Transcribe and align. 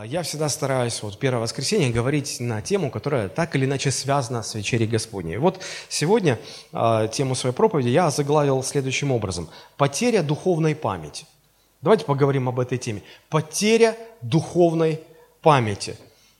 А, 0.00 0.06
я 0.06 0.22
всегда 0.22 0.48
стараюсь 0.48 1.02
вот 1.02 1.18
первое 1.18 1.42
воскресенье 1.42 1.90
говорить 1.90 2.40
на 2.40 2.62
тему, 2.62 2.90
которая 2.90 3.28
так 3.28 3.54
или 3.54 3.66
иначе 3.66 3.90
связана 3.90 4.42
с 4.42 4.54
вечерей 4.54 4.86
Господней. 4.86 5.36
Вот 5.36 5.60
сегодня 5.90 6.38
э, 6.72 7.08
тему 7.12 7.34
своей 7.34 7.54
проповеди 7.54 7.88
я 7.88 8.10
заглавил 8.10 8.62
следующим 8.62 9.12
образом. 9.12 9.50
Потеря 9.76 10.22
духовной 10.22 10.74
памяти. 10.74 11.26
Давайте 11.82 12.06
поговорим 12.06 12.48
об 12.48 12.60
этой 12.60 12.78
теме. 12.78 13.02
Потеря 13.28 13.94
духовной 14.22 15.00
памяти. 15.42 15.96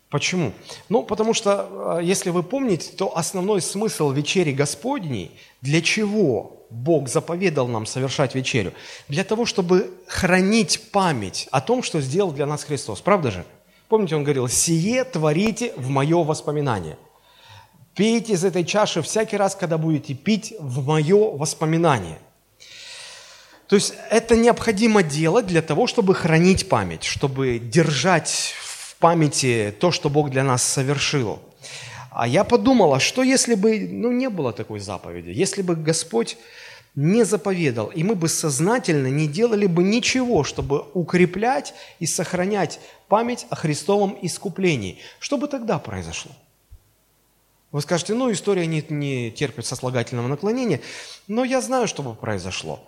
Почему? 0.08 0.52
Ну, 0.88 1.02
потому 1.02 1.34
что, 1.34 1.98
э, 1.98 2.04
если 2.04 2.30
вы 2.30 2.42
помните, 2.42 2.92
то 2.96 3.14
основной 3.14 3.60
смысл 3.60 4.10
вечери 4.10 4.52
Господней, 4.52 5.32
для 5.60 5.82
чего 5.82 6.59
Бог 6.70 7.08
заповедал 7.08 7.68
нам 7.68 7.86
совершать 7.86 8.34
вечерю? 8.34 8.72
Для 9.08 9.24
того, 9.24 9.44
чтобы 9.44 9.90
хранить 10.06 10.90
память 10.92 11.48
о 11.50 11.60
том, 11.60 11.82
что 11.82 12.00
сделал 12.00 12.32
для 12.32 12.46
нас 12.46 12.64
Христос. 12.64 13.00
Правда 13.00 13.30
же? 13.30 13.44
Помните, 13.88 14.14
Он 14.14 14.22
говорил, 14.22 14.48
«Сие 14.48 15.04
творите 15.04 15.72
в 15.76 15.88
мое 15.88 16.22
воспоминание». 16.22 16.96
Пейте 17.94 18.34
из 18.34 18.44
этой 18.44 18.64
чаши 18.64 19.02
всякий 19.02 19.36
раз, 19.36 19.56
когда 19.56 19.76
будете 19.76 20.14
пить 20.14 20.54
в 20.60 20.86
мое 20.86 21.36
воспоминание. 21.36 22.18
То 23.66 23.76
есть 23.76 23.94
это 24.10 24.36
необходимо 24.36 25.02
делать 25.02 25.46
для 25.46 25.60
того, 25.60 25.86
чтобы 25.86 26.14
хранить 26.14 26.68
память, 26.68 27.04
чтобы 27.04 27.58
держать 27.58 28.54
в 28.62 28.96
памяти 28.96 29.74
то, 29.78 29.90
что 29.90 30.08
Бог 30.08 30.30
для 30.30 30.44
нас 30.44 30.62
совершил. 30.62 31.40
А 32.10 32.26
я 32.26 32.44
подумала, 32.44 32.98
что 32.98 33.22
если 33.22 33.54
бы 33.54 33.88
ну, 33.88 34.10
не 34.10 34.28
было 34.28 34.52
такой 34.52 34.80
заповеди, 34.80 35.30
если 35.30 35.62
бы 35.62 35.76
Господь 35.76 36.36
не 36.96 37.24
заповедал, 37.24 37.86
и 37.86 38.02
мы 38.02 38.16
бы 38.16 38.28
сознательно 38.28 39.06
не 39.06 39.28
делали 39.28 39.66
бы 39.66 39.82
ничего, 39.84 40.42
чтобы 40.42 40.84
укреплять 40.92 41.72
и 42.00 42.06
сохранять 42.06 42.80
память 43.08 43.46
о 43.48 43.54
Христовом 43.54 44.18
искуплении. 44.22 44.98
Что 45.20 45.36
бы 45.36 45.46
тогда 45.46 45.78
произошло? 45.78 46.32
Вы 47.70 47.80
скажете, 47.80 48.14
ну, 48.14 48.32
история 48.32 48.66
не, 48.66 48.84
не 48.88 49.30
терпит 49.30 49.64
сослагательного 49.64 50.26
наклонения, 50.26 50.80
но 51.28 51.44
я 51.44 51.60
знаю, 51.60 51.86
что 51.86 52.02
бы 52.02 52.14
произошло. 52.14 52.80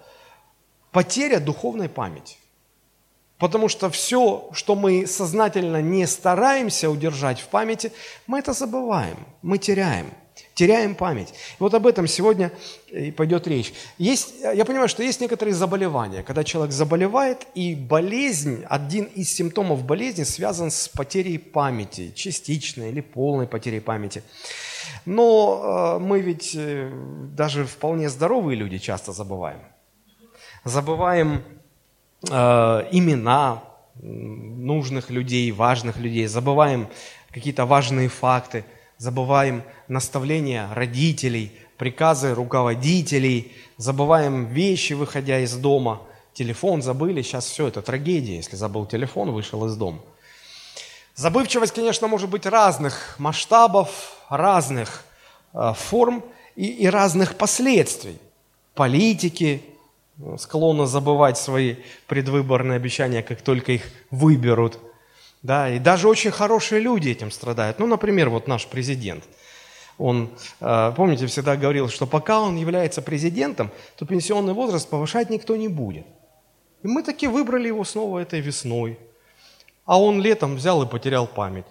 Потеря 0.91 1.39
духовной 1.39 1.89
памяти. 1.89 2.37
Потому 3.43 3.69
что 3.69 3.91
все, 3.91 4.49
что 4.53 4.77
мы 4.77 5.05
сознательно 5.05 5.83
не 5.83 6.07
стараемся 6.07 6.89
удержать 6.89 7.41
в 7.41 7.49
памяти, 7.49 7.91
мы 8.29 8.39
это 8.39 8.53
забываем, 8.53 9.17
мы 9.43 9.59
теряем– 9.59 10.07
теряем 10.55 10.95
память. 10.95 11.31
И 11.31 11.57
вот 11.59 11.75
об 11.75 11.89
этом 11.89 12.07
сегодня 12.07 12.53
и 12.87 13.11
пойдет 13.11 13.49
речь. 13.49 13.75
Есть, 13.99 14.35
я 14.43 14.65
понимаю, 14.65 14.89
что 14.89 15.03
есть 15.03 15.21
некоторые 15.21 15.55
заболевания, 15.55 16.23
когда 16.23 16.45
человек 16.45 16.73
заболевает, 16.73 17.47
и 17.57 17.75
болезнь, 17.75 18.65
один 18.69 19.07
из 19.07 19.35
симптомов 19.35 19.85
болезни 19.85 20.23
связан 20.23 20.71
с 20.71 20.87
потерей 20.87 21.39
памяти, 21.39 22.13
частичной 22.15 22.91
или 22.91 23.01
полной 23.01 23.49
потерей 23.49 23.81
памяти. 23.81 24.23
Но 25.05 25.97
э, 25.97 25.99
мы 25.99 26.21
ведь 26.21 26.55
э, 26.55 26.93
даже 27.37 27.65
вполне 27.65 28.09
здоровые 28.09 28.57
люди 28.57 28.79
часто 28.79 29.13
забываем. 29.13 29.59
Забываем 30.65 31.39
э, 31.39 31.62
имена 32.25 33.63
нужных 34.01 35.11
людей, 35.11 35.51
важных 35.51 35.97
людей, 35.97 36.27
забываем 36.27 36.89
какие-то 37.33 37.67
важные 37.67 38.09
факты– 38.09 38.65
забываем 39.03 39.65
наставления 39.89 40.73
родителей, 40.73 41.51
приказы 41.77 42.35
руководителей, 42.35 43.51
забываем 43.77 44.47
вещи, 44.47 44.93
выходя 44.93 45.41
из 45.41 45.55
дома. 45.57 46.03
Телефон 46.35 46.83
забыли, 46.83 47.23
сейчас 47.23 47.47
все 47.47 47.67
это 47.67 47.83
трагедия, 47.83 48.37
если 48.37 48.55
забыл 48.55 48.87
телефон, 48.87 49.33
вышел 49.33 49.67
из 49.67 49.75
дома. 49.75 49.99
Забывчивость, 51.17 51.75
конечно, 51.75 52.07
может 52.07 52.31
быть 52.31 52.47
разных 52.47 53.17
масштабов, 53.19 53.91
разных 54.29 55.05
э, 55.53 55.73
форм 55.77 56.23
и, 56.55 56.67
и 56.67 56.87
разных 56.87 57.35
последствий. 57.35 58.19
Политики 58.75 59.65
склонны 60.39 60.87
забывать 60.87 61.39
свои 61.39 61.77
предвыборные 62.07 62.77
обещания, 62.77 63.23
как 63.23 63.43
только 63.43 63.73
их 63.73 63.83
выберут– 64.11 64.79
да, 65.43 65.69
и 65.69 65.79
даже 65.79 66.09
очень 66.09 66.31
хорошие 66.31 66.81
люди 66.81 67.09
этим 67.09 67.31
страдают. 67.31 67.79
Ну, 67.79 67.87
например, 67.87 68.31
вот 68.31 68.47
наш 68.47 68.67
президент. 68.67 69.25
Он, 69.99 70.31
э, 70.61 70.93
помните, 70.97 71.27
всегда 71.27 71.57
говорил, 71.57 71.89
что 71.89 72.07
пока 72.07 72.41
он 72.41 72.57
является 72.57 73.03
президентом, 73.03 73.71
то 73.97 74.07
пенсионный 74.07 74.53
возраст 74.53 74.89
повышать 74.89 75.31
никто 75.31 75.57
не 75.57 75.69
будет. 75.69 76.07
И 76.83 76.89
мы 76.89 77.03
таки 77.03 77.27
выбрали 77.27 77.69
его 77.69 77.85
снова 77.85 78.21
этой 78.21 78.41
весной. 78.41 78.99
А 79.85 80.01
он 80.01 80.21
летом 80.21 80.57
взял 80.57 80.83
и 80.83 80.87
потерял 80.87 81.27
память. 81.27 81.67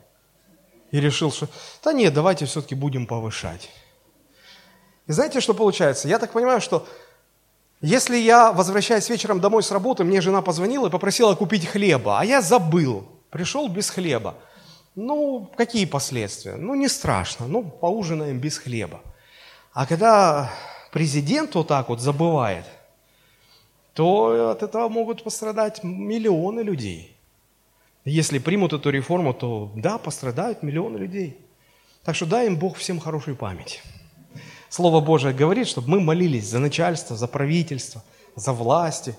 И 0.91 0.99
решил, 0.99 1.31
что 1.31 1.47
да 1.83 1.93
нет, 1.93 2.13
давайте 2.13 2.45
все-таки 2.45 2.75
будем 2.75 3.05
повышать. 3.05 3.69
И 5.07 5.13
знаете, 5.13 5.39
что 5.39 5.53
получается? 5.53 6.09
Я 6.09 6.19
так 6.19 6.33
понимаю, 6.33 6.59
что 6.59 6.85
если 7.81 8.17
я, 8.17 8.51
возвращаясь 8.51 9.09
вечером 9.09 9.39
домой 9.39 9.63
с 9.63 9.71
работы, 9.71 10.03
мне 10.03 10.21
жена 10.21 10.41
позвонила 10.41 10.87
и 10.87 10.91
попросила 10.91 11.35
купить 11.35 11.65
хлеба, 11.65 12.19
а 12.19 12.25
я 12.25 12.41
забыл– 12.41 13.05
Пришел 13.31 13.69
без 13.69 13.89
хлеба. 13.89 14.35
Ну, 14.93 15.49
какие 15.55 15.85
последствия? 15.85 16.57
Ну, 16.57 16.75
не 16.75 16.89
страшно. 16.89 17.47
Ну, 17.47 17.63
поужинаем 17.63 18.39
без 18.39 18.57
хлеба. 18.57 18.99
А 19.73 19.87
когда 19.87 20.51
президент 20.91 21.55
вот 21.55 21.69
так 21.69 21.87
вот 21.87 22.01
забывает, 22.01 22.65
то 23.93 24.51
от 24.51 24.63
этого 24.63 24.89
могут 24.89 25.23
пострадать 25.23 25.81
миллионы 25.83 26.59
людей. 26.59 27.15
Если 28.03 28.39
примут 28.39 28.73
эту 28.73 28.89
реформу, 28.89 29.33
то 29.33 29.71
да, 29.75 29.97
пострадают 29.97 30.61
миллионы 30.61 30.97
людей. 30.97 31.37
Так 32.03 32.15
что 32.15 32.25
дай 32.25 32.47
им 32.47 32.57
Бог 32.57 32.75
всем 32.75 32.99
хорошую 32.99 33.37
память. 33.37 33.81
Слово 34.71 34.99
Божие 35.01 35.35
говорит, 35.35 35.67
чтобы 35.67 35.89
мы 35.89 35.99
молились 35.99 36.49
за 36.49 36.57
начальство, 36.57 37.15
за 37.15 37.27
правительство, 37.27 38.01
за 38.35 38.53
власти. 38.53 39.15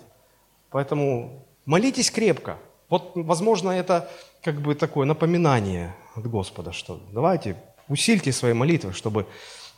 Поэтому 0.70 1.44
молитесь 1.64 2.10
крепко– 2.10 2.58
вот, 2.92 3.12
возможно, 3.14 3.70
это 3.70 4.10
как 4.42 4.60
бы 4.60 4.74
такое 4.74 5.06
напоминание 5.06 5.96
от 6.14 6.26
Господа, 6.26 6.72
что 6.72 7.00
давайте 7.10 7.56
усильте 7.88 8.32
свои 8.32 8.52
молитвы, 8.52 8.92
чтобы 8.92 9.26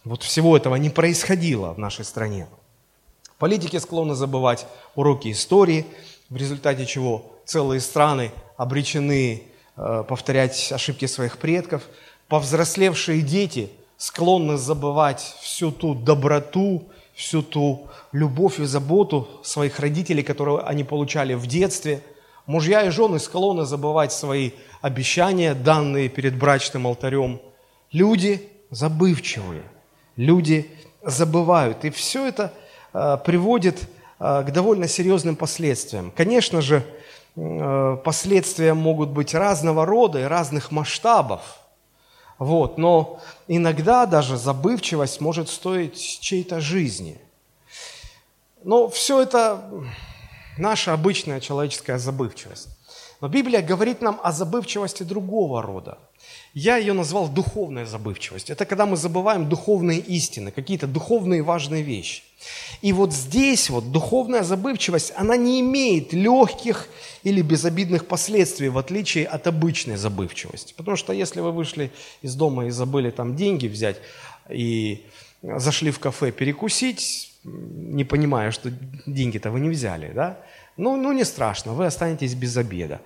вот 0.03 0.25
всего 0.25 0.57
этого 0.57 0.75
не 0.75 0.91
происходило 0.91 1.75
в 1.75 1.79
нашей 1.79 2.05
стране. 2.05 2.49
Политики 3.39 3.77
склонны 3.79 4.17
забывать 4.17 4.67
уроки 4.97 5.31
истории, 5.31 5.87
в 6.29 6.37
результате 6.37 6.87
чего 6.87 7.37
целые 7.45 7.81
страны 7.81 8.33
обречены 8.57 9.45
э, 9.77 10.05
повторять 10.09 10.73
ошибки 10.73 11.07
своих 11.07 11.39
предков. 11.39 11.85
Повзрослевшие 12.27 13.23
дети 13.23 13.71
склонны 13.97 14.57
забывать 14.57 15.37
всю 15.41 15.71
ту 15.71 15.95
доброту, 15.95 16.89
всю 17.15 17.43
ту 17.43 17.89
любовь 18.13 18.61
и 18.61 18.65
заботу 18.65 19.29
своих 19.43 19.81
родителей, 19.81 20.23
которую 20.23 20.67
они 20.67 20.85
получали 20.85 21.35
в 21.35 21.47
детстве– 21.47 22.03
Мужья 22.47 22.83
и 22.83 22.91
жены 22.91 23.19
склонны 23.21 23.65
забывать 23.65 24.13
свои 24.13 24.51
обещания, 24.83 25.55
данные 25.55 26.11
перед 26.11 26.37
брачным 26.37 26.87
алтарем. 26.87 27.41
Люди 27.91 28.47
забывчивые, 28.71 29.63
люди 30.17 30.71
забывают. 31.03 31.87
И 31.87 31.91
все 31.91 32.27
это 32.27 32.53
э, 32.93 33.17
приводит 33.25 33.89
э, 34.21 34.45
к 34.47 34.51
довольно 34.53 34.89
серьезным 34.89 35.37
последствиям. 35.37 36.13
Конечно 36.15 36.61
же, 36.61 36.83
э, 37.35 37.97
последствия 38.05 38.75
могут 38.75 39.09
быть 39.09 39.33
разного 39.33 39.87
рода 39.87 40.21
и 40.21 40.25
разных 40.25 40.71
масштабов. 40.71 41.41
Вот, 42.39 42.79
но 42.79 43.21
иногда 43.47 44.07
даже 44.07 44.37
забывчивость 44.37 45.21
может 45.21 45.49
стоить 45.49 45.97
чьей-то 46.21 46.61
жизни. 46.61 47.21
Но 48.65 48.89
все 48.89 49.21
это 49.21 49.71
наша 50.59 50.93
обычная 50.93 51.41
человеческая 51.41 51.99
забывчивость. 51.99 52.69
Но 53.21 53.29
Библия 53.29 53.63
говорит 53.63 54.03
нам 54.03 54.21
о 54.23 54.33
забывчивости 54.33 55.03
другого 55.03 55.63
рода. 55.63 55.99
Я 56.55 56.77
ее 56.77 56.93
назвал 56.93 57.29
духовная 57.29 57.85
забывчивость. 57.85 58.49
Это 58.49 58.65
когда 58.65 58.87
мы 58.87 58.97
забываем 58.97 59.49
духовные 59.49 59.99
истины, 59.99 60.53
какие-то 60.53 60.87
духовные 60.87 61.43
важные 61.43 61.83
вещи. 61.83 62.23
И 62.81 62.93
вот 62.93 63.13
здесь 63.13 63.71
вот 63.71 63.91
духовная 63.91 64.45
забывчивость, 64.45 65.13
она 65.17 65.37
не 65.37 65.61
имеет 65.61 66.13
легких 66.13 66.89
или 67.25 67.43
безобидных 67.43 68.07
последствий, 68.07 68.69
в 68.69 68.79
отличие 68.79 69.27
от 69.27 69.49
обычной 69.49 69.97
забывчивости. 69.97 70.75
Потому 70.77 70.97
что 70.97 71.13
если 71.13 71.41
вы 71.41 71.51
вышли 71.51 71.91
из 72.23 72.37
дома 72.37 72.67
и 72.67 72.71
забыли 72.71 73.11
там 73.11 73.35
деньги 73.35 73.67
взять, 73.67 73.97
и 74.49 75.05
зашли 75.43 75.91
в 75.91 75.99
кафе 75.99 76.31
перекусить, 76.31 77.33
не 77.43 78.05
понимая, 78.05 78.53
что 78.53 78.71
деньги-то 79.07 79.51
вы 79.51 79.59
не 79.59 79.71
взяли, 79.71 80.13
да? 80.15 80.39
Ну, 80.77 80.97
ну, 80.97 81.13
не 81.13 81.25
страшно, 81.25 81.73
вы 81.73 81.87
останетесь 81.87 82.35
без 82.35 82.57
обеда. 82.57 83.01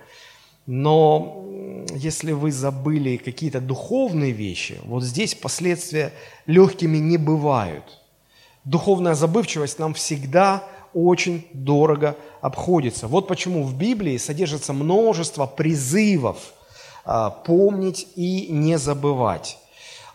Но 0.71 1.47
если 1.95 2.31
вы 2.31 2.51
забыли 2.51 3.17
какие-то 3.17 3.59
духовные 3.59 4.31
вещи, 4.31 4.79
вот 4.83 5.01
здесь 5.01 5.33
последствия 5.33 6.13
легкими 6.45 6.99
не 6.99 7.17
бывают. 7.17 7.85
Духовная 8.65 9.15
забывчивость 9.15 9.79
нам 9.79 9.95
всегда 9.95 10.63
очень 10.93 11.47
дорого 11.53 12.15
обходится. 12.39 13.07
Вот 13.07 13.27
почему 13.27 13.63
в 13.63 13.75
Библии 13.75 14.17
содержится 14.17 14.71
множество 14.73 15.47
призывов 15.47 16.53
а, 17.03 17.31
помнить 17.31 18.07
и 18.15 18.49
не 18.51 18.77
забывать. 18.77 19.57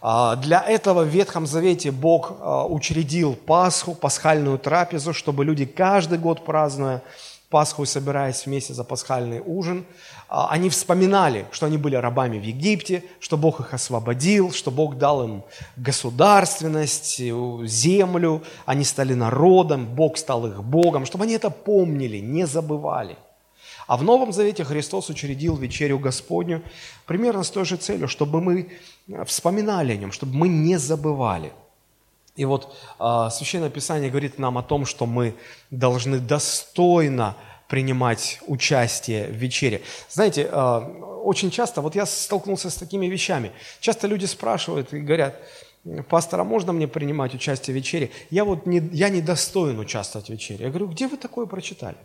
А, 0.01 0.37
для 0.37 0.63
этого 0.63 1.03
в 1.03 1.09
Ветхом 1.09 1.49
Завете 1.49 1.91
Бог 1.91 2.33
а, 2.39 2.65
учредил 2.65 3.35
Пасху, 3.35 3.97
пасхальную 3.97 4.61
трапезу, 4.61 5.15
чтобы 5.15 5.45
люди 5.45 5.65
каждый 5.65 6.19
год 6.19 6.45
празднуя 6.45 7.03
Пасху 7.51 7.85
собираясь 7.87 8.47
вместе 8.47 8.75
за 8.75 8.85
пасхальный 8.85 9.41
ужин, 9.45 9.85
а, 10.29 10.49
они 10.51 10.69
вспоминали, 10.71 11.47
что 11.53 11.67
они 11.67 11.79
были 11.79 11.95
рабами 11.95 12.39
в 12.39 12.43
Египте, 12.43 13.05
что 13.21 13.37
Бог 13.37 13.61
их 13.61 13.75
освободил, 13.75 14.53
что 14.53 14.71
Бог 14.71 14.99
дал 14.99 15.25
им 15.25 15.45
государственность, 15.77 17.19
землю, 17.19 18.43
они 18.67 18.85
стали 18.85 19.15
народом, 19.15 19.87
Бог 19.87 20.19
стал 20.19 20.47
их 20.47 20.65
Богом, 20.65 21.07
чтобы 21.07 21.25
они 21.25 21.35
это 21.35 21.51
помнили, 21.51 22.19
не 22.19 22.47
забывали. 22.47 23.17
А 23.87 23.97
в 23.97 24.03
Новом 24.03 24.33
Завете 24.33 24.65
Христос 24.65 25.11
учредил 25.11 25.57
вечерю 25.57 25.99
Господню 25.99 26.63
примерно 27.07 27.43
с 27.43 27.51
той 27.51 27.65
же 27.65 27.77
целью, 27.77 28.09
чтобы 28.09 28.41
мы 28.41 28.73
вспоминали 29.27 29.93
о 29.93 29.97
нем, 29.97 30.11
чтобы 30.13 30.35
мы 30.35 30.49
не 30.49 30.79
забывали– 30.79 31.53
и 32.37 32.45
вот 32.45 32.75
э, 32.99 33.29
Священное 33.31 33.71
Писание 33.71 34.11
говорит 34.11 34.39
нам 34.39 34.59
о 34.59 34.63
том, 34.63 34.87
что 34.87 35.07
мы 35.07 35.35
должны 35.71 36.19
достойно 36.19 37.37
принимать 37.69 38.41
участие 38.47 39.29
в 39.29 39.37
вечере. 39.37 39.83
Знаете, 40.11 40.49
э, 40.51 40.79
очень 41.23 41.51
часто, 41.51 41.81
вот 41.81 41.95
я 41.95 42.07
столкнулся 42.07 42.71
с 42.71 42.75
такими 42.75 43.07
вещами, 43.07 43.53
часто 43.81 44.09
люди 44.09 44.27
спрашивают 44.27 44.93
и 44.93 44.99
говорят, 44.99 45.41
пастор, 46.09 46.41
а 46.41 46.45
можно 46.45 46.73
мне 46.73 46.89
принимать 46.89 47.35
участие 47.35 47.73
в 47.73 47.77
вечере? 47.77 48.11
Я 48.31 48.45
вот 48.45 48.67
не, 48.67 48.79
я 48.93 49.09
не 49.09 49.21
достоин 49.21 49.79
участвовать 49.79 50.27
в 50.27 50.31
вечере. 50.31 50.65
Я 50.65 50.71
говорю, 50.71 50.89
где 50.89 51.07
вы 51.07 51.17
такое 51.17 51.47
прочитали? 51.47 51.97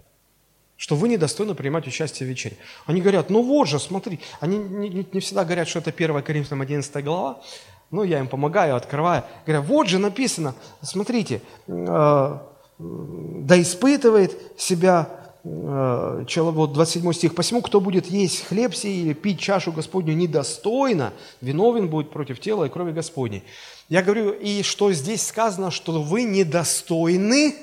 Что 0.78 0.96
вы 0.96 1.10
недостойны 1.10 1.56
принимать 1.56 1.88
участие 1.88 2.28
в 2.28 2.30
вечере. 2.30 2.56
Они 2.86 3.02
говорят, 3.02 3.30
ну 3.30 3.42
вот 3.42 3.68
же, 3.68 3.80
смотри. 3.80 4.20
Они 4.40 4.58
не, 4.58 4.90
не, 4.90 5.08
не 5.12 5.20
всегда 5.20 5.44
говорят, 5.44 5.68
что 5.68 5.80
это 5.80 5.92
1 5.92 6.22
Коринфянам 6.22 6.62
11 6.62 7.04
глава, 7.04 7.42
ну, 7.92 8.04
я 8.04 8.20
им 8.20 8.28
помогаю, 8.28 8.76
открываю. 8.76 9.24
Говорю, 9.46 9.64
вот 9.64 9.88
же 9.88 9.98
написано, 9.98 10.54
смотрите, 10.82 11.42
э, 11.68 12.38
да 12.78 13.62
испытывает 13.62 14.38
себя 14.58 15.10
э, 15.44 16.26
человек, 16.28 16.56
вот 16.56 16.74
27 16.74 17.14
стих, 17.14 17.36
«Посему, 17.36 17.62
кто 17.62 17.82
будет 17.82 18.06
есть 18.06 18.46
хлеб 18.46 18.76
сей 18.76 19.02
или 19.02 19.14
пить 19.14 19.40
чашу 19.40 19.72
Господню 19.72 20.14
недостойно, 20.14 21.14
виновен 21.42 21.90
будет 21.90 22.12
против 22.12 22.40
тела 22.40 22.66
и 22.66 22.70
крови 22.70 22.92
Господней». 22.92 23.44
Я 23.88 24.04
говорю, 24.04 24.32
и 24.32 24.62
что 24.62 24.94
здесь 24.94 25.26
сказано, 25.26 25.72
что 25.72 26.02
вы 26.04 26.24
недостойны? 26.24 27.56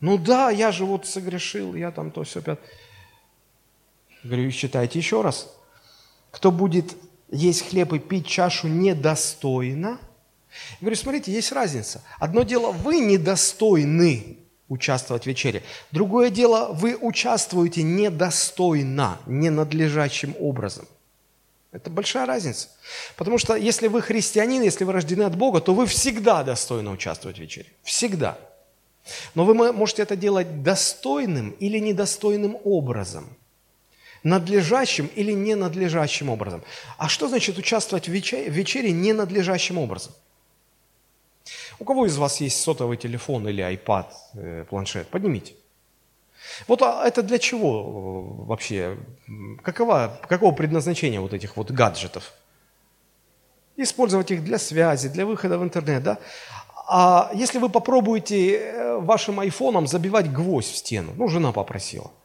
Ну 0.00 0.18
да, 0.18 0.50
я 0.50 0.70
же 0.70 0.84
вот 0.84 1.06
согрешил, 1.06 1.74
я 1.74 1.90
там 1.92 2.10
то 2.10 2.24
все 2.24 2.42
пят. 2.42 2.60
Говорю, 4.22 4.50
считайте 4.50 4.98
еще 4.98 5.22
раз. 5.22 5.48
Кто 6.30 6.50
будет 6.50 6.94
есть 7.32 7.68
хлеб 7.68 7.92
и 7.94 7.98
пить 7.98 8.26
чашу 8.26 8.68
недостойно. 8.68 9.98
Я 10.72 10.76
говорю, 10.82 10.96
смотрите, 10.96 11.32
есть 11.32 11.50
разница. 11.50 12.02
Одно 12.18 12.42
дело, 12.42 12.70
вы 12.70 12.98
недостойны 12.98 14.36
участвовать 14.68 15.24
в 15.24 15.26
вечере. 15.26 15.62
Другое 15.90 16.30
дело, 16.30 16.72
вы 16.72 16.94
участвуете 16.94 17.82
недостойно, 17.82 19.18
ненадлежащим 19.26 20.36
образом. 20.38 20.86
Это 21.72 21.88
большая 21.88 22.26
разница. 22.26 22.68
Потому 23.16 23.38
что 23.38 23.56
если 23.56 23.88
вы 23.88 24.02
христианин, 24.02 24.62
если 24.62 24.84
вы 24.84 24.92
рождены 24.92 25.22
от 25.22 25.36
Бога, 25.36 25.62
то 25.62 25.74
вы 25.74 25.86
всегда 25.86 26.44
достойны 26.44 26.90
участвовать 26.90 27.38
в 27.38 27.40
вечере. 27.40 27.68
Всегда. 27.82 28.36
Но 29.34 29.46
вы 29.46 29.54
можете 29.72 30.02
это 30.02 30.16
делать 30.16 30.62
достойным 30.62 31.50
или 31.58 31.78
недостойным 31.78 32.58
образом– 32.62 33.26
надлежащим 34.24 35.06
или 35.06 35.32
ненадлежащим 35.32 36.30
образом. 36.30 36.62
А 36.98 37.08
что 37.08 37.28
значит 37.28 37.58
участвовать 37.58 38.08
в 38.08 38.12
вечере, 38.12 38.50
в 38.50 38.54
вечере 38.54 38.92
ненадлежащим 38.92 39.78
образом? 39.78 40.12
У 41.78 41.84
кого 41.84 42.06
из 42.06 42.16
вас 42.16 42.40
есть 42.40 42.60
сотовый 42.60 42.96
телефон 42.96 43.48
или 43.48 43.64
iPad, 43.64 44.06
э, 44.34 44.64
планшет? 44.68 45.08
Поднимите. 45.08 45.54
Вот 46.68 46.82
а 46.82 47.04
это 47.06 47.22
для 47.22 47.38
чего 47.38 47.80
э, 47.80 48.44
вообще? 48.46 48.96
Какова, 49.62 50.20
какого 50.28 50.52
предназначения 50.52 51.20
вот 51.20 51.32
этих 51.32 51.56
вот 51.56 51.70
гаджетов? 51.70 52.32
Использовать 53.76 54.30
их 54.30 54.44
для 54.44 54.58
связи, 54.58 55.08
для 55.08 55.26
выхода 55.26 55.58
в 55.58 55.62
интернет, 55.64 56.02
да? 56.02 56.18
А 56.86 57.30
если 57.34 57.58
вы 57.58 57.68
попробуете 57.68 58.58
э, 58.58 58.98
вашим 58.98 59.40
айфоном 59.40 59.86
забивать 59.86 60.30
гвоздь 60.30 60.72
в 60.72 60.76
стену, 60.76 61.12
ну, 61.16 61.28
жена 61.28 61.50
попросила– 61.52 62.10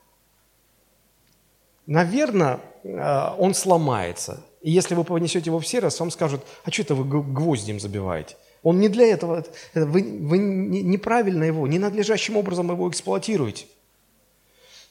наверное, 1.88 2.60
э, 2.84 3.30
он 3.40 3.54
сломается. 3.54 4.44
И 4.62 4.70
если 4.70 4.96
вы 4.96 5.04
понесете 5.04 5.50
его 5.50 5.60
в 5.60 5.66
сервис, 5.66 6.00
вам 6.00 6.12
скажут, 6.12 6.46
а 6.64 6.72
что 6.72 6.84
это 6.84 6.96
вы 6.96 7.24
гвоздем 7.24 7.80
забиваете? 7.80 8.36
Он 8.64 8.80
не 8.80 8.90
для 8.90 9.08
этого, 9.08 9.46
вы, 9.74 10.04
вы 10.22 10.38
неправильно 10.38 11.44
его, 11.44 11.66
ненадлежащим 11.68 12.38
образом 12.38 12.70
его 12.70 12.90
эксплуатируете. 12.90 13.66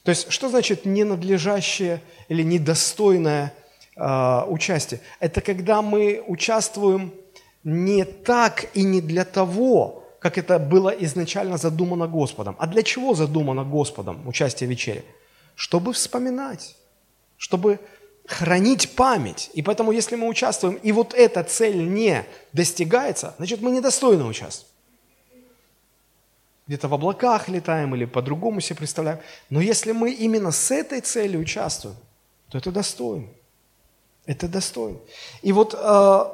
То 0.03 0.11
есть, 0.11 0.31
что 0.31 0.49
значит 0.49 0.85
ненадлежащее 0.85 2.01
или 2.29 2.43
недостойное 2.43 3.53
э, 3.97 4.43
участие? 4.49 5.01
Это 5.21 5.41
когда 5.41 5.83
мы 5.83 6.23
участвуем 6.27 7.13
не 7.65 8.05
так 8.05 8.67
и 8.75 8.85
не 8.85 9.01
для 9.01 9.25
того, 9.25 10.05
как 10.21 10.39
это 10.39 10.59
было 10.59 10.91
изначально 10.91 11.57
задумано 11.57 12.07
Господом. 12.07 12.55
А 12.59 12.67
для 12.67 12.83
чего 12.83 13.15
задумано 13.15 13.65
Господом 13.65 14.27
участие 14.29 14.69
в 14.69 14.71
вечере? 14.71 15.05
Чтобы 15.57 15.93
вспоминать 15.93 16.77
чтобы 17.38 17.81
хранить 18.27 18.94
память. 18.97 19.50
И 19.55 19.62
поэтому, 19.62 19.93
если 19.93 20.17
мы 20.17 20.29
участвуем, 20.29 20.75
и 20.77 20.93
вот 20.93 21.15
эта 21.15 21.43
цель 21.44 21.77
не 21.77 22.25
достигается, 22.53 23.35
значит, 23.38 23.61
мы 23.61 23.71
недостойны 23.71 24.25
участвовать. 24.25 24.73
Где-то 26.67 26.88
в 26.88 26.94
облаках 26.94 27.49
летаем 27.49 27.94
или 27.94 28.06
по-другому 28.06 28.61
себе 28.61 28.77
представляем. 28.77 29.21
Но 29.50 29.61
если 29.61 29.93
мы 29.93 30.11
именно 30.11 30.50
с 30.50 30.73
этой 30.73 31.00
целью 31.00 31.41
участвуем, 31.41 31.97
то 32.49 32.59
это 32.59 32.73
достойно. 32.73 33.29
Это 34.27 34.49
достойно. 34.49 34.99
И 35.43 35.53
вот 35.53 35.75
э, 35.75 36.25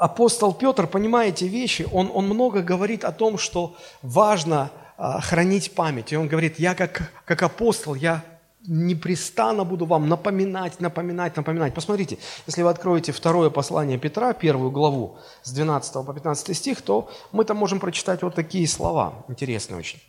апостол 0.00 0.52
Петр, 0.52 0.88
понимая 0.88 1.28
эти 1.28 1.44
вещи, 1.44 1.86
он, 1.92 2.10
он 2.12 2.26
много 2.26 2.62
говорит 2.62 3.04
о 3.04 3.12
том, 3.12 3.38
что 3.38 3.76
важно 4.02 4.72
э, 4.98 5.20
хранить 5.20 5.72
память. 5.76 6.12
И 6.12 6.16
он 6.16 6.26
говорит, 6.26 6.58
я 6.58 6.74
как, 6.74 7.12
как 7.24 7.44
апостол, 7.44 7.94
я 7.94 8.24
непрестанно 8.66 9.64
буду 9.64 9.86
вам 9.86 10.08
напоминать, 10.08 10.80
напоминать, 10.80 11.36
напоминать. 11.36 11.74
Посмотрите, 11.74 12.18
если 12.46 12.62
вы 12.62 12.70
откроете 12.70 13.12
второе 13.12 13.50
послание 13.50 13.98
Петра, 13.98 14.32
первую 14.32 14.70
главу 14.70 15.16
с 15.42 15.52
12 15.52 16.06
по 16.06 16.12
15 16.12 16.56
стих, 16.56 16.82
то 16.82 17.10
мы 17.32 17.44
там 17.44 17.56
можем 17.56 17.80
прочитать 17.80 18.22
вот 18.22 18.34
такие 18.34 18.66
слова, 18.66 19.24
интересные 19.28 19.78
очень. 19.78 20.00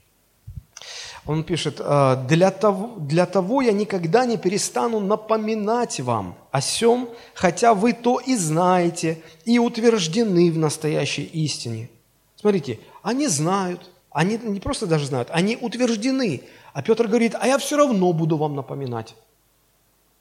Он 1.26 1.44
пишет, 1.44 1.78
«Э, 1.80 2.24
для 2.28 2.52
того, 2.52 2.94
«Для 2.98 3.26
того 3.26 3.62
я 3.62 3.72
никогда 3.72 4.26
не 4.26 4.38
перестану 4.38 5.00
напоминать 5.00 6.00
вам 6.00 6.36
о 6.52 6.62
сем, 6.62 7.10
хотя 7.34 7.74
вы 7.74 7.94
то 7.94 8.20
и 8.20 8.36
знаете, 8.36 9.24
и 9.44 9.58
утверждены 9.58 10.52
в 10.52 10.58
настоящей 10.58 11.24
истине». 11.24 11.90
Смотрите, 12.36 12.80
они 13.02 13.28
знают, 13.28 13.90
они 14.16 14.38
не 14.38 14.62
просто 14.62 14.88
даже 14.88 15.08
знают, 15.08 15.28
они 15.34 15.58
утверждены, 15.58 16.42
а 16.72 16.82
Петр 16.82 17.08
говорит, 17.08 17.36
а 17.38 17.48
я 17.48 17.58
все 17.58 17.76
равно 17.76 18.14
буду 18.14 18.38
вам 18.38 18.56
напоминать. 18.56 19.14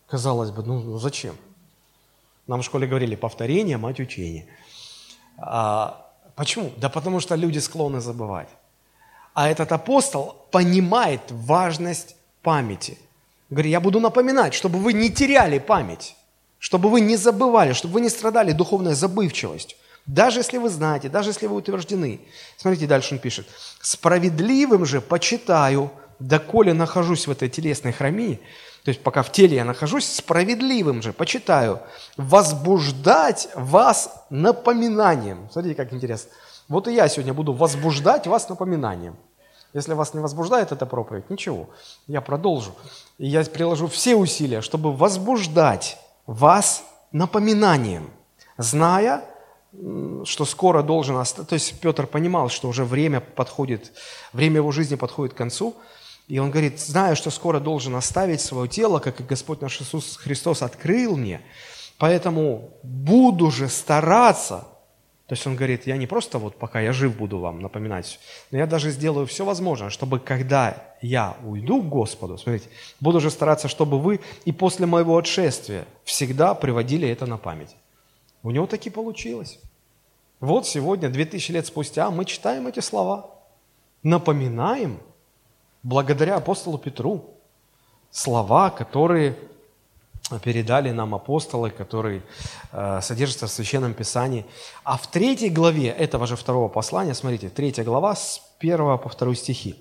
Казалось 0.08 0.50
бы, 0.50 0.64
ну, 0.64 0.80
ну 0.80 0.98
зачем? 0.98 1.36
Нам 2.48 2.60
в 2.60 2.64
школе 2.64 2.88
говорили, 2.88 3.14
повторение– 3.14 3.76
мать 3.78 4.00
учения. 4.00 4.46
А, 5.38 6.10
почему? 6.34 6.72
Да 6.76 6.88
потому 6.88 7.20
что 7.20 7.36
люди 7.36 7.60
склонны 7.60 8.00
забывать. 8.00 8.48
А 9.32 9.48
этот 9.48 9.70
апостол 9.70 10.44
понимает 10.50 11.20
важность 11.30 12.16
памяти. 12.42 12.98
Говорит, 13.48 13.70
я 13.70 13.80
буду 13.80 14.00
напоминать, 14.00 14.54
чтобы 14.54 14.80
вы 14.80 14.92
не 14.92 15.08
теряли 15.08 15.60
память, 15.60 16.16
чтобы 16.58 16.88
вы 16.88 17.00
не 17.00 17.16
забывали, 17.16 17.74
чтобы 17.74 17.94
вы 17.94 18.00
не 18.00 18.10
страдали 18.10 18.50
духовной 18.50 18.94
забывчивостью. 18.94 19.78
Даже 20.06 20.40
если 20.40 20.58
вы 20.58 20.68
знаете, 20.68 21.08
даже 21.08 21.30
если 21.30 21.46
вы 21.46 21.56
утверждены. 21.56 22.20
Смотрите, 22.56 22.87
дальше 22.87 23.14
он 23.14 23.20
пишет. 23.20 23.46
«Справедливым 23.80 24.84
же 24.84 25.00
почитаю, 25.00 25.90
доколе 26.18 26.75
нахожусь 26.75 27.26
в 27.26 27.30
этой 27.30 27.49
телесной 27.49 27.92
храмине, 27.92 28.40
то 28.84 28.90
есть 28.90 29.02
пока 29.02 29.23
в 29.23 29.32
теле 29.32 29.56
я 29.56 29.64
нахожусь, 29.64 30.06
справедливым 30.06 31.02
же, 31.02 31.14
почитаю, 31.14 31.80
возбуждать 32.18 33.49
вас 33.54 34.26
напоминанием. 34.28 35.49
Смотрите, 35.50 35.75
как 35.75 35.92
интересно. 35.94 36.30
Вот 36.68 36.87
и 36.87 36.94
я 36.94 37.08
сегодня 37.08 37.32
буду 37.32 37.54
возбуждать 37.54 38.26
вас 38.26 38.49
напоминанием. 38.49 39.16
Если 39.73 39.94
вас 39.94 40.12
не 40.12 40.20
возбуждает 40.20 40.70
эта 40.70 40.87
проповедь, 40.87 41.30
ничего, 41.30 41.70
я 42.06 42.20
продолжу. 42.20 42.75
И 43.16 43.26
я 43.26 43.42
приложу 43.44 43.88
все 43.88 44.16
усилия, 44.16 44.61
чтобы 44.61 44.94
возбуждать 44.94 45.99
вас 46.26 46.84
напоминанием, 47.11 48.11
зная, 48.58 49.25
что 50.25 50.45
скоро 50.45 50.83
должен 50.83 51.16
остаться. 51.16 51.49
То 51.49 51.54
есть 51.54 51.81
Петр 51.81 52.07
понимал, 52.07 52.49
что 52.49 52.69
уже 52.69 52.85
время 52.85 53.21
подходит, 53.21 53.93
время 54.33 54.57
его 54.57 54.73
жизни 54.73 54.95
подходит 54.95 55.35
к 55.35 55.38
концу– 55.38 55.75
И 56.28 56.38
он 56.38 56.50
говорит, 56.50 56.81
знаю, 56.81 57.16
что 57.16 57.31
скоро 57.31 57.61
должен 57.61 57.95
оставить 57.95 58.40
свое 58.40 58.69
тело, 58.69 58.99
как 58.99 59.21
и 59.21 59.25
Господь 59.25 59.61
наш 59.61 59.81
Иисус 59.81 60.16
Христос 60.16 60.62
открыл 60.62 61.16
мне, 61.16 61.43
поэтому 61.99 62.71
буду 62.83 63.50
же 63.50 63.69
стараться. 63.69 64.66
То 65.26 65.35
есть 65.35 65.47
он 65.47 65.57
говорит, 65.57 65.87
я 65.87 65.97
не 65.97 66.07
просто 66.07 66.38
вот 66.38 66.59
пока 66.59 66.81
я 66.81 66.93
жив 66.93 67.16
буду 67.16 67.38
вам 67.38 67.61
напоминать, 67.61 68.19
но 68.50 68.59
я 68.59 68.66
даже 68.66 68.90
сделаю 68.90 69.26
все 69.26 69.45
возможное, 69.45 69.90
чтобы 69.90 70.19
когда 70.19 70.95
я 71.00 71.37
уйду 71.45 71.83
к 71.83 71.88
Господу, 71.88 72.37
смотрите, 72.37 72.69
буду 73.00 73.21
же 73.21 73.31
стараться, 73.31 73.69
чтобы 73.69 73.99
вы 73.99 74.21
и 74.45 74.52
после 74.52 74.87
моего 74.87 75.16
отшествия 75.16 75.87
всегда 76.04 76.54
приводили 76.54 77.09
это 77.09 77.26
на 77.26 77.38
память. 77.38 77.75
У 78.44 78.50
него 78.50 78.66
таки 78.66 78.90
получилось. 78.90 79.58
Вот 80.38 80.66
сегодня, 80.66 81.08
2000 81.08 81.52
лет 81.52 81.66
спустя, 81.66 82.10
мы 82.10 82.26
читаем 82.26 82.66
эти 82.66 82.80
слова, 82.80 83.30
напоминаем, 84.02 85.00
благодаря 85.82 86.36
апостолу 86.36 86.76
Петру, 86.76 87.24
слова, 88.10 88.68
которые 88.68 89.34
передали 90.42 90.90
нам 90.90 91.14
апостолы, 91.14 91.70
которые 91.70 92.22
э, 92.72 93.00
содержатся 93.00 93.46
в 93.46 93.50
Священном 93.50 93.94
Писании. 93.94 94.44
А 94.82 94.98
в 94.98 95.06
третьей 95.06 95.48
главе 95.48 95.88
этого 95.88 96.26
же 96.26 96.36
второго 96.36 96.68
послания, 96.68 97.14
смотрите, 97.14 97.48
третья 97.48 97.82
глава 97.82 98.14
с 98.14 98.42
первого 98.58 98.98
по 98.98 99.08
второй 99.08 99.36
стихи. 99.36 99.74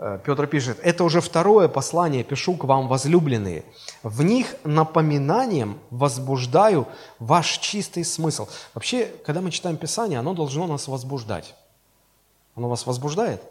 Э, 0.00 0.20
Петр 0.24 0.46
пишет, 0.46 0.78
«Это 0.82 1.02
уже 1.02 1.20
второе 1.20 1.68
послание 1.68 2.22
пишу 2.22 2.56
к 2.56 2.64
вам, 2.64 2.86
возлюбленные. 2.86 3.64
В 4.04 4.22
них 4.22 4.54
напоминанием 4.64 5.78
возбуждаю 5.90 6.86
ваш 7.18 7.58
чистый 7.58 8.04
смысл». 8.04 8.48
Вообще, 8.74 9.06
когда 9.24 9.40
мы 9.40 9.50
читаем 9.50 9.76
Писание, 9.76 10.20
оно 10.20 10.34
должно 10.34 10.66
нас 10.68 10.86
возбуждать. 10.86 11.54
Оно 12.54 12.68
вас 12.68 12.86
возбуждает 12.86 13.42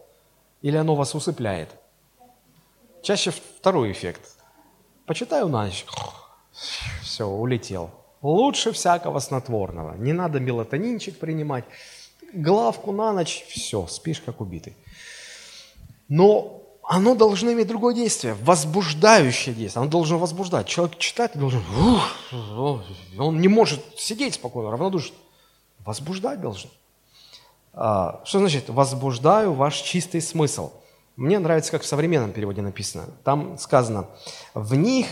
или 0.62 0.77
оно 0.77 0.96
вас 0.96 1.16
усыпляет? 1.16 1.70
Чаще 3.01 3.32
второй 3.32 3.92
эффект. 3.92 4.22
Почитаю 5.06 5.50
на 5.50 5.66
ночь, 5.66 5.86
все, 7.01 7.27
улетел. 7.27 7.89
Лучше 8.22 8.72
всякого 8.72 9.20
снотворного. 9.20 9.96
Не 9.96 10.13
надо 10.13 10.39
мелатонинчик 10.39 11.20
принимать. 11.20 11.66
Главку 12.34 12.92
на 12.92 13.13
ночь, 13.13 13.46
все, 13.50 13.86
спишь 13.88 14.22
как 14.22 14.42
убитый. 14.42 14.75
Но 16.10 16.58
оно 16.84 17.16
должно 17.16 17.52
иметь 17.52 17.68
другое 17.68 17.94
действие, 17.94 18.34
возбуждающее 18.42 19.54
действие. 19.54 19.82
Оно 19.82 19.92
должно 19.92 20.18
возбуждать. 20.18 20.68
Человек 20.68 20.98
читает 20.98 21.32
должен, 21.36 21.62
ух, 21.78 22.02
он 23.20 23.42
не 23.42 23.50
может 23.50 23.82
сидеть 23.98 24.36
спокойно, 24.36 24.72
равнодушно. 24.72 25.18
Возбуждать 25.80 26.40
должен. 26.40 26.70
А, 27.74 28.22
что 28.26 28.40
значит 28.40 28.70
«возбуждаю 28.70 29.54
ваш 29.54 29.76
чистый 29.82 30.22
смысл»? 30.22 30.72
Мне 31.18 31.40
нравится, 31.40 31.72
как 31.72 31.82
в 31.82 31.86
современном 31.86 32.32
переводе 32.32 32.62
написано. 32.62 33.06
Там 33.24 33.58
сказано 33.58 34.08
«в 34.54 34.74
них 34.76 35.08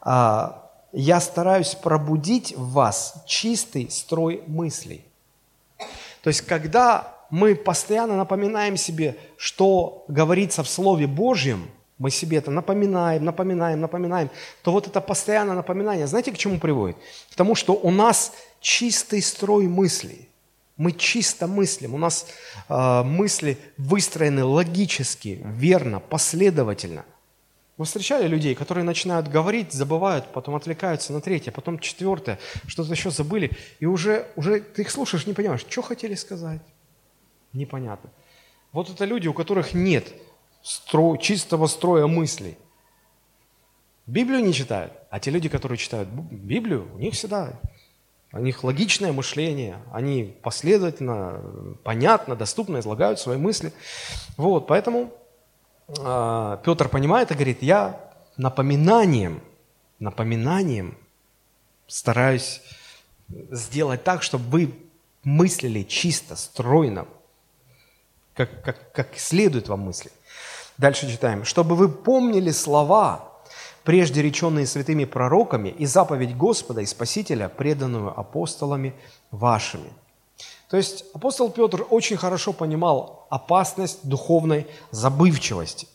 а, 0.00 0.70
я 0.92 1.20
стараюсь 1.20 1.74
пробудить 1.74 2.56
в 2.56 2.72
вас 2.72 3.24
чистый 3.26 3.90
строй 3.90 4.44
мыслей». 4.46 5.04
То 6.22 6.28
есть, 6.28 6.42
когда 6.42 7.15
мы 7.36 7.54
постоянно 7.54 8.16
напоминаем 8.16 8.78
себе, 8.78 9.14
что 9.36 10.06
говорится 10.08 10.62
в 10.62 10.68
Слове 10.70 11.06
Божьем, 11.06 11.70
мы 11.98 12.10
себе 12.10 12.38
это 12.38 12.50
напоминаем, 12.50 13.26
напоминаем, 13.26 13.78
напоминаем, 13.78 14.30
то 14.62 14.72
вот 14.72 14.86
это 14.86 15.02
постоянное 15.02 15.54
напоминание, 15.54 16.06
знаете, 16.06 16.32
к 16.32 16.38
чему 16.38 16.58
приводит? 16.58 16.96
К 17.30 17.34
тому, 17.34 17.54
что 17.54 17.74
у 17.74 17.90
нас 17.90 18.32
чистый 18.60 19.20
строй 19.20 19.66
мыслей. 19.66 20.30
Мы 20.78 20.92
чисто 20.92 21.46
мыслим, 21.46 21.94
у 21.94 21.98
нас 21.98 22.26
э, 22.70 23.02
мысли 23.02 23.58
выстроены 23.76 24.42
логически, 24.42 25.42
верно, 25.44 26.00
последовательно. 26.00 27.04
Вы 27.76 27.84
встречали 27.84 28.26
людей, 28.26 28.54
которые 28.54 28.84
начинают 28.84 29.28
говорить, 29.28 29.74
забывают, 29.74 30.32
потом 30.32 30.54
отвлекаются 30.54 31.12
на 31.12 31.20
третье, 31.20 31.52
потом 31.52 31.80
четвертое, 31.80 32.38
что-то 32.66 32.92
еще 32.92 33.10
забыли, 33.10 33.50
и 33.78 33.84
уже, 33.84 34.26
уже 34.36 34.60
ты 34.60 34.82
их 34.82 34.90
слушаешь, 34.90 35.26
не 35.26 35.34
понимаешь, 35.34 35.66
что 35.68 35.82
хотели 35.82 36.14
сказать 36.14 36.62
непонятно. 37.56 38.10
Вот 38.72 38.90
это 38.90 39.04
люди, 39.04 39.28
у 39.28 39.34
которых 39.34 39.74
нет 39.74 40.12
стро, 40.62 41.16
чистого 41.16 41.66
строя 41.66 42.06
мыслей. 42.06 42.56
Библию 44.06 44.44
не 44.44 44.52
читают, 44.52 44.92
а 45.10 45.18
те 45.18 45.30
люди, 45.30 45.48
которые 45.48 45.78
читают 45.78 46.08
Библию, 46.08 46.88
у 46.94 46.98
них 46.98 47.14
всегда, 47.14 47.58
у 48.32 48.38
них 48.38 48.62
логичное 48.62 49.12
мышление, 49.12 49.78
они 49.92 50.36
последовательно, 50.42 51.40
понятно, 51.82 52.36
доступно 52.36 52.78
излагают 52.78 53.18
свои 53.18 53.36
мысли. 53.36 53.72
Вот, 54.36 54.66
поэтому 54.66 55.12
э, 55.88 56.58
Петр 56.64 56.88
понимает 56.88 57.30
и 57.30 57.34
говорит, 57.34 57.62
я 57.62 58.00
напоминанием, 58.36 59.40
напоминанием 59.98 60.96
стараюсь 61.88 62.60
сделать 63.28 64.04
так, 64.04 64.22
чтобы 64.22 64.44
вы 64.50 64.74
мыслили 65.24 65.82
чисто, 65.82 66.36
стройно, 66.36 67.06
как, 68.36 68.62
как, 68.62 68.92
как 68.92 69.08
следует 69.16 69.68
вам 69.68 69.80
мысли. 69.80 70.10
Дальше 70.78 71.10
читаем. 71.10 71.44
«Чтобы 71.44 71.74
вы 71.74 71.88
помнили 71.88 72.50
слова, 72.50 73.32
прежде 73.82 74.22
реченные 74.22 74.66
святыми 74.66 75.04
пророками, 75.04 75.70
и 75.70 75.86
заповедь 75.86 76.36
Господа 76.36 76.82
и 76.82 76.86
Спасителя, 76.86 77.48
преданную 77.48 78.18
апостолами 78.18 78.94
вашими». 79.30 79.90
То 80.68 80.76
есть 80.76 81.04
апостол 81.14 81.50
Петр 81.50 81.86
очень 81.88 82.16
хорошо 82.16 82.52
понимал 82.52 83.26
опасность 83.30 84.06
духовной 84.06 84.66
забывчивости. 84.90 85.88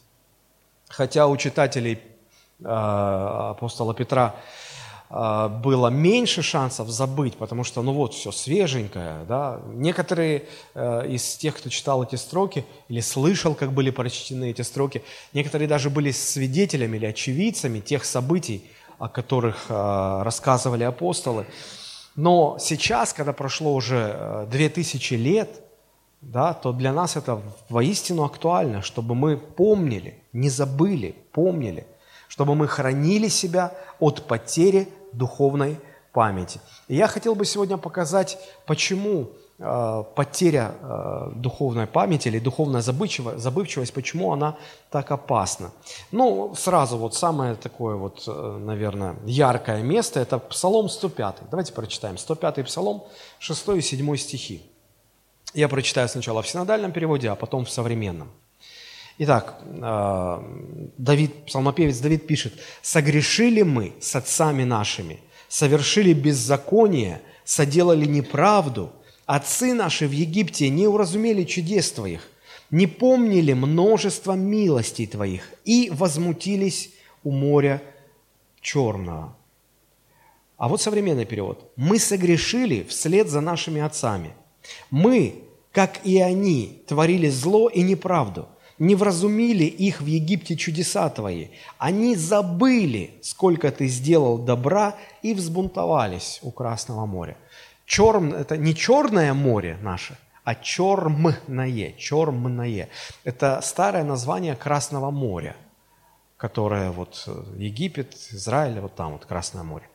Хотя 0.88 1.28
у 1.28 1.38
читателей 1.38 2.00
э, 2.60 2.66
апостола 2.66 3.94
Петра 3.94 4.24
а, 4.28 4.36
было 5.12 5.90
меньше 5.90 6.42
шансов 6.42 6.90
забыть, 6.90 7.36
потому 7.36 7.66
что, 7.66 7.82
ну 7.82 7.92
вот, 7.92 8.14
все 8.14 8.32
свеженькое, 8.32 9.26
да. 9.28 9.60
Некоторые 9.74 10.46
э, 10.74 11.08
из 11.10 11.36
тех, 11.36 11.58
кто 11.58 11.70
читал 11.70 12.04
эти 12.04 12.16
строки 12.16 12.66
или 12.88 13.02
слышал, 13.02 13.54
как 13.54 13.74
были 13.74 13.90
прочтены 13.90 14.52
эти 14.52 14.62
строки, 14.62 15.04
некоторые 15.34 15.68
даже 15.68 15.90
были 15.90 16.12
свидетелями 16.12 16.96
или 16.96 17.06
очевидцами 17.08 17.82
тех 17.82 18.06
событий, 18.06 18.64
о 19.00 19.10
которых 19.10 19.66
э, 19.68 20.22
рассказывали 20.24 20.84
апостолы. 20.86 21.46
Но 22.16 22.58
сейчас, 22.60 23.12
когда 23.12 23.34
прошло 23.34 23.74
уже 23.74 24.16
э, 24.16 24.48
две 24.50 24.70
тысячи 24.70 25.16
лет, 25.16 25.62
да, 26.22 26.54
то 26.54 26.72
для 26.72 26.94
нас 26.94 27.18
это 27.18 27.42
воистину 27.68 28.24
актуально, 28.24 28.82
чтобы 28.82 29.16
мы 29.16 29.36
помнили, 29.36 30.20
не 30.32 30.50
забыли, 30.50 31.16
помнили, 31.34 31.86
чтобы 32.30 32.56
мы 32.56 32.68
хранили 32.70 33.28
себя 33.28 33.74
от 34.00 34.26
потери 34.28 34.88
духовной 35.14 35.80
памяти. 36.14 36.60
И 36.88 36.96
я 36.96 37.08
хотел 37.08 37.36
бы 37.36 37.46
сегодня 37.46 37.78
показать, 37.78 38.38
почему 38.66 39.30
э, 39.60 40.04
потеря 40.16 40.74
э, 40.82 41.32
духовной 41.36 41.88
памяти 41.88 42.28
или 42.28 42.40
духовная 42.40 42.82
забывчивость, 42.82 43.94
почему 43.94 44.34
она 44.34 44.58
так 44.90 45.12
опасна. 45.12 45.72
Ну, 46.12 46.54
сразу 46.56 46.98
вот 46.98 47.16
самое 47.16 47.56
такое 47.56 47.96
вот, 47.96 48.24
э, 48.28 48.58
наверное, 48.60 49.16
яркое 49.26 49.82
место– 49.84 50.20
это 50.22 50.40
Псалом 50.40 50.90
105. 50.90 51.36
Давайте 51.50 51.74
прочитаем. 51.74 52.18
105 52.18 52.66
Псалом, 52.66 53.04
6 53.40 53.70
и 53.70 53.82
7 53.82 54.18
стихи. 54.18 54.62
Я 55.54 55.68
прочитаю 55.68 56.08
сначала 56.08 56.42
в 56.42 56.48
синодальном 56.48 56.92
переводе, 56.92 57.30
а 57.30 57.36
потом 57.36 57.66
в 57.66 57.70
современном. 57.70 58.30
Итак, 59.18 59.62
э, 59.64 60.92
Давид, 60.98 61.46
псалмопевец 61.46 62.00
Давид 62.00 62.28
пишет, 62.28 62.54
«Согрешили 62.82 63.62
мы 63.62 63.94
с 64.00 64.16
отцами 64.16 64.64
нашими, 64.64 65.20
совершили 65.48 66.14
беззаконие, 66.14 67.22
соделали 67.44 68.06
неправду, 68.06 68.92
отцы 69.26 69.74
наши 69.74 70.08
в 70.08 70.12
Египте 70.12 70.70
не 70.70 70.88
уразумели 70.88 71.44
чудес 71.44 71.92
Твоих, 71.92 72.28
не 72.70 72.88
помнили 72.88 73.54
множество 73.54 74.34
милостей 74.34 75.08
Твоих 75.08 75.54
и 75.66 75.90
возмутились 75.92 76.92
у 77.24 77.32
моря 77.32 77.82
черного». 78.62 79.36
А 80.58 80.68
вот 80.68 80.82
современный 80.82 81.26
перевод. 81.26 81.72
«Мы 81.76 82.00
согрешили 82.00 82.84
вслед 82.84 83.30
за 83.30 83.42
нашими 83.42 83.82
отцами. 83.82 84.36
Мы, 84.90 85.44
как 85.72 86.06
и 86.06 86.20
они, 86.22 86.84
творили 86.88 87.30
зло 87.30 87.68
и 87.68 87.82
неправду» 87.82 88.48
не 88.82 88.96
вразумили 88.96 89.66
их 89.66 90.02
в 90.02 90.08
Египте 90.08 90.56
чудеса 90.56 91.08
твои. 91.10 91.50
Они 91.78 92.16
забыли, 92.16 93.12
сколько 93.22 93.72
ты 93.72 93.88
сделал 93.88 94.40
добра, 94.40 94.96
и 95.22 95.36
взбунтовались 95.36 96.40
у 96.42 96.50
Красного 96.50 97.06
моря. 97.06 97.38
Черм– 97.86 98.34
это 98.42 98.58
не 98.58 98.74
черное 98.74 99.36
море 99.36 99.78
наше, 99.84 100.18
а 100.44 100.56
чормное, 100.56 101.94
чормное. 102.00 102.90
Это 103.24 103.62
старое 103.62 104.04
название 104.04 104.56
Красного 104.56 105.12
моря, 105.12 105.56
которое 106.38 106.90
вот 106.90 107.24
э, 107.28 107.44
Египет, 107.58 108.16
Израиль, 108.32 108.80
вот 108.80 108.96
там 108.96 109.12
вот 109.12 109.26
Красное 109.28 109.62
море. 109.64 109.88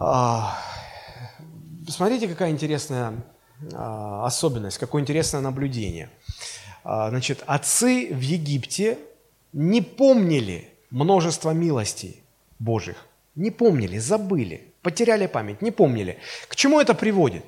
А, 0.00 0.58
смотрите, 1.86 2.28
какая 2.28 2.50
интересная 2.50 3.12
а, 3.74 4.24
особенность, 4.24 4.78
какое 4.78 5.02
интересное 5.02 5.42
наблюдение– 5.42 6.08
значит, 6.84 7.42
отцы 7.46 8.08
в 8.12 8.20
Египте 8.20 8.98
не 9.52 9.80
помнили 9.80 10.68
множество 10.90 11.50
милостей 11.50 12.22
Божьих. 12.58 13.06
Не 13.34 13.50
помнили, 13.50 13.98
забыли, 13.98 14.72
потеряли 14.82 15.26
память, 15.26 15.62
не 15.62 15.70
помнили. 15.70 16.18
К 16.48 16.56
чему 16.56 16.80
это 16.80 16.94
приводит? 16.94 17.44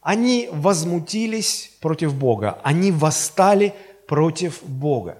Они 0.00 0.48
возмутились 0.52 1.72
против 1.80 2.14
Бога, 2.14 2.58
они 2.62 2.92
восстали 2.92 3.74
против 4.06 4.62
Бога. 4.62 5.18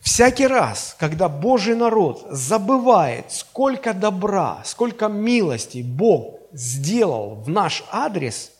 Всякий 0.00 0.46
раз, 0.46 0.96
когда 0.98 1.28
Божий 1.28 1.74
народ 1.74 2.26
забывает, 2.30 3.30
сколько 3.30 3.92
добра, 3.92 4.62
сколько 4.64 5.08
милости 5.08 5.82
Бог 5.82 6.38
сделал 6.52 7.34
в 7.34 7.50
наш 7.50 7.84
адрес, 7.90 8.52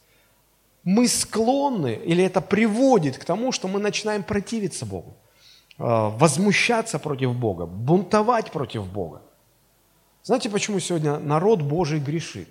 мы 0.84 1.08
склонны, 1.08 1.94
или 1.94 2.25
это 2.25 2.40
приводит 2.40 3.18
к 3.18 3.25
тому, 3.25 3.52
что 3.52 3.68
мы 3.68 3.80
начинаем 3.80 4.22
противиться 4.22 4.87
Богу, 4.87 5.16
э, 5.78 5.82
возмущаться 6.18 6.99
против 6.99 7.34
Бога, 7.34 7.66
бунтовать 7.66 8.50
против 8.50 8.87
Бога. 8.87 9.22
Знаете, 10.22 10.50
почему 10.50 10.80
сегодня 10.80 11.18
народ 11.18 11.62
Божий 11.62 12.00
грешит? 12.00 12.49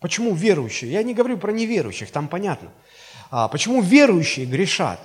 Почему 0.00 0.34
верующие? 0.34 0.92
Я 0.92 1.02
не 1.02 1.14
говорю 1.14 1.38
про 1.38 1.52
неверующих, 1.52 2.10
там 2.10 2.28
понятно. 2.28 2.70
А 3.30 3.48
почему 3.48 3.82
верующие 3.82 4.46
грешат? 4.46 5.00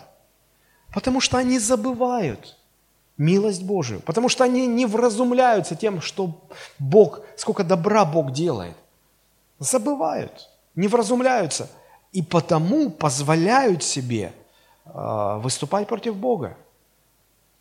Потому 0.93 1.21
что 1.21 1.37
они 1.37 1.59
забывают 1.59 2.57
милость 3.17 3.63
Божию, 3.63 4.01
потому 4.01 4.29
что 4.29 4.43
они 4.43 4.67
не 4.67 4.85
вразумляются 4.85 5.75
тем, 5.75 6.01
что 6.01 6.41
Бог, 6.79 7.21
сколько 7.37 7.63
добра 7.63 8.03
Бог 8.03 8.31
делает. 8.31 8.75
Забывают, 9.59 10.49
не 10.75 10.87
вразумляются, 10.87 11.69
и 12.11 12.21
потому 12.21 12.89
позволяют 12.89 13.83
себе 13.83 14.33
э, 14.85 15.39
выступать 15.41 15.87
против 15.87 16.15
Бога. 16.15 16.57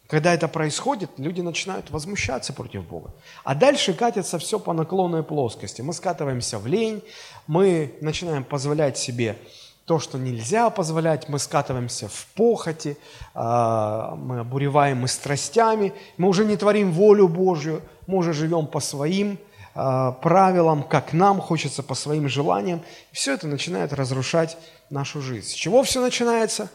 Когда 0.08 0.34
это 0.34 0.48
происходит, 0.48 1.10
люди 1.18 1.40
начинают 1.40 1.90
возмущаться 1.90 2.52
против 2.52 2.84
Бога. 2.84 3.12
А 3.44 3.54
дальше 3.54 3.94
катится 3.94 4.40
все 4.40 4.58
по 4.58 4.72
наклонной 4.72 5.22
плоскости. 5.22 5.82
Мы 5.82 5.92
скатываемся 5.92 6.58
в 6.58 6.66
лень, 6.66 7.00
мы 7.46 7.94
начинаем 8.00 8.42
позволять 8.42 8.98
себе 8.98 9.36
то, 9.84 10.00
что 10.00 10.18
нельзя 10.18 10.68
позволять, 10.70 11.28
мы 11.28 11.38
скатываемся 11.38 12.08
в 12.08 12.26
похоти, 12.34 12.96
а, 13.34 14.14
мы 14.16 14.40
обуреваемы 14.40 15.06
страстями, 15.08 15.92
мы 16.16 16.28
уже 16.28 16.44
не 16.44 16.56
творим 16.56 16.92
волю 16.92 17.28
Божью, 17.28 17.82
мы 18.06 18.18
уже 18.18 18.32
живем 18.32 18.66
по 18.66 18.80
своим 18.80 19.36
а, 19.36 19.49
правилам, 19.74 20.82
как 20.82 21.12
нам 21.12 21.40
хочется, 21.40 21.82
по 21.82 21.94
своим 21.94 22.28
желаниям. 22.28 22.82
Все 23.12 23.34
это 23.34 23.46
начинает 23.46 23.92
разрушать 23.92 24.56
нашу 24.90 25.20
жизнь. 25.20 25.48
С 25.48 25.52
чего 25.52 25.82
все 25.82 26.00
начинается? 26.00 26.70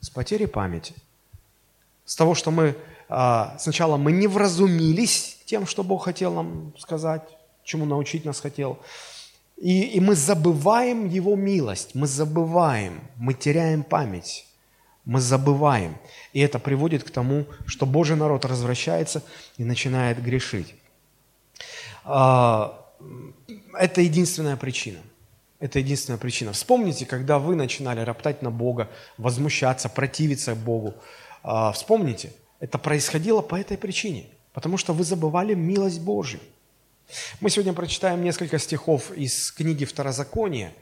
С 0.00 0.10
потери 0.10 0.46
памяти. 0.46 0.94
С 2.04 2.16
того, 2.16 2.34
что 2.34 2.50
мы 2.50 2.76
а, 3.08 3.56
сначала 3.58 3.96
мы 3.96 4.12
не 4.12 4.26
вразумились 4.26 5.38
тем, 5.46 5.66
что 5.66 5.82
Бог 5.82 6.04
хотел 6.04 6.34
нам 6.34 6.74
сказать, 6.78 7.22
чему 7.64 7.86
научить 7.86 8.24
нас 8.24 8.40
хотел– 8.40 8.78
и, 9.56 9.82
и 9.82 10.00
мы 10.00 10.14
забываем 10.14 11.08
Его 11.08 11.36
милость, 11.36 11.94
мы 11.94 12.06
забываем, 12.06 13.00
мы 13.16 13.34
теряем 13.34 13.84
память, 13.84 14.46
мы 15.04 15.20
забываем. 15.20 15.96
И 16.32 16.40
это 16.40 16.58
приводит 16.58 17.04
к 17.04 17.10
тому, 17.10 17.46
что 17.66 17.86
Божий 17.86 18.16
народ 18.16 18.44
развращается 18.44 19.22
и 19.56 19.64
начинает 19.64 20.22
грешить. 20.22 20.74
А, 22.04 22.80
это 23.78 24.00
единственная 24.00 24.56
причина. 24.56 24.98
Это 25.60 25.78
единственная 25.78 26.18
причина. 26.18 26.52
Вспомните, 26.52 27.06
когда 27.06 27.38
вы 27.38 27.54
начинали 27.54 28.00
роптать 28.00 28.42
на 28.42 28.50
Бога, 28.50 28.90
возмущаться, 29.18 29.88
противиться 29.88 30.54
Богу. 30.54 30.94
А, 31.42 31.72
вспомните, 31.72 32.32
это 32.60 32.78
происходило 32.78 33.40
по 33.40 33.56
этой 33.56 33.76
причине. 33.78 34.26
Потому 34.52 34.78
что 34.78 34.92
вы 34.92 35.04
забывали 35.04 35.54
милость 35.54 36.00
Божью. 36.00 36.40
Мы 37.40 37.50
сегодня 37.50 37.72
прочитаем 37.72 38.22
несколько 38.22 38.58
стихов 38.58 39.10
из 39.12 39.52
книги 39.52 39.84
Второзакония, 39.84 40.72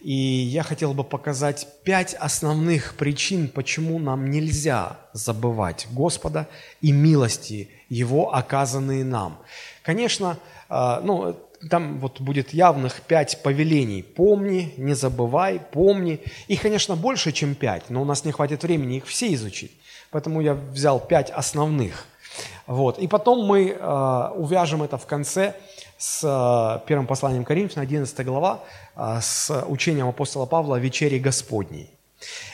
и 0.00 0.12
я 0.12 0.62
хотел 0.62 0.94
бы 0.94 1.02
показать 1.02 1.66
пять 1.82 2.14
основных 2.14 2.94
причин, 2.94 3.48
почему 3.48 3.98
нам 3.98 4.30
нельзя 4.30 4.98
забывать 5.12 5.88
Господа 5.90 6.48
и 6.80 6.92
милости 6.92 7.68
Его, 7.88 8.32
оказанные 8.32 9.04
нам. 9.04 9.42
Конечно, 9.88 10.36
а, 10.68 11.00
ну, 11.02 11.34
там 11.70 11.98
вот 11.98 12.20
будет 12.20 12.52
явных 12.52 13.00
пять 13.00 13.42
повелений. 13.42 14.02
Помни, 14.02 14.74
не 14.76 14.92
забывай, 14.92 15.62
помни. 15.72 16.20
Их, 16.46 16.60
конечно, 16.60 16.94
больше, 16.94 17.32
чем 17.32 17.54
пять, 17.54 17.88
но 17.88 18.02
у 18.02 18.04
нас 18.04 18.26
не 18.26 18.32
хватит 18.32 18.62
времени 18.64 18.98
их 18.98 19.06
все 19.06 19.32
изучить. 19.32 19.72
Поэтому 20.10 20.42
я 20.42 20.52
взял 20.52 21.00
пять 21.00 21.30
основных– 21.30 22.04
вот. 22.66 22.98
И 22.98 23.08
потом 23.08 23.46
мы 23.46 23.70
э, 23.70 24.30
увяжем 24.36 24.82
это 24.82 24.98
в 24.98 25.06
конце 25.06 25.54
с 25.96 26.22
э, 26.22 26.86
первым 26.86 27.06
посланием 27.06 27.44
Коринфянам, 27.44 27.84
11 27.84 28.26
глава, 28.26 28.60
с 28.94 29.64
учением 29.68 30.08
апостола 30.08 30.44
Павла 30.44 30.76
о 30.76 30.78
вечере 30.78 31.18
Господней. 31.18 31.90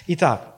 Итак, 0.07 0.55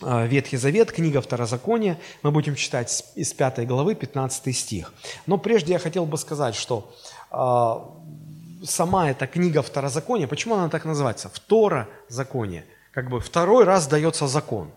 Ветхий 0.00 0.56
Завет, 0.56 0.92
книга 0.92 1.20
Второзакония, 1.20 1.98
мы 2.22 2.30
будем 2.30 2.54
читать 2.54 3.04
из 3.16 3.32
5 3.32 3.66
главы, 3.66 3.94
15 3.94 4.56
стих. 4.56 4.92
Но 5.26 5.38
прежде 5.38 5.72
я 5.72 5.78
хотел 5.78 6.06
бы 6.06 6.16
сказать, 6.18 6.54
что 6.54 6.94
э, 7.32 8.64
сама 8.64 9.10
эта 9.10 9.26
книга 9.26 9.60
Второзакония, 9.60 10.28
почему 10.28 10.54
она 10.54 10.68
так 10.68 10.84
называется? 10.84 11.28
Второзаконие. 11.28 12.64
Как 12.92 13.10
бы 13.10 13.20
второй 13.20 13.64
раз 13.64 13.88
дается 13.88 14.28
закон. 14.28 14.70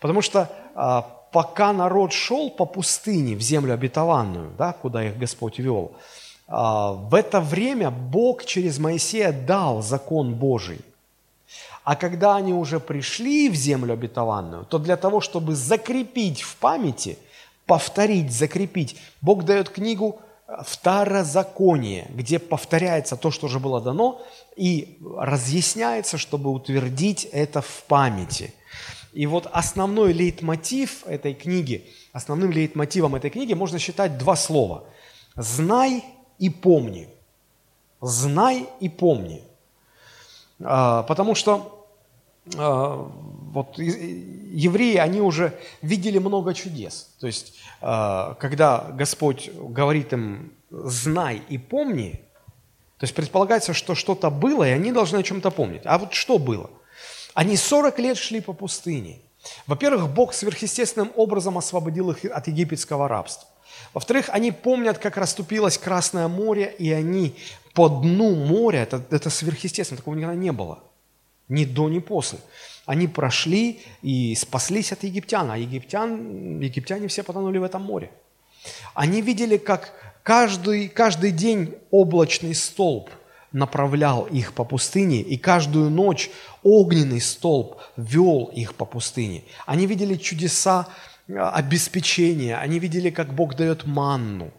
Потому 0.00 0.22
что 0.22 0.50
э, 0.74 1.02
пока 1.32 1.72
народ 1.72 2.12
шел 2.12 2.50
по 2.50 2.64
пустыне 2.64 3.36
в 3.36 3.40
землю 3.40 3.74
обетованную, 3.74 4.52
да, 4.56 4.72
куда 4.72 5.04
их 5.04 5.18
Господь 5.18 5.58
вел, 5.58 5.92
а, 6.48 6.92
в 6.92 7.14
это 7.14 7.40
время 7.40 7.90
Бог 7.90 8.44
через 8.44 8.78
Моисея 8.78 9.32
дал 9.32 9.82
закон 9.82 10.34
Божий. 10.34 10.80
А 11.90 11.96
когда 11.96 12.36
они 12.36 12.52
уже 12.54 12.78
пришли 12.78 13.48
в 13.48 13.56
землю 13.56 13.94
обетованную, 13.94 14.64
то 14.64 14.78
для 14.78 14.96
того, 14.96 15.20
чтобы 15.20 15.56
закрепить 15.56 16.40
в 16.40 16.54
памяти, 16.54 17.18
повторить, 17.66 18.30
закрепить, 18.30 18.96
Бог 19.20 19.44
дает 19.44 19.70
книгу 19.70 20.20
Второзаконие, 20.46 22.06
где 22.10 22.38
повторяется 22.38 23.16
то, 23.16 23.32
что 23.32 23.46
уже 23.46 23.58
было 23.58 23.80
дано, 23.80 24.22
и 24.54 24.98
разъясняется, 25.18 26.16
чтобы 26.16 26.50
утвердить 26.50 27.24
это 27.24 27.60
в 27.60 27.82
памяти– 27.88 28.54
и 29.12 29.26
вот 29.26 29.48
основной 29.50 30.12
лейтмотив 30.12 31.04
этой 31.04 31.34
книги, 31.34 31.90
основным 32.12 32.52
лейтмотивом 32.52 33.16
этой 33.16 33.28
книги 33.28 33.54
можно 33.54 33.80
считать 33.80 34.16
два 34.18 34.36
слова. 34.36 34.84
«Знай 35.34 36.04
и 36.38 36.48
помни». 36.48 37.08
«Знай 38.00 38.68
и 38.78 38.88
помни». 38.88 39.42
А, 40.62 41.02
потому 41.04 41.34
что 41.34 41.79
вот 42.46 43.78
евреи, 43.78 44.96
они 44.96 45.20
уже 45.20 45.58
видели 45.82 46.18
много 46.18 46.54
чудес. 46.54 47.10
То 47.20 47.26
есть, 47.26 47.54
а, 47.80 48.34
когда 48.34 48.90
Господь 48.92 49.50
говорит 49.54 50.12
им 50.12 50.52
«знай 50.70 51.42
и 51.48 51.58
помни», 51.58 52.20
то 52.98 53.04
есть 53.04 53.14
предполагается, 53.14 53.72
что 53.72 53.94
что-то 53.94 54.30
было, 54.30 54.68
и 54.68 54.72
они 54.72 54.92
должны 54.92 55.18
о 55.18 55.22
чем-то 55.22 55.50
помнить. 55.50 55.82
А 55.84 55.98
вот 55.98 56.12
что 56.12 56.38
было? 56.38 56.70
Они 57.34 57.56
40 57.56 57.98
лет 57.98 58.18
шли 58.18 58.40
по 58.40 58.52
пустыне. 58.52 59.20
Во-первых, 59.66 60.10
Бог 60.10 60.34
сверхъестественным 60.34 61.10
образом 61.16 61.56
освободил 61.56 62.10
их 62.10 62.24
от 62.26 62.46
египетского 62.46 63.08
рабства. 63.08 63.48
Во-вторых, 63.94 64.28
они 64.28 64.52
помнят, 64.52 64.98
как 64.98 65.16
расступилось 65.16 65.78
Красное 65.78 66.28
море, 66.28 66.74
и 66.78 66.92
они 66.92 67.34
по 67.72 67.88
дну 67.88 68.34
моря, 68.34 68.82
это, 68.82 69.02
это 69.10 69.30
сверхъестественно, 69.30 69.96
такого 69.96 70.14
никогда 70.14 70.34
не 70.34 70.52
было. 70.52 70.80
Ни 71.50 71.64
до, 71.64 71.88
ни 71.90 71.98
после. 71.98 72.38
Они 72.86 73.06
прошли 73.06 73.80
и 74.02 74.34
спаслись 74.34 74.92
от 74.92 75.02
египтян, 75.02 75.50
а 75.50 75.58
египтян, 75.58 76.60
египтяне 76.60 77.08
все 77.08 77.22
потонули 77.22 77.58
в 77.58 77.64
этом 77.64 77.82
море. 77.82 78.10
Они 78.94 79.20
видели, 79.20 79.56
как 79.56 79.92
каждый, 80.22 80.88
каждый 80.88 81.32
день 81.32 81.74
облачный 81.90 82.54
столб 82.54 83.10
направлял 83.52 84.26
их 84.26 84.52
по 84.52 84.64
пустыне, 84.64 85.20
и 85.22 85.36
каждую 85.36 85.90
ночь 85.90 86.30
огненный 86.62 87.20
столб 87.20 87.78
вел 87.96 88.50
их 88.54 88.74
по 88.74 88.84
пустыне. 88.84 89.42
Они 89.66 89.86
видели 89.86 90.14
чудеса 90.14 90.86
а, 91.28 91.50
обеспечения, 91.50 92.56
они 92.56 92.78
видели, 92.78 93.10
как 93.10 93.34
Бог 93.34 93.56
дает 93.56 93.86
манну, 93.86 94.52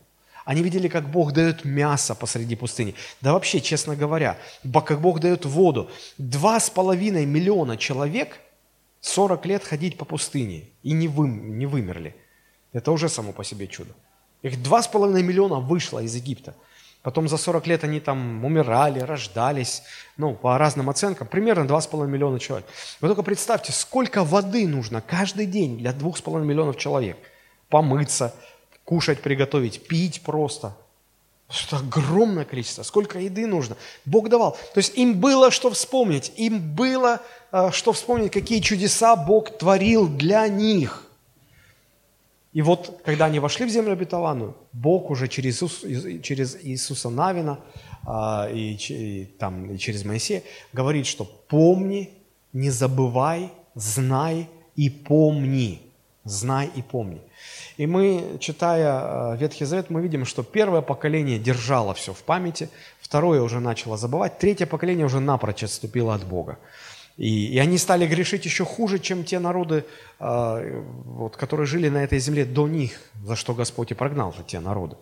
они 0.51 0.63
видели, 0.63 0.89
как 0.89 1.09
Бог 1.09 1.31
дает 1.31 1.63
мясо 1.63 2.13
посреди 2.13 2.57
пустыни. 2.57 2.93
Да 3.21 3.31
вообще, 3.31 3.61
честно 3.61 3.95
говоря, 3.95 4.37
как 4.85 4.99
Бог 4.99 5.21
дает 5.21 5.45
воду. 5.45 5.89
Два 6.17 6.59
с 6.59 6.69
половиной 6.69 7.25
миллиона 7.25 7.77
человек 7.77 8.37
40 8.99 9.45
лет 9.45 9.63
ходить 9.63 9.97
по 9.97 10.03
пустыне 10.03 10.65
и 10.83 10.91
не, 10.91 11.07
вы, 11.07 11.29
не 11.29 11.65
вымерли. 11.65 12.17
Это 12.73 12.91
уже 12.91 13.07
само 13.07 13.31
по 13.31 13.45
себе 13.45 13.67
чудо. 13.67 13.93
Их 14.41 14.61
два 14.61 14.81
с 14.81 14.89
половиной 14.89 15.23
миллиона 15.23 15.61
вышло 15.61 15.99
из 15.99 16.13
Египта. 16.15 16.53
Потом 17.01 17.29
за 17.29 17.37
40 17.37 17.67
лет 17.67 17.85
они 17.85 18.01
там 18.01 18.43
умирали, 18.43 18.99
рождались, 18.99 19.83
ну, 20.17 20.35
по 20.35 20.57
разным 20.57 20.89
оценкам, 20.89 21.27
примерно 21.27 21.63
2,5 21.63 22.07
миллиона 22.07 22.39
человек. 22.39 22.67
Вы 22.99 23.07
только 23.07 23.23
представьте, 23.23 23.71
сколько 23.71 24.25
воды 24.25 24.67
нужно 24.67 24.99
каждый 24.99 25.45
день 25.45 25.77
для 25.77 25.91
2,5 25.91 26.43
миллионов 26.43 26.75
человек. 26.75 27.15
Помыться, 27.69 28.35
кушать, 28.85 29.21
приготовить, 29.21 29.87
пить 29.87 30.21
просто. 30.21 30.75
Это 31.67 31.77
огромное 31.77 32.45
количество. 32.45 32.83
Сколько 32.83 33.19
еды 33.19 33.45
нужно. 33.45 33.75
Бог 34.05 34.29
давал. 34.29 34.57
То 34.73 34.77
есть 34.77 34.97
им 34.97 35.19
было 35.19 35.51
что 35.51 35.69
вспомнить. 35.69 36.31
Им 36.37 36.75
было 36.75 37.21
э, 37.51 37.71
что 37.73 37.91
вспомнить, 37.91 38.31
какие 38.31 38.61
чудеса 38.61 39.15
Бог 39.15 39.57
творил 39.57 40.07
для 40.07 40.47
них– 40.47 41.05
и 42.53 42.61
вот, 42.61 43.01
когда 43.05 43.25
они 43.25 43.39
вошли 43.39 43.65
в 43.65 43.69
землю 43.69 43.93
обетованную, 43.93 44.55
Бог 44.73 45.09
уже 45.09 45.27
через, 45.29 45.55
Иисус, 45.55 45.85
через 46.21 46.57
Иисуса 46.61 47.09
Навина 47.09 47.59
а, 48.05 48.49
и, 48.51 48.75
и, 48.75 49.25
там, 49.39 49.73
и 49.73 49.77
через 49.77 50.03
Моисея 50.03 50.43
говорит, 50.73 51.05
что 51.05 51.23
помни, 51.23 52.09
не 52.51 52.69
забывай, 52.69 53.51
знай 53.73 54.49
и 54.75 54.89
помни. 54.89 55.81
Знай 56.23 56.69
и 56.75 56.81
помни. 56.83 57.21
И 57.77 57.87
мы, 57.87 58.37
читая 58.39 58.89
а, 58.89 59.35
Ветхий 59.35 59.65
Завет, 59.65 59.89
мы 59.89 60.01
видим, 60.01 60.25
что 60.25 60.43
первое 60.43 60.81
поколение 60.81 61.39
держало 61.39 61.95
все 61.95 62.13
в 62.13 62.21
памяти, 62.23 62.69
второе 62.99 63.41
уже 63.41 63.59
начало 63.59 63.97
забывать, 63.97 64.37
третье 64.37 64.67
поколение 64.67 65.05
уже 65.05 65.19
напрочь 65.19 65.63
отступило 65.63 66.13
от 66.13 66.23
Бога. 66.23 66.59
И, 67.17 67.47
и 67.47 67.57
они 67.57 67.77
стали 67.77 68.05
грешить 68.05 68.45
еще 68.45 68.65
хуже, 68.65 68.99
чем 68.99 69.23
те 69.23 69.39
народы, 69.39 69.83
э, 70.19 70.83
вот, 71.05 71.37
которые 71.37 71.65
жили 71.65 71.89
на 71.89 72.03
этой 72.03 72.19
земле 72.19 72.45
до 72.45 72.67
них, 72.67 72.99
за 73.23 73.35
что 73.35 73.55
Господь 73.55 73.91
и 73.91 73.95
прогнал 73.95 74.33
те 74.45 74.59
народы. 74.59 74.97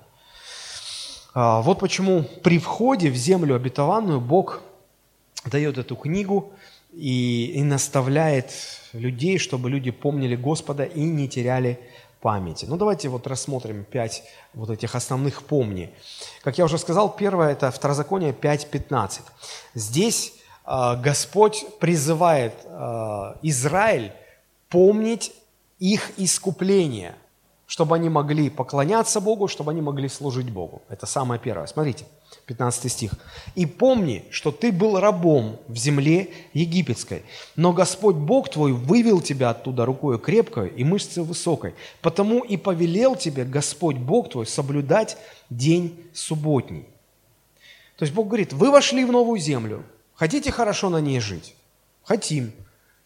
А, 1.34 1.62
вот 1.62 1.80
почему 1.80 2.24
при 2.44 2.60
входе 2.60 3.10
в 3.10 3.16
землю 3.16 3.56
обетованную 3.56 4.22
Бог 4.22 4.62
дает 5.46 5.78
эту 5.78 5.96
книгу 5.96 6.52
и, 6.94 7.54
и 7.56 7.64
наставляет 7.64 8.54
людей, 8.94 9.38
чтобы 9.38 9.70
люди 9.70 9.92
помнили 9.92 10.36
Господа 10.36 10.84
и 10.84 11.02
не 11.02 11.28
теряли 11.28 11.80
памяти. 12.22 12.66
Ну, 12.66 12.78
давайте 12.78 13.10
вот 13.10 13.28
рассмотрим 13.28 13.86
пять 13.86 14.24
вот 14.54 14.70
этих 14.70 14.96
основных 14.96 15.44
«помни». 15.44 15.94
Как 16.44 16.58
я 16.58 16.66
уже 16.66 16.78
сказал, 16.78 17.16
первое– 17.16 17.52
это 17.52 17.72
Второзаконие 17.72 18.34
5.15. 18.34 19.22
Здесь 19.74 20.34
а, 20.66 20.96
Господь 20.96 21.66
призывает 21.80 22.54
а, 22.66 23.38
Израиль 23.42 24.12
помнить 24.70 25.32
их 25.80 26.12
искупление, 26.18 27.16
чтобы 27.66 27.96
они 27.96 28.10
могли 28.10 28.50
поклоняться 28.50 29.22
Богу, 29.22 29.48
чтобы 29.48 29.72
они 29.72 29.82
могли 29.82 30.10
служить 30.10 30.50
Богу. 30.50 30.82
Это 30.90 31.06
самое 31.06 31.40
первое. 31.40 31.68
Смотрите, 31.68 32.06
15 32.50 32.92
стих. 32.92 33.12
«И 33.56 33.66
помни, 33.66 34.26
что 34.30 34.52
ты 34.52 34.74
был 34.74 35.00
рабом 35.00 35.58
в 35.68 35.78
земле 35.78 36.30
египетской, 36.54 37.24
но 37.56 37.72
Господь 37.72 38.18
Бог 38.18 38.50
твой 38.50 38.74
вывел 38.74 39.22
тебя 39.22 39.52
оттуда 39.52 39.86
рукой 39.86 40.20
крепкой 40.20 40.68
и 40.68 40.84
мышцей 40.84 41.24
высокой, 41.24 41.74
потому 42.02 42.42
и 42.42 42.58
повелел 42.58 43.16
тебе 43.16 43.46
Господь 43.46 43.96
Бог 43.96 44.30
твой 44.30 44.46
соблюдать 44.46 45.18
день 45.50 46.04
субботний». 46.14 46.86
То 47.96 48.04
есть 48.04 48.14
Бог 48.14 48.28
говорит, 48.28 48.52
вы 48.52 48.70
вошли 48.70 49.06
в 49.06 49.12
новую 49.14 49.40
землю– 49.40 49.86
Хотите 50.20 50.52
хорошо 50.52 50.90
на 50.90 51.00
ней 51.00 51.22
жить? 51.22 51.56
Хотим. 52.04 52.52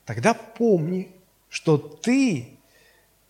Тогда 0.04 0.34
помни, 0.34 1.12
что 1.48 1.78
ты 1.78 2.58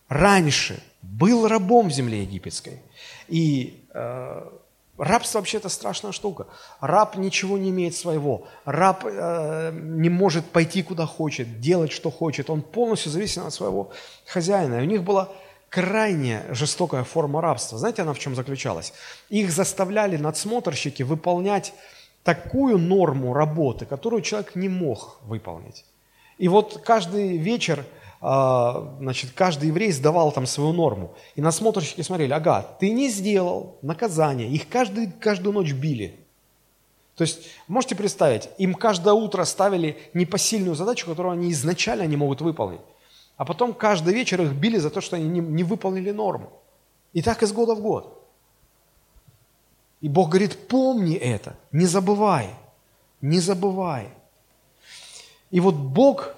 раньше 0.08 0.82
был 1.02 1.46
рабом 1.46 1.88
в 1.88 1.92
земле 1.92 2.22
египетской. 2.22 2.80
И 3.28 3.84
э, 3.92 4.50
рабство 4.98 5.38
вообще 5.38 5.58
это 5.58 5.68
страшная 5.68 6.12
штука. 6.12 6.46
Раб 6.80 7.16
ничего 7.16 7.58
не 7.58 7.70
имеет 7.70 7.94
своего. 7.94 8.46
Раб 8.64 9.04
э, 9.04 9.70
не 9.72 10.08
может 10.08 10.44
пойти 10.46 10.82
куда 10.82 11.06
хочет, 11.06 11.60
делать 11.60 11.92
что 11.92 12.10
хочет. 12.10 12.50
Он 12.50 12.62
полностью 12.62 13.10
зависим 13.10 13.46
от 13.46 13.54
своего 13.54 13.90
хозяина. 14.26 14.80
И 14.80 14.82
у 14.82 14.88
них 14.90 15.02
была 15.02 15.28
крайне 15.68 16.42
жестокая 16.50 17.02
форма 17.02 17.40
рабства. 17.40 17.78
Знаете, 17.78 18.02
она 18.02 18.12
в 18.12 18.18
чем 18.18 18.34
заключалась? 18.34 18.92
Их 19.28 19.50
заставляли 19.50 20.16
надсмотрщики 20.16 21.02
выполнять 21.02 21.74
такую 22.22 22.78
норму 22.78 23.34
работы, 23.34 23.84
которую 23.84 24.22
человек 24.22 24.54
не 24.54 24.68
мог 24.68 25.18
выполнить. 25.22 25.84
И 26.38 26.48
вот 26.48 26.80
каждый 26.84 27.36
вечер, 27.36 27.84
значит, 28.24 29.32
каждый 29.32 29.68
еврей 29.68 29.92
сдавал 29.92 30.32
там 30.32 30.46
свою 30.46 30.72
норму. 30.72 31.14
И 31.34 31.42
насмотрщики 31.42 32.00
смотрели, 32.00 32.32
ага, 32.32 32.62
ты 32.80 32.90
не 32.90 33.10
сделал 33.10 33.76
наказание. 33.82 34.48
Их 34.48 34.68
каждый, 34.68 35.12
каждую 35.12 35.52
ночь 35.52 35.72
били. 35.72 36.18
То 37.16 37.22
есть, 37.22 37.42
можете 37.68 37.94
представить, 37.94 38.48
им 38.56 38.74
каждое 38.74 39.12
утро 39.12 39.44
ставили 39.44 39.98
непосильную 40.14 40.74
задачу, 40.74 41.06
которую 41.06 41.32
они 41.32 41.52
изначально 41.52 42.06
не 42.06 42.16
могут 42.16 42.40
выполнить. 42.40 42.80
А 43.36 43.44
потом 43.44 43.74
каждый 43.74 44.14
вечер 44.14 44.40
их 44.40 44.52
били 44.52 44.78
за 44.78 44.88
то, 44.88 45.02
что 45.02 45.16
они 45.16 45.28
не, 45.28 45.40
не 45.40 45.62
выполнили 45.62 46.10
норму. 46.10 46.50
И 47.12 47.20
так 47.20 47.42
из 47.42 47.52
года 47.52 47.74
в 47.74 47.80
год. 47.80 48.22
И 50.00 50.08
Бог 50.08 50.30
говорит, 50.30 50.68
помни 50.68 51.14
это, 51.14 51.56
не 51.72 51.86
забывай, 51.86 52.50
не 53.20 53.38
забывай. 53.38 54.08
И 55.50 55.60
вот 55.60 55.74
Бог, 55.74 56.34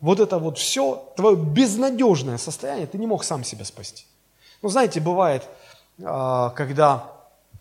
вот 0.00 0.20
это 0.20 0.38
вот 0.38 0.58
все, 0.58 1.12
твое 1.16 1.36
безнадежное 1.36 2.38
состояние, 2.38 2.86
ты 2.86 2.98
не 2.98 3.06
мог 3.06 3.24
сам 3.24 3.44
себя 3.44 3.64
спасти. 3.64 4.04
Ну, 4.62 4.68
знаете, 4.68 5.00
бывает, 5.00 5.48
а, 6.02 6.50
когда 6.50 7.12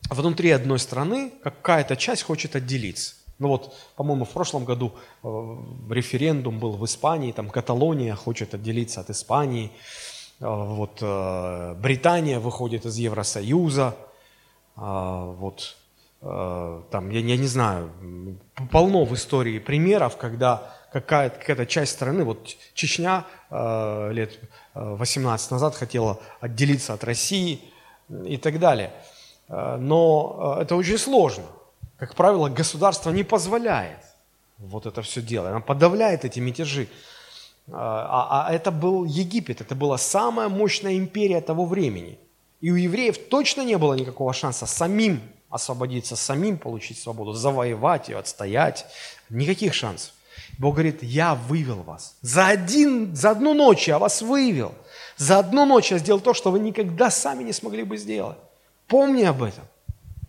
внутри 0.10 0.52
одной 0.52 0.80
страны 0.80 1.32
какая-то 1.44 1.96
часть 1.96 2.24
хочет 2.24 2.56
отделиться. 2.56 3.16
Ну 3.38 3.48
вот, 3.48 3.74
по-моему, 3.96 4.26
в 4.26 4.30
прошлом 4.30 4.66
году 4.66 4.92
э, 5.24 5.56
референдум 5.90 6.60
был 6.60 6.74
в 6.74 6.84
Испании, 6.84 7.32
там 7.32 7.50
Каталония 7.50 8.14
хочет 8.16 8.54
отделиться 8.54 9.00
от 9.00 9.10
Испании, 9.10 9.72
э, 10.42 10.46
вот 10.46 10.98
э, 11.02 11.76
Британия 11.76 12.40
выходит 12.40 12.86
из 12.86 12.98
Евросоюза, 12.98 13.96
вот 14.76 15.76
там, 16.22 17.10
я, 17.12 17.20
я 17.20 17.38
не 17.38 17.48
знаю, 17.48 17.92
полно 18.72 19.04
в 19.04 19.14
истории 19.14 19.60
примеров, 19.60 20.16
когда 20.16 20.74
какая-то 20.92 21.40
какая 21.40 21.66
часть 21.66 21.94
страны, 21.94 22.24
вот 22.24 22.56
Чечня 22.74 23.26
а, 23.50 24.10
лет 24.10 24.40
18 24.74 25.52
назад 25.52 25.76
хотела 25.76 26.20
отделиться 26.40 26.94
от 26.94 27.04
России 27.04 27.62
и 28.26 28.38
так 28.38 28.60
далее. 28.60 28.92
Но 29.48 30.58
это 30.62 30.76
очень 30.76 31.00
сложно. 31.00 31.46
Как 31.98 32.14
правило, 32.14 32.50
государство 32.50 33.10
не 33.10 33.24
позволяет 33.24 33.98
вот 34.60 34.86
это 34.86 35.02
все 35.02 35.22
делать. 35.22 35.50
Оно 35.50 35.62
подавляет 35.62 36.24
эти 36.24 36.40
мятежи. 36.40 36.88
А, 37.72 38.46
а 38.48 38.54
это 38.54 38.72
был 38.72 39.06
Египет, 39.06 39.62
это 39.62 39.76
была 39.76 39.98
самая 39.98 40.50
мощная 40.50 40.98
империя 40.98 41.42
того 41.42 41.66
времени– 41.66 42.18
и 42.62 42.72
у 42.72 42.76
евреев 42.76 43.18
точно 43.30 43.62
не 43.62 43.78
было 43.78 43.94
никакого 43.94 44.34
шанса 44.34 44.66
самим 44.66 45.22
освободиться, 45.50 46.16
самим 46.16 46.58
получить 46.58 47.00
свободу, 47.00 47.34
завоевать 47.34 48.10
ее, 48.10 48.18
отстоять. 48.18 48.86
Никаких 49.30 49.74
шансов. 49.74 50.14
Бог 50.58 50.76
говорит, 50.76 51.04
я 51.04 51.36
вывел 51.36 51.84
вас. 51.84 52.18
За, 52.22 52.48
один, 52.48 53.16
за 53.16 53.32
одну 53.32 53.54
ночь 53.54 53.88
я 53.88 54.00
вас 54.00 54.22
вывел. 54.22 54.74
За 55.18 55.40
одну 55.40 55.66
ночь 55.66 55.92
я 55.92 55.98
сделал 55.98 56.20
то, 56.20 56.34
что 56.34 56.52
вы 56.52 56.60
никогда 56.60 57.10
сами 57.10 57.44
не 57.44 57.54
смогли 57.54 57.84
бы 57.84 57.98
сделать. 57.98 58.38
Помни 58.88 59.24
об 59.24 59.44
этом. 59.44 59.66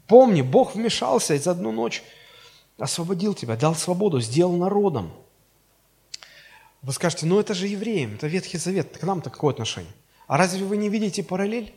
Помни, 0.07 0.43
Бог 0.43 0.75
вмешался 0.75 1.35
и 1.35 1.39
за 1.39 1.53
одну 1.53 1.73
ночь 1.73 2.03
освободил 2.79 3.35
тебя, 3.35 3.57
дал 3.57 3.75
свободу, 3.75 4.21
сделал 4.21 4.57
народом. 4.57 5.13
Вы 6.83 6.93
скажете, 6.93 7.27
ну 7.27 7.39
это 7.39 7.55
же 7.55 7.67
евреям, 7.67 8.15
это 8.15 8.27
Ветхий 8.27 8.59
Завет, 8.59 8.97
к 8.97 9.03
нам-то 9.03 9.31
какое 9.31 9.53
отношение? 9.53 9.93
А 10.27 10.37
разве 10.37 10.65
вы 10.65 10.77
не 10.77 10.89
видите 10.89 11.23
параллель? 11.23 11.75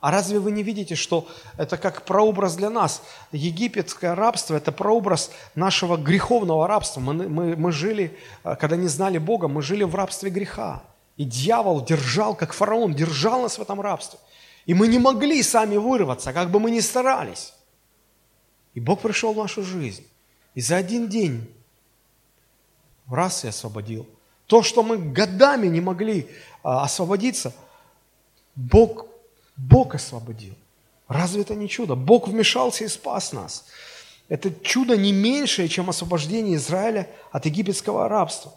А 0.00 0.10
разве 0.10 0.38
вы 0.38 0.50
не 0.50 0.62
видите, 0.62 0.94
что 0.94 1.28
это 1.58 1.76
как 1.76 2.06
прообраз 2.06 2.56
для 2.56 2.70
нас? 2.70 3.02
Египетское 3.32 4.14
рабство– 4.14 4.54
это 4.56 4.72
прообраз 4.72 5.30
нашего 5.54 5.98
греховного 5.98 6.66
рабства. 6.66 7.00
Мы, 7.00 7.28
мы, 7.28 7.54
мы 7.56 7.70
жили, 7.70 8.16
э, 8.42 8.56
когда 8.56 8.76
не 8.76 8.88
знали 8.88 9.18
Бога, 9.18 9.46
мы 9.46 9.60
жили 9.60 9.84
в 9.84 9.94
рабстве 9.94 10.30
греха. 10.30 10.82
И 11.18 11.24
дьявол 11.24 11.84
держал, 11.84 12.34
как 12.34 12.54
фараон, 12.54 12.94
держал 12.94 13.42
нас 13.42 13.58
в 13.58 13.62
этом 13.62 13.80
рабстве. 13.82 14.18
И 14.64 14.72
мы 14.72 14.88
не 14.88 14.98
могли 14.98 15.42
сами 15.42 15.76
вырваться, 15.76 16.32
как 16.32 16.50
бы 16.50 16.60
мы 16.60 16.70
ни 16.70 16.80
старались. 16.80 17.52
И 18.72 18.80
Бог 18.80 19.00
пришел 19.00 19.34
в 19.34 19.36
нашу 19.36 19.62
жизнь. 19.62 20.06
И 20.54 20.62
за 20.62 20.76
один 20.76 21.08
день 21.08 21.46
раз 23.06 23.44
и 23.44 23.48
освободил. 23.48 24.08
То, 24.46 24.62
что 24.62 24.82
мы 24.82 24.96
годами 24.96 25.66
не 25.66 25.80
могли 25.80 26.26
а, 26.62 26.84
освободиться, 26.84 27.52
Бог 28.54 29.09
Бог 29.68 29.94
освободил. 29.94 30.54
Разве 31.08 31.42
это 31.42 31.54
не 31.54 31.68
чудо? 31.68 31.94
Бог 31.94 32.28
вмешался 32.28 32.84
и 32.84 32.88
спас 32.88 33.32
нас. 33.32 33.66
Это 34.28 34.52
чудо 34.62 34.96
не 34.96 35.12
меньшее, 35.12 35.68
чем 35.68 35.90
освобождение 35.90 36.56
Израиля 36.56 37.08
от 37.32 37.46
египетского 37.46 38.08
рабства. 38.08 38.54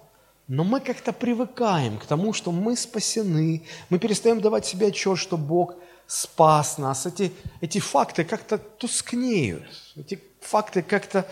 Но 0.48 0.64
мы 0.64 0.80
как-то 0.80 1.12
привыкаем 1.14 1.98
к 1.98 2.06
тому, 2.06 2.32
что 2.32 2.52
мы 2.52 2.76
спасены. 2.76 3.64
Мы 3.90 4.00
перестаем 4.00 4.40
давать 4.40 4.66
себе 4.66 4.88
отчет, 4.88 5.18
что 5.18 5.38
Бог 5.38 5.76
спас 6.06 6.78
нас, 6.78 7.06
эти, 7.06 7.32
эти 7.62 7.80
факты 7.80 8.24
как-то 8.24 8.58
тускнеют, 8.58 9.64
эти 9.96 10.22
факты 10.42 10.82
как-то 10.84 11.26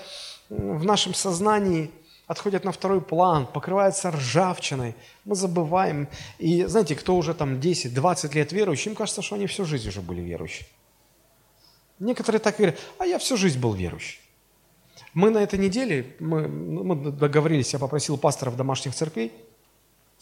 в 0.49 0.83
нашем 0.83 1.13
сознании 1.13 1.91
отходят 2.27 2.63
на 2.63 2.71
второй 2.71 3.01
план, 3.01 3.45
покрываются 3.45 4.11
ржавчиной, 4.11 4.95
мы 5.25 5.35
забываем. 5.35 6.07
И 6.39 6.63
знаете, 6.65 6.95
кто 6.95 7.15
уже 7.15 7.33
там 7.33 7.55
10-20 7.59 8.33
лет 8.33 8.51
верующий, 8.51 8.91
им 8.91 8.95
кажется, 8.95 9.21
что 9.21 9.35
они 9.35 9.47
всю 9.47 9.65
жизнь 9.65 9.89
уже 9.89 10.01
были 10.01 10.21
верующие. 10.21 10.67
Некоторые 11.99 12.39
так 12.39 12.57
говорят, 12.57 12.79
а 12.97 13.05
я 13.05 13.19
всю 13.19 13.37
жизнь 13.37 13.59
был 13.59 13.73
верующий. 13.73 14.19
Мы 15.13 15.29
на 15.29 15.39
этой 15.39 15.59
неделе, 15.59 16.15
мы, 16.19 16.47
мы 16.47 16.95
договорились, 17.11 17.73
я 17.73 17.79
попросил 17.79 18.17
пасторов 18.17 18.55
домашних 18.55 18.95
церквей, 18.95 19.33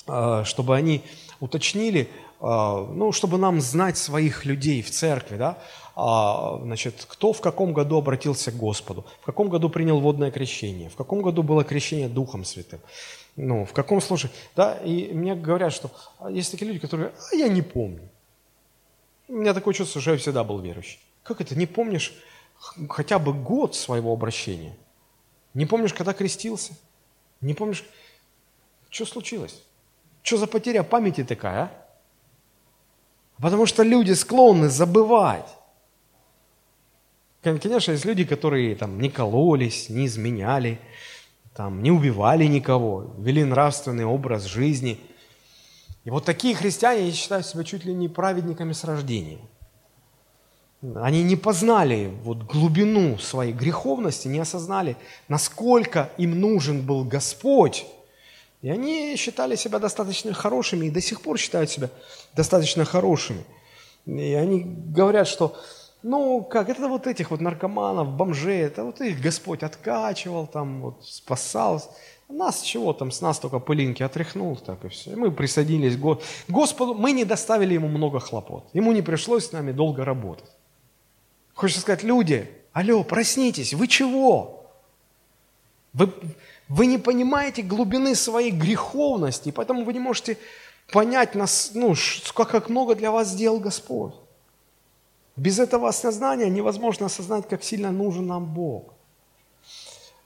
а, 0.08 0.44
чтобы 0.44 0.76
они 0.76 1.04
уточнили, 1.40 2.10
ну, 2.42 3.12
чтобы 3.12 3.38
нам 3.38 3.60
знать 3.60 3.98
своих 3.98 4.46
людей 4.46 4.82
в 4.82 4.90
церкви, 4.92 5.36
да, 5.36 5.58
а, 5.96 6.58
значит, 6.64 7.06
кто 7.08 7.34
в 7.34 7.42
каком 7.42 7.74
году 7.74 7.98
обратился 7.98 8.52
к 8.52 8.56
Господу, 8.56 9.06
в 9.22 9.26
каком 9.26 9.50
году 9.50 9.70
принял 9.70 10.00
водное 10.00 10.32
крещение, 10.32 10.90
в 10.90 10.96
каком 10.96 11.22
году 11.22 11.44
было 11.44 11.66
крещение 11.66 12.08
Духом 12.08 12.46
Святым, 12.46 12.80
ну, 13.36 13.66
в 13.66 13.74
каком 13.74 14.00
случае, 14.00 14.32
да, 14.56 14.76
и 14.76 15.12
мне 15.14 15.36
говорят, 15.36 15.74
что 15.74 15.92
есть 16.30 16.52
такие 16.52 16.68
люди, 16.68 16.80
которые, 16.80 17.12
а 17.32 17.36
я 17.36 17.50
не 17.50 17.62
помню. 17.62 18.08
У 19.28 19.34
меня 19.34 19.54
такое 19.54 19.74
чувство, 19.74 20.00
что 20.00 20.12
я 20.12 20.18
всегда 20.18 20.46
был 20.46 20.60
верующий. 20.60 21.00
Как 21.24 21.42
это, 21.42 21.56
не 21.56 21.66
помнишь 21.66 22.14
хотя 22.90 23.20
бы 23.20 23.34
год 23.34 23.76
своего 23.76 24.14
обращения? 24.14 24.78
Не 25.54 25.66
помнишь, 25.66 25.94
когда 25.94 26.14
крестился? 26.14 26.74
Не 27.42 27.54
помнишь, 27.54 27.84
что 28.90 29.06
случилось? 29.06 29.64
Что 30.24 30.38
за 30.38 30.48
потеря 30.48 30.84
памяти 30.84 31.24
такая, 31.24 31.64
а? 31.64 31.79
Потому 33.42 33.66
что 33.66 33.84
люди 33.84 34.12
склонны 34.12 34.70
забывать. 34.70 35.48
Конечно, 37.42 37.92
есть 37.92 38.06
люди, 38.06 38.26
которые 38.26 38.76
там 38.76 39.00
не 39.00 39.10
кололись, 39.10 39.90
не 39.90 40.08
изменяли, 40.08 40.80
там, 41.56 41.82
не 41.82 41.92
убивали 41.92 42.46
никого, 42.46 43.14
вели 43.18 43.46
нравственный 43.46 44.06
образ 44.06 44.44
жизни. 44.44 45.00
И 46.04 46.10
вот 46.10 46.26
такие 46.26 46.54
христиане, 46.54 47.08
я 47.08 47.14
считаю 47.14 47.44
себя 47.44 47.64
чуть 47.64 47.86
ли 47.86 47.94
не 47.94 48.10
праведниками 48.10 48.74
с 48.74 48.84
рождения. 48.84 49.40
Они 50.96 51.24
не 51.24 51.36
познали 51.36 52.12
вот 52.24 52.44
глубину 52.44 53.18
своей 53.18 53.54
греховности, 53.54 54.28
не 54.28 54.40
осознали, 54.40 54.98
насколько 55.28 56.10
им 56.18 56.40
нужен 56.40 56.82
был 56.86 57.04
Господь, 57.04 57.86
и 58.62 58.70
они 58.70 59.16
считали 59.16 59.56
себя 59.56 59.80
достаточно 59.80 60.34
хорошими 60.34 60.88
и 60.88 60.92
до 60.92 61.02
сих 61.02 61.22
пор 61.22 61.38
считают 61.38 61.70
себя 61.70 61.90
достаточно 62.36 62.86
хорошими. 62.86 63.44
И 64.06 64.34
они 64.34 64.64
говорят, 64.64 65.28
что 65.28 65.56
ну, 66.02 66.44
как, 66.44 66.70
это 66.70 66.88
вот 66.88 67.08
этих 67.08 67.32
вот 67.32 67.42
наркоманов, 67.42 68.10
бомжей, 68.10 68.62
это 68.62 68.86
вот 68.86 69.02
их 69.02 69.22
Господь 69.22 69.64
откачивал, 69.64 70.48
там, 70.48 70.82
вот, 70.82 71.06
спасал. 71.06 71.84
Нас 72.30 72.62
чего 72.62 72.94
там, 72.94 73.12
с 73.12 73.22
нас 73.22 73.40
только 73.40 73.60
пылинки 73.60 74.04
отряхнул, 74.04 74.56
так 74.56 74.86
и 74.86 74.90
все. 74.90 75.16
Мы 75.16 75.32
присоединились 75.32 75.98
к 75.98 76.22
Господу, 76.48 76.94
мы 76.94 77.12
не 77.12 77.26
доставили 77.26 77.74
ему 77.74 77.88
много 77.88 78.20
хлопот. 78.20 78.70
Ему 78.74 78.92
не 78.92 79.02
пришлось 79.02 79.48
с 79.48 79.52
нами 79.52 79.72
долго 79.72 80.06
работать. 80.06 80.50
Хочется 81.54 81.82
сказать, 81.82 82.04
люди, 82.04 82.50
алло, 82.72 83.04
проснитесь, 83.04 83.74
вы 83.74 83.88
чего? 83.88 84.72
Вы, 85.94 86.14
вы 86.70 86.86
не 86.86 87.00
понимаете 87.00 87.64
глубины 87.64 88.16
своей 88.16 88.52
греховности, 88.52 89.52
поэтому 89.52 89.84
вы 89.84 89.94
не 89.94 90.00
можете 90.00 90.38
понять, 90.92 91.36
нас, 91.36 91.72
ну, 91.74 91.96
как, 92.36 92.50
как 92.50 92.70
много 92.70 92.96
для 92.96 93.12
вас 93.12 93.30
сделал 93.30 93.60
Господь. 93.60 94.14
Без 95.36 95.58
этого 95.58 95.90
осознания 95.90 96.50
невозможно 96.50 97.08
осознать, 97.08 97.48
как 97.48 97.64
сильно 97.64 97.92
нужен 97.92 98.28
нам 98.28 98.46
Бог. 98.46 98.94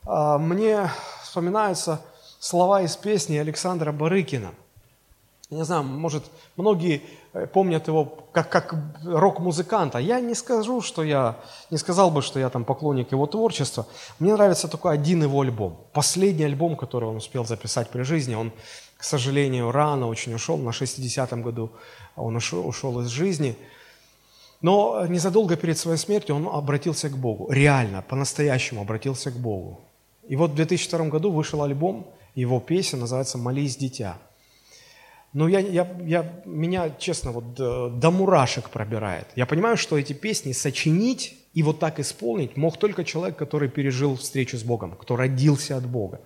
А, 0.06 0.38
мне 0.38 0.90
вспоминаются 1.24 2.02
слова 2.40 2.82
из 2.82 2.98
песни 2.98 3.38
Александра 3.38 3.92
Барыкина. 3.92 4.54
Я 5.50 5.58
не 5.58 5.64
знаю, 5.64 5.84
может, 5.84 6.26
многие 6.58 7.04
помнят 7.52 7.88
его 7.88 8.06
как, 8.32 8.50
как 8.50 8.76
рок-музыканта. 9.04 9.98
Я 9.98 10.20
не 10.20 10.36
скажу, 10.36 10.82
что 10.82 11.04
я, 11.04 11.38
не 11.72 11.78
сказал 11.78 12.12
бы, 12.12 12.22
что 12.22 12.40
я 12.40 12.50
там 12.50 12.64
поклонник 12.64 13.12
его 13.12 13.26
творчества. 13.26 13.88
Мне 14.20 14.34
нравится 14.34 14.68
только 14.68 14.92
один 14.92 15.24
его 15.24 15.42
альбом. 15.42 15.78
Последний 15.94 16.46
альбом, 16.46 16.76
который 16.76 17.10
он 17.10 17.18
успел 17.18 17.46
записать 17.46 17.90
при 17.90 18.04
жизни. 18.04 18.36
Он, 18.36 18.52
к 18.98 19.04
сожалению, 19.04 19.72
рано 19.72 20.08
очень 20.08 20.34
ушел, 20.34 20.58
на 20.58 20.70
60-м 20.70 21.42
году 21.42 21.72
он 22.16 22.36
ушел, 22.36 22.68
ушел 22.68 23.00
из 23.02 23.08
жизни. 23.08 23.58
Но 24.62 25.06
незадолго 25.08 25.58
перед 25.58 25.78
своей 25.78 25.98
смертью 25.98 26.36
он 26.36 26.48
обратился 26.48 27.10
к 27.10 27.18
Богу. 27.18 27.52
Реально, 27.52 28.02
по-настоящему 28.02 28.82
обратился 28.82 29.32
к 29.32 29.36
Богу. 29.36 29.82
И 30.28 30.36
вот 30.36 30.52
в 30.52 30.56
2002 30.56 31.08
году 31.08 31.32
вышел 31.32 31.64
альбом, 31.64 32.08
его 32.36 32.60
песня 32.60 33.00
называется 33.00 33.38
«Молись, 33.38 33.76
дитя». 33.76 34.18
Ну, 35.34 35.48
я, 35.48 35.60
я, 35.60 35.88
я, 36.06 36.42
меня, 36.46 36.92
честно, 37.00 37.32
вот 37.32 37.56
до, 37.56 37.90
до 37.90 38.12
мурашек 38.12 38.70
пробирает. 38.70 39.28
Я 39.36 39.48
понимаю, 39.48 39.78
что 39.78 39.98
эти 39.98 40.14
песни 40.14 40.52
сочинить 40.52 41.36
и 41.54 41.64
вот 41.64 41.80
так 41.80 42.00
исполнить 42.00 42.56
мог 42.56 42.78
только 42.78 43.04
человек, 43.04 43.36
который 43.36 43.68
пережил 43.68 44.16
встречу 44.16 44.58
с 44.58 44.64
Богом, 44.64 44.96
кто 44.96 45.16
родился 45.16 45.76
от 45.76 45.88
Бога. 45.88 46.22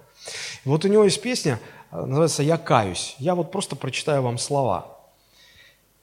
Вот 0.66 0.84
у 0.84 0.90
него 0.90 1.06
есть 1.06 1.22
песня, 1.22 1.60
э, 1.92 2.06
называется 2.06 2.44
«Я 2.44 2.58
каюсь». 2.58 3.16
Я 3.18 3.36
вот 3.36 3.52
просто 3.52 3.78
прочитаю 3.78 4.24
вам 4.24 4.38
слова. 4.38 4.98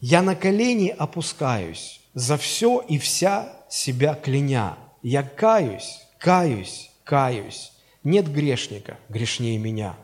«Я 0.00 0.22
на 0.22 0.34
колени 0.34 0.88
опускаюсь, 0.88 2.00
за 2.14 2.38
все 2.38 2.80
и 2.88 2.98
вся 2.98 3.52
себя 3.68 4.14
кляня. 4.14 4.76
Я 5.02 5.22
каюсь, 5.22 6.00
каюсь, 6.18 6.90
каюсь. 7.04 7.72
Нет 8.02 8.30
грешника 8.32 8.96
грешнее 9.10 9.58
меня. 9.58 9.96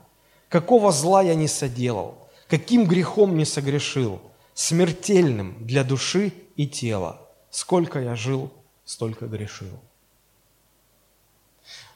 Какого 0.48 0.90
зла 0.90 1.22
я 1.22 1.34
не 1.34 1.48
соделал, 1.48 2.19
каким 2.50 2.84
грехом 2.84 3.36
не 3.36 3.44
согрешил, 3.44 4.20
смертельным 4.54 5.56
для 5.60 5.84
души 5.84 6.32
и 6.56 6.66
тела. 6.66 7.28
Сколько 7.50 8.00
я 8.00 8.16
жил, 8.16 8.50
столько 8.84 9.26
грешил. 9.26 9.80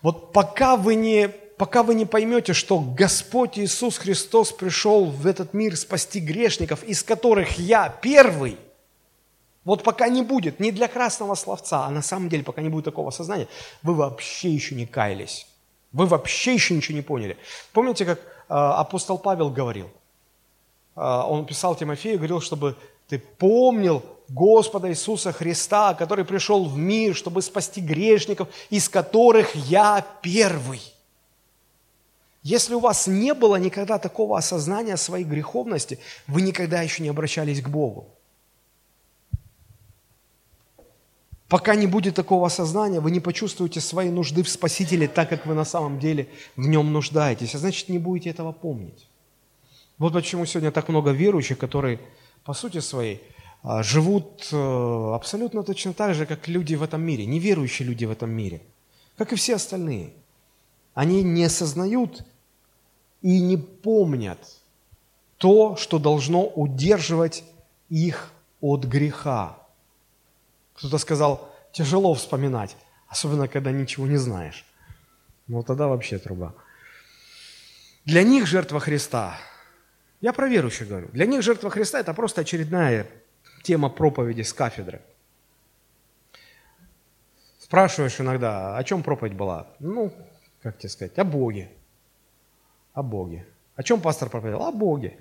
Вот 0.00 0.32
пока 0.32 0.76
вы 0.76 0.94
не, 0.94 1.28
пока 1.28 1.82
вы 1.82 1.94
не 1.94 2.06
поймете, 2.06 2.52
что 2.52 2.78
Господь 2.78 3.58
Иисус 3.58 3.98
Христос 3.98 4.52
пришел 4.52 5.06
в 5.06 5.26
этот 5.26 5.54
мир 5.54 5.76
спасти 5.76 6.20
грешников, 6.20 6.84
из 6.84 7.02
которых 7.02 7.58
я 7.58 7.88
первый, 7.88 8.56
вот 9.64 9.82
пока 9.82 10.08
не 10.08 10.22
будет, 10.22 10.60
не 10.60 10.70
для 10.70 10.88
красного 10.88 11.34
словца, 11.34 11.86
а 11.86 11.90
на 11.90 12.02
самом 12.02 12.28
деле, 12.28 12.44
пока 12.44 12.62
не 12.62 12.68
будет 12.68 12.84
такого 12.84 13.10
сознания, 13.10 13.48
вы 13.82 13.94
вообще 13.94 14.50
еще 14.50 14.74
не 14.74 14.86
каялись. 14.86 15.46
Вы 15.92 16.06
вообще 16.06 16.54
еще 16.54 16.74
ничего 16.74 16.96
не 16.96 17.02
поняли. 17.02 17.38
Помните, 17.72 18.04
как 18.04 18.18
э, 18.18 18.22
апостол 18.48 19.16
Павел 19.16 19.50
говорил? 19.50 19.90
Э, 20.96 21.22
он 21.26 21.46
писал 21.46 21.74
Тимофею, 21.74 22.16
говорил, 22.16 22.40
чтобы 22.40 22.76
ты 23.08 23.18
помнил 23.18 24.02
Господа 24.28 24.90
Иисуса 24.90 25.32
Христа, 25.32 25.94
который 25.94 26.24
пришел 26.24 26.64
в 26.64 26.76
мир, 26.76 27.14
чтобы 27.14 27.42
спасти 27.42 27.80
грешников, 27.80 28.48
из 28.70 28.88
которых 28.88 29.54
я 29.54 30.04
первый. 30.22 30.80
Если 32.42 32.74
у 32.74 32.78
вас 32.78 33.06
не 33.06 33.32
было 33.32 33.56
никогда 33.56 33.98
такого 33.98 34.36
осознания 34.36 34.96
своей 34.96 35.24
греховности, 35.24 35.98
вы 36.26 36.42
никогда 36.42 36.82
еще 36.82 37.02
не 37.02 37.08
обращались 37.08 37.62
к 37.62 37.68
Богу. 37.68 38.06
Пока 41.48 41.74
не 41.74 41.86
будет 41.86 42.14
такого 42.14 42.46
осознания, 42.46 43.00
вы 43.00 43.10
не 43.10 43.20
почувствуете 43.20 43.80
своей 43.80 44.10
нужды 44.10 44.42
в 44.42 44.48
Спасителе 44.48 45.08
так, 45.08 45.28
как 45.28 45.46
вы 45.46 45.54
на 45.54 45.64
самом 45.64 45.98
деле 45.98 46.28
в 46.56 46.66
нем 46.66 46.92
нуждаетесь. 46.92 47.54
А 47.54 47.58
значит, 47.58 47.88
не 47.88 47.98
будете 47.98 48.30
этого 48.30 48.52
помнить. 48.52 49.06
Вот 49.98 50.12
почему 50.12 50.46
сегодня 50.46 50.70
так 50.70 50.88
много 50.88 51.10
верующих, 51.10 51.58
которые 51.58 52.00
по 52.44 52.52
сути 52.54 52.80
своей 52.80 53.22
а, 53.62 53.82
живут 53.82 54.48
э, 54.52 55.14
абсолютно 55.14 55.62
точно 55.62 55.94
так 55.94 56.14
же, 56.14 56.26
как 56.26 56.48
люди 56.48 56.74
в 56.74 56.82
этом 56.82 57.02
мире, 57.02 57.26
неверующие 57.26 57.88
люди 57.88 58.04
в 58.04 58.10
этом 58.10 58.30
мире, 58.30 58.60
как 59.16 59.32
и 59.32 59.36
все 59.36 59.54
остальные. 59.54 60.12
Они 60.92 61.22
не 61.22 61.44
осознают 61.44 62.24
и 63.22 63.40
не 63.40 63.56
помнят 63.56 64.38
то, 65.38 65.76
что 65.76 65.98
должно 65.98 66.46
удерживать 66.46 67.44
их 67.88 68.32
от 68.60 68.84
греха. 68.84 69.58
Кто-то 70.74 70.98
сказал, 70.98 71.50
тяжело 71.72 72.14
вспоминать, 72.14 72.76
особенно 73.08 73.48
когда 73.48 73.70
ничего 73.70 74.06
не 74.06 74.16
знаешь. 74.16 74.64
Ну, 75.46 75.62
тогда 75.62 75.86
вообще 75.88 76.18
труба. 76.18 76.54
Для 78.04 78.22
них 78.22 78.46
жертва 78.46 78.80
Христа, 78.80 79.38
я 80.24 80.32
про 80.32 80.48
верующих 80.48 80.88
говорю, 80.88 81.08
для 81.12 81.26
них 81.26 81.42
жертва 81.42 81.68
Христа– 81.68 82.00
это 82.00 82.14
просто 82.14 82.40
очередная 82.40 83.06
тема 83.62 83.90
проповеди 83.90 84.40
с 84.40 84.54
кафедры. 84.54 85.02
Спрашиваешь 87.58 88.18
иногда, 88.18 88.74
о 88.78 88.84
чем 88.84 89.02
проповедь 89.02 89.34
была? 89.34 89.66
Ну, 89.80 90.14
как 90.62 90.78
тебе 90.78 90.88
сказать, 90.88 91.18
о 91.18 91.24
Боге. 91.24 91.68
О 92.94 93.02
Боге. 93.02 93.44
О 93.76 93.82
чем 93.82 94.00
пастор 94.00 94.30
проповедовал? 94.30 94.68
О 94.68 94.72
Боге. 94.72 95.18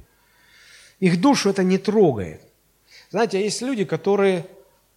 Их 1.01 1.19
душу 1.19 1.49
это 1.49 1.63
не 1.63 1.77
трогает. 1.77 2.41
Знаете, 3.09 3.43
есть 3.43 3.61
люди, 3.61 3.83
которые 3.83 4.45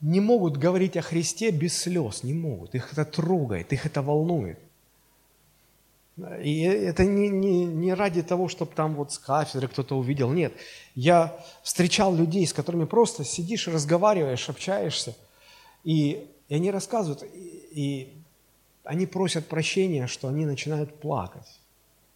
не 0.00 0.20
могут 0.20 0.56
говорить 0.56 0.96
о 0.96 1.02
Христе 1.02 1.50
без 1.50 1.76
слез, 1.76 2.22
не 2.22 2.32
могут. 2.32 2.76
Их 2.76 2.92
это 2.92 3.04
трогает, 3.04 3.72
их 3.72 3.84
это 3.86 4.02
волнует. 4.02 4.60
И 6.42 6.62
это 6.62 7.04
не, 7.04 7.28
не, 7.28 7.64
не 7.66 7.92
ради 7.92 8.22
того, 8.22 8.48
чтобы 8.48 8.72
там 8.74 8.94
вот 8.94 9.12
с 9.12 9.18
кафедры 9.18 9.68
кто-то 9.68 9.98
увидел. 9.98 10.32
Нет, 10.32 10.54
я 10.94 11.38
встречал 11.62 12.14
людей, 12.14 12.46
с 12.46 12.54
которыми 12.54 12.84
просто 12.84 13.22
сидишь, 13.22 13.68
разговариваешь, 13.68 14.48
общаешься, 14.48 15.14
и, 15.84 16.26
и 16.48 16.54
они 16.54 16.70
рассказывают, 16.70 17.22
и, 17.22 17.68
и 17.70 18.12
они 18.84 19.06
просят 19.06 19.46
прощения, 19.46 20.06
что 20.06 20.28
они 20.28 20.46
начинают 20.46 20.98
плакать. 21.00 21.60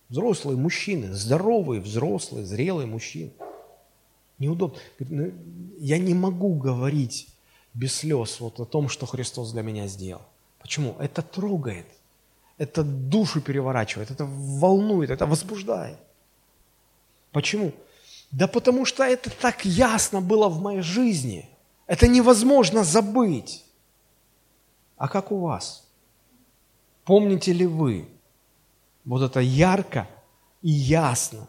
Взрослые 0.09 0.57
мужчины, 0.57 1.13
здоровые, 1.13 1.81
взрослые, 1.81 2.47
зрелые 2.47 2.87
мужчины. 2.87 3.33
Неудобно. 4.39 4.79
«Ну, 4.99 5.31
я 5.79 5.99
не 5.99 6.15
могу 6.15 6.55
говорить 6.55 7.29
без 7.75 7.97
слез 7.97 8.41
вот 8.41 8.59
о 8.59 8.65
том, 8.65 8.89
что 8.89 9.05
Христос 9.05 9.53
для 9.53 9.63
меня 9.63 9.87
сделал. 9.87 10.23
Почему? 10.59 10.97
Это 10.99 11.23
трогает, 11.23 11.87
это 12.61 12.85
душу 12.85 13.41
переворачивает, 13.41 14.11
это 14.11 14.27
волнует, 14.27 15.09
это 15.09 15.25
возбуждает. 15.25 15.99
Почему? 17.33 17.73
Да 18.31 18.47
потому 18.49 18.85
что 18.85 19.03
это 19.03 19.31
так 19.31 19.65
ясно 19.65 20.21
было 20.21 20.49
в 20.49 20.61
моей 20.61 20.83
жизни. 20.83 21.49
Это 21.87 22.07
невозможно 22.07 22.85
забыть. 22.85 23.65
А 24.99 25.09
как 25.09 25.33
у 25.33 25.39
вас? 25.39 25.89
Помните 27.05 27.55
ли 27.55 27.67
вы 27.67 28.07
вот 29.07 29.23
это 29.23 29.41
ярко 29.41 30.07
и 30.61 30.71
ясно, 30.71 31.49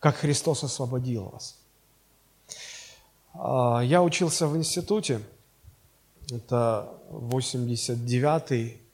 как 0.00 0.16
Христос 0.16 0.64
освободил 0.64 1.30
вас? 1.30 1.58
А, 3.32 3.80
я 3.80 4.02
учился 4.02 4.46
в 4.46 4.54
институте, 4.54 5.22
это 6.30 6.92
89-й 7.10 8.87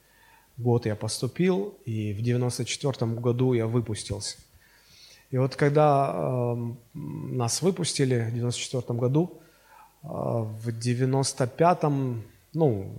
год 0.57 0.85
я 0.85 0.95
поступил, 0.95 1.73
и 1.85 2.13
в 2.13 2.21
94 2.21 3.11
году 3.13 3.53
я 3.53 3.67
выпустился. 3.67 4.37
И 5.31 5.37
вот 5.37 5.55
когда 5.55 6.13
э, 6.13 6.55
нас 6.93 7.61
выпустили 7.61 8.29
в 8.31 8.33
94 8.33 8.99
году, 8.99 9.33
э, 10.03 10.07
в 10.07 10.69
95-м, 10.69 12.23
ну, 12.53 12.93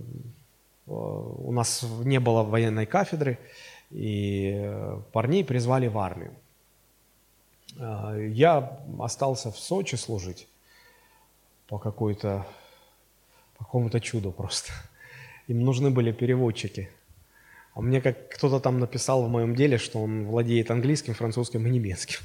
э, 0.85 0.91
у 0.91 1.51
нас 1.51 1.83
не 2.03 2.19
было 2.19 2.43
военной 2.43 2.85
кафедры, 2.85 3.39
и 3.91 4.71
парней 5.13 5.45
призвали 5.45 5.87
в 5.87 5.97
армию. 5.97 6.33
Э, 7.79 8.27
я 8.31 8.79
остался 8.99 9.51
в 9.51 9.57
Сочи 9.57 9.95
служить 9.95 10.47
по 11.67 11.77
какой-то, 11.77 12.45
по 13.57 13.65
какому-то 13.65 13.99
чуду 13.99 14.31
просто. 14.31 14.71
Им 15.47 15.63
нужны 15.63 15.89
были 15.89 16.11
переводчики. 16.11 16.89
А 17.77 17.81
мне 17.81 18.01
как 18.01 18.29
кто-то 18.29 18.59
там 18.59 18.79
написал 18.79 19.23
в 19.23 19.29
моем 19.29 19.55
деле, 19.55 19.77
что 19.77 20.01
он 20.01 20.25
владеет 20.25 20.71
английским, 20.71 21.13
французским 21.13 21.67
и 21.67 21.69
немецким. 21.69 22.21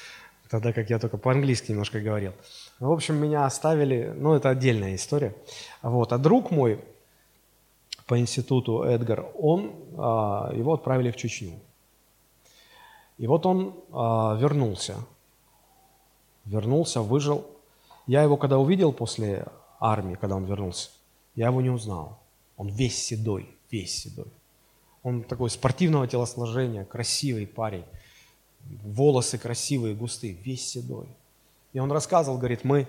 Тогда 0.50 0.72
как 0.72 0.90
я 0.90 0.98
только 0.98 1.16
по-английски 1.16 1.70
немножко 1.70 2.00
говорил. 2.00 2.32
В 2.80 2.90
общем, 2.90 3.14
меня 3.14 3.46
оставили, 3.46 4.12
ну, 4.16 4.34
это 4.34 4.50
отдельная 4.50 4.96
история. 4.96 5.36
Вот. 5.80 6.12
А 6.12 6.18
друг 6.18 6.50
мой 6.50 6.80
по 8.06 8.18
институту 8.18 8.82
Эдгар, 8.82 9.26
он, 9.38 9.76
а, 9.96 10.52
его 10.52 10.74
отправили 10.74 11.12
в 11.12 11.16
Чечню. 11.16 11.60
И 13.16 13.28
вот 13.28 13.46
он 13.46 13.76
а, 13.92 14.36
вернулся. 14.40 14.96
Вернулся, 16.46 17.00
выжил, 17.00 17.46
я 18.08 18.24
его 18.24 18.36
когда 18.36 18.58
увидел 18.58 18.92
после 18.92 19.46
армии, 19.78 20.16
когда 20.16 20.34
он 20.34 20.46
вернулся, 20.46 20.90
я 21.36 21.46
его 21.46 21.60
не 21.60 21.70
узнал. 21.70 22.18
Он 22.56 22.66
весь 22.66 23.00
седой, 23.00 23.48
весь 23.70 24.02
седой. 24.02 24.26
Он 25.06 25.22
такой 25.22 25.50
спортивного 25.50 26.08
телосложения, 26.08 26.84
красивый 26.84 27.46
парень. 27.46 27.84
Волосы 28.82 29.38
красивые, 29.38 29.94
густые, 29.94 30.32
весь 30.32 30.66
седой. 30.68 31.06
И 31.72 31.78
он 31.78 31.92
рассказывал, 31.92 32.38
говорит, 32.38 32.64
мы 32.64 32.88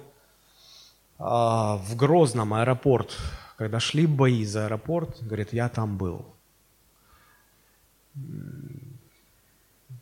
а, 1.19 1.77
в 1.77 1.95
Грозном 1.95 2.56
аэропорт, 2.56 3.15
когда 3.56 3.80
шли 3.80 4.08
бои 4.08 4.43
за 4.45 4.65
аэропорт, 4.65 5.21
говорит, 5.21 5.53
я 5.53 5.69
там 5.69 5.95
был. 5.99 6.25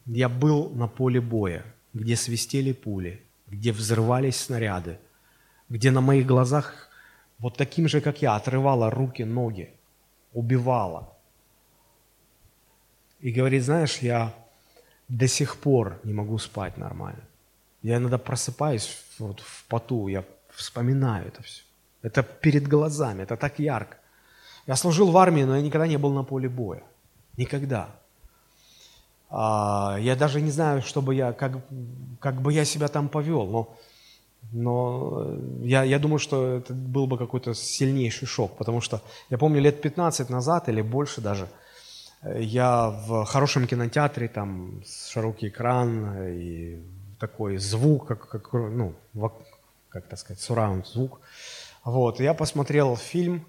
Я 0.06 0.30
был 0.30 0.70
на 0.70 0.88
поле 0.88 1.20
боя, 1.20 1.66
где 1.94 2.16
свистели 2.16 2.72
пули, 2.72 3.22
где 3.48 3.74
взрывались 3.74 4.38
снаряды, 4.38 5.00
где 5.68 5.92
на 5.92 6.00
моих 6.00 6.26
глазах 6.26 6.88
вот 7.40 7.58
таким 7.58 7.90
же, 7.90 8.00
как 8.00 8.22
я, 8.22 8.38
отрывала 8.38 8.90
руки, 8.90 9.24
ноги, 9.24 9.70
убивала. 10.32 11.15
И 13.26 13.32
говорит, 13.32 13.64
знаешь, 13.64 13.98
я 14.04 14.36
до 15.08 15.28
сих 15.28 15.58
пор 15.58 16.00
не 16.04 16.14
могу 16.14 16.38
спать 16.38 16.78
нормально. 16.78 17.24
Я 17.82 17.98
иногда 17.98 18.20
просыпаюсь 18.20 19.04
вот 19.18 19.40
в 19.40 19.66
поту, 19.66 20.08
я 20.08 20.24
вспоминаю 20.50 21.30
это 21.30 21.42
все. 21.42 21.64
Это 22.04 22.22
перед 22.22 22.68
глазами, 22.68 23.24
это 23.24 23.36
так 23.36 23.58
ярко. 23.58 23.98
Я 24.68 24.76
служил 24.76 25.10
в 25.10 25.18
армии, 25.18 25.44
но 25.44 25.56
я 25.56 25.64
никогда 25.64 25.88
не 25.88 25.98
был 25.98 26.14
на 26.14 26.24
поле 26.24 26.48
боя. 26.48 26.84
Никогда. 27.36 27.96
А, 29.32 29.98
я 30.00 30.16
даже 30.16 30.40
не 30.40 30.52
знаю, 30.52 30.84
чтобы 30.84 31.16
я, 31.16 31.34
как, 31.34 31.54
как 32.20 32.44
бы 32.44 32.54
я 32.54 32.64
себя 32.64 32.90
там 32.90 33.10
повел, 33.10 33.48
но 33.48 33.76
но 34.52 35.24
э, 35.26 35.40
я, 35.64 35.84
я 35.84 35.98
думаю, 35.98 36.20
что 36.20 36.58
это 36.58 36.74
был 36.74 37.08
бы 37.08 37.18
какой-то 37.18 37.56
сильнейший 37.56 38.28
шок, 38.28 38.56
потому 38.58 38.82
что 38.82 39.02
я 39.32 39.40
помню 39.40 39.60
лет 39.60 39.82
15 39.82 40.30
назад 40.30 40.70
или 40.70 40.84
больше 40.84 41.22
даже, 41.22 41.48
я 42.34 42.90
в 42.90 43.26
хорошем 43.26 43.68
кинотеатре, 43.68 44.28
там 44.28 44.82
широкий 44.86 45.50
экран 45.50 46.28
и 46.28 46.80
такой 47.20 47.58
звук, 47.58 48.08
как, 48.08 48.28
как 48.28 48.54
ну, 48.54 48.94
как 49.90 50.08
так 50.08 50.20
сказать, 50.20 50.42
сураунд 50.42 50.88
звук. 50.88 51.22
Вот, 51.84 52.20
я 52.20 52.34
посмотрел 52.34 52.98
фильм 52.98 53.46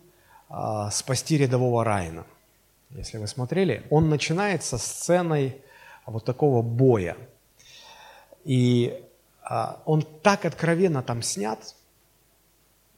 а, 0.49 0.91
«Спасти 0.91 1.39
рядового 1.39 1.85
Райана». 1.85 2.27
Если 2.91 3.19
вы 3.19 3.27
смотрели, 3.27 3.85
он 3.91 4.09
начинается 4.11 4.79
сценой 4.79 5.61
вот 6.05 6.25
такого 6.25 6.63
боя. 6.63 7.17
И 8.45 9.03
а, 9.43 9.81
он 9.87 10.03
так 10.03 10.45
откровенно 10.45 11.03
там 11.03 11.23
снят, 11.23 11.59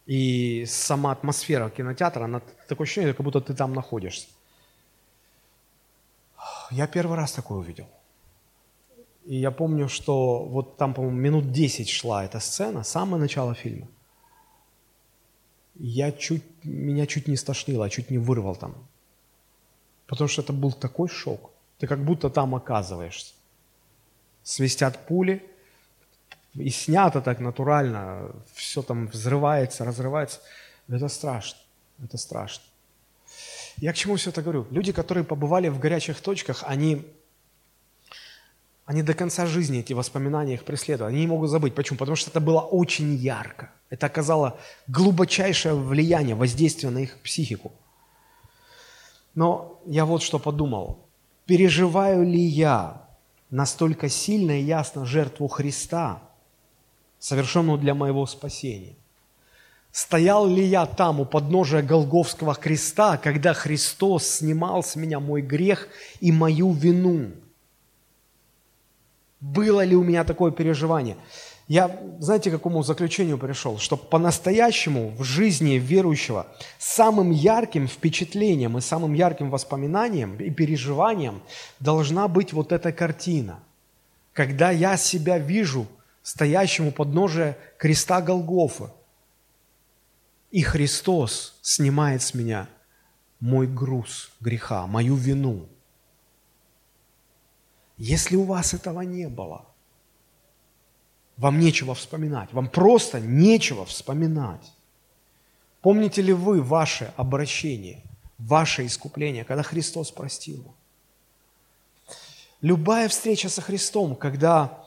и 0.07 0.65
сама 0.67 1.13
атмосфера 1.13 1.71
кинотеатра, 1.71 2.25
она 2.25 2.41
такое 2.67 2.87
ощущение, 2.87 3.15
как 3.15 3.25
будто 3.25 3.41
ты 3.41 3.55
там 3.55 3.75
находишься. 3.75 4.27
Я 6.71 6.87
первый 6.87 7.17
раз 7.17 7.33
такое 7.33 7.59
увидел. 7.59 7.87
И 9.25 9.37
я 9.37 9.51
помню, 9.51 9.89
что 9.89 10.45
вот 10.45 10.77
там, 10.77 10.95
по-моему, 10.95 11.17
минут 11.17 11.53
10 11.53 11.89
шла 11.89 12.25
эта 12.25 12.41
сцена, 12.41 12.83
самое 12.83 13.21
начало 13.21 13.55
фильма. 13.55 13.89
Я 15.75 16.13
чуть, 16.13 16.45
меня 16.65 17.07
чуть 17.07 17.29
не 17.29 17.37
стошнило, 17.37 17.91
чуть 17.91 18.11
не 18.11 18.19
вырвал 18.19 18.57
там. 18.57 18.75
Потому 20.07 20.29
что 20.29 20.43
это 20.43 20.53
был 20.53 20.73
такой 20.73 21.09
шок. 21.09 21.51
Ты 21.79 21.87
как 21.87 22.05
будто 22.05 22.31
там 22.31 22.55
оказываешься. 22.55 23.35
Свистят 24.43 25.07
пули– 25.07 25.43
и 26.55 26.71
снято 26.71 27.21
так 27.21 27.41
натурально, 27.41 28.33
все 28.55 28.83
там 28.83 29.07
взрывается, 29.07 29.85
разрывается. 29.85 30.41
Это 30.89 31.09
страшно, 31.09 31.59
это 32.03 32.17
страшно. 32.19 32.65
Я 33.81 33.93
к 33.93 33.97
чему 33.97 34.17
все 34.17 34.31
это 34.31 34.43
говорю? 34.43 34.67
Люди, 34.71 34.93
которые 34.93 35.25
побывали 35.25 35.69
в 35.69 35.79
горячих 35.79 36.21
точках, 36.21 36.65
они, 36.67 37.07
они 38.85 39.03
до 39.03 39.15
конца 39.15 39.47
жизни 39.47 39.81
эти 39.81 39.93
воспоминания 39.93 40.55
их 40.55 40.65
преследуют. 40.65 41.11
Они 41.11 41.21
не 41.21 41.27
могут 41.27 41.51
забыть. 41.51 41.75
Почему? 41.75 41.99
Потому 41.99 42.17
что 42.17 42.31
это 42.31 42.41
было 42.41 42.61
очень 42.61 43.15
ярко. 43.15 43.71
Это 43.91 44.07
оказало 44.07 44.59
глубочайшее 44.87 45.75
влияние, 45.75 46.35
воздействие 46.35 46.91
на 46.91 46.99
их 46.99 47.19
психику. 47.19 47.73
Но 49.35 49.81
я 49.87 50.05
вот 50.05 50.23
что 50.23 50.39
подумал. 50.39 51.07
Переживаю 51.47 52.25
ли 52.25 52.41
я 52.41 53.09
настолько 53.51 54.09
сильно 54.09 54.61
и 54.61 54.65
ясно 54.65 55.07
жертву 55.07 55.49
Христа– 55.49 56.23
совершенную 57.19 57.79
для 57.79 57.95
моего 57.95 58.27
спасения. 58.27 58.95
Стоял 59.99 60.47
ли 60.47 60.65
я 60.65 60.87
там 60.87 61.19
у 61.19 61.25
подножия 61.25 61.83
Голговского 61.83 62.55
креста, 62.55 63.17
когда 63.17 63.53
Христос 63.53 64.29
снимал 64.29 64.85
с 64.85 64.95
меня 64.95 65.19
мой 65.19 65.43
грех 65.43 65.89
и 66.21 66.31
мою 66.31 66.71
вину? 66.71 67.33
Было 69.41 69.85
ли 69.85 69.97
у 69.97 70.05
меня 70.05 70.23
такое 70.23 70.53
переживание? 70.53 71.17
Я, 71.67 72.01
знаете, 72.21 72.51
к 72.51 72.53
какому 72.53 72.85
заключению 72.85 73.39
пришел? 73.39 73.79
Что 73.79 73.97
по-настоящему 73.97 75.17
в 75.19 75.25
жизни 75.25 75.73
верующего 75.79 76.47
самым 76.79 77.33
ярким 77.33 77.89
впечатлением 77.89 78.79
и 78.79 78.81
самым 78.81 79.15
ярким 79.15 79.51
воспоминанием 79.51 80.37
и 80.37 80.49
переживанием 80.51 81.43
должна 81.81 82.29
быть 82.29 82.53
вот 82.53 82.71
эта 82.71 82.93
картина. 82.93 83.59
Когда 84.33 84.71
я 84.71 84.97
себя 84.97 85.39
вижу– 85.39 85.89
стоящему 86.29 86.93
подножия 86.93 87.57
креста 87.79 88.21
Голгофа. 88.21 88.91
И 90.51 90.63
Христос 90.63 91.59
снимает 91.63 92.23
с 92.23 92.35
меня 92.35 92.69
мой 93.41 93.67
груз 93.67 94.31
греха, 94.41 94.87
мою 94.87 95.15
вину. 95.15 95.69
Если 97.97 98.37
у 98.37 98.45
вас 98.45 98.75
этого 98.75 99.03
не 99.03 99.29
было, 99.29 99.67
вам 101.37 101.61
нечего 101.61 101.95
вспоминать, 101.95 102.53
вам 102.53 102.69
просто 102.69 103.21
нечего 103.21 103.85
вспоминать. 103.85 104.73
Помните 105.83 106.23
ли 106.23 106.33
вы 106.33 106.63
ваше 106.63 107.13
обращение, 107.17 108.03
ваше 108.39 108.87
искупление, 108.87 109.45
когда 109.45 109.63
Христос 109.63 110.11
простил? 110.11 110.75
Любая 112.61 113.09
встреча 113.09 113.49
со 113.49 113.63
Христом, 113.63 114.17
когда 114.17 114.85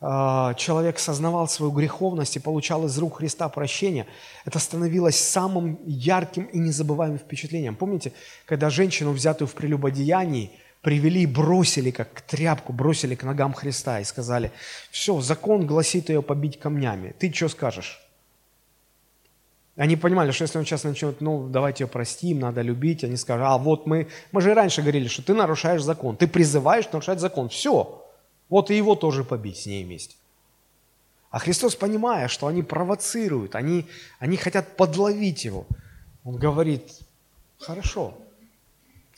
человек 0.00 0.98
сознавал 0.98 1.48
свою 1.48 1.72
греховность 1.72 2.36
и 2.36 2.40
получал 2.40 2.84
из 2.86 2.98
рук 2.98 3.18
Христа 3.18 3.48
прощение, 3.48 4.06
это 4.44 4.58
становилось 4.58 5.18
самым 5.18 5.78
ярким 5.86 6.44
и 6.44 6.58
незабываемым 6.58 7.18
впечатлением. 7.18 7.74
Помните, 7.74 8.12
когда 8.44 8.68
женщину, 8.70 9.12
взятую 9.12 9.48
в 9.48 9.54
прелюбодеянии, 9.54 10.50
привели 10.82 11.22
и 11.22 11.26
бросили, 11.26 11.90
как 11.90 12.20
тряпку, 12.20 12.74
бросили 12.74 13.14
к 13.14 13.24
ногам 13.24 13.54
Христа 13.54 14.00
и 14.00 14.04
сказали, 14.04 14.52
все, 14.90 15.20
закон 15.22 15.66
гласит 15.66 16.10
ее 16.10 16.22
побить 16.22 16.60
камнями, 16.60 17.14
ты 17.18 17.32
что 17.32 17.48
скажешь? 17.48 18.00
Они 19.76 19.96
понимали, 19.96 20.30
что 20.30 20.44
если 20.44 20.58
он 20.58 20.64
сейчас 20.64 20.84
начнет, 20.84 21.20
ну, 21.20 21.48
давайте 21.48 21.84
ее 21.84 21.88
простим, 21.88 22.38
надо 22.38 22.60
любить, 22.60 23.02
они 23.02 23.16
скажут, 23.16 23.46
а 23.48 23.58
вот 23.58 23.86
мы, 23.86 24.08
мы 24.30 24.40
же 24.40 24.54
раньше 24.54 24.82
говорили, 24.82 25.08
что 25.08 25.22
ты 25.22 25.34
нарушаешь 25.34 25.82
закон, 25.82 26.16
ты 26.16 26.28
призываешь 26.28 26.84
нарушать 26.92 27.18
закон, 27.18 27.48
все, 27.48 28.03
вот 28.54 28.70
и 28.70 28.76
его 28.76 28.94
тоже 28.94 29.24
побить 29.24 29.56
с 29.56 29.66
ней 29.66 29.82
вместе. 29.82 30.14
А 31.30 31.40
Христос, 31.40 31.74
понимая, 31.74 32.28
что 32.28 32.46
они 32.46 32.62
провоцируют, 32.62 33.56
они, 33.56 33.88
они 34.20 34.36
хотят 34.36 34.76
подловить 34.76 35.44
его, 35.44 35.66
он 36.22 36.36
говорит, 36.36 37.00
хорошо. 37.58 38.16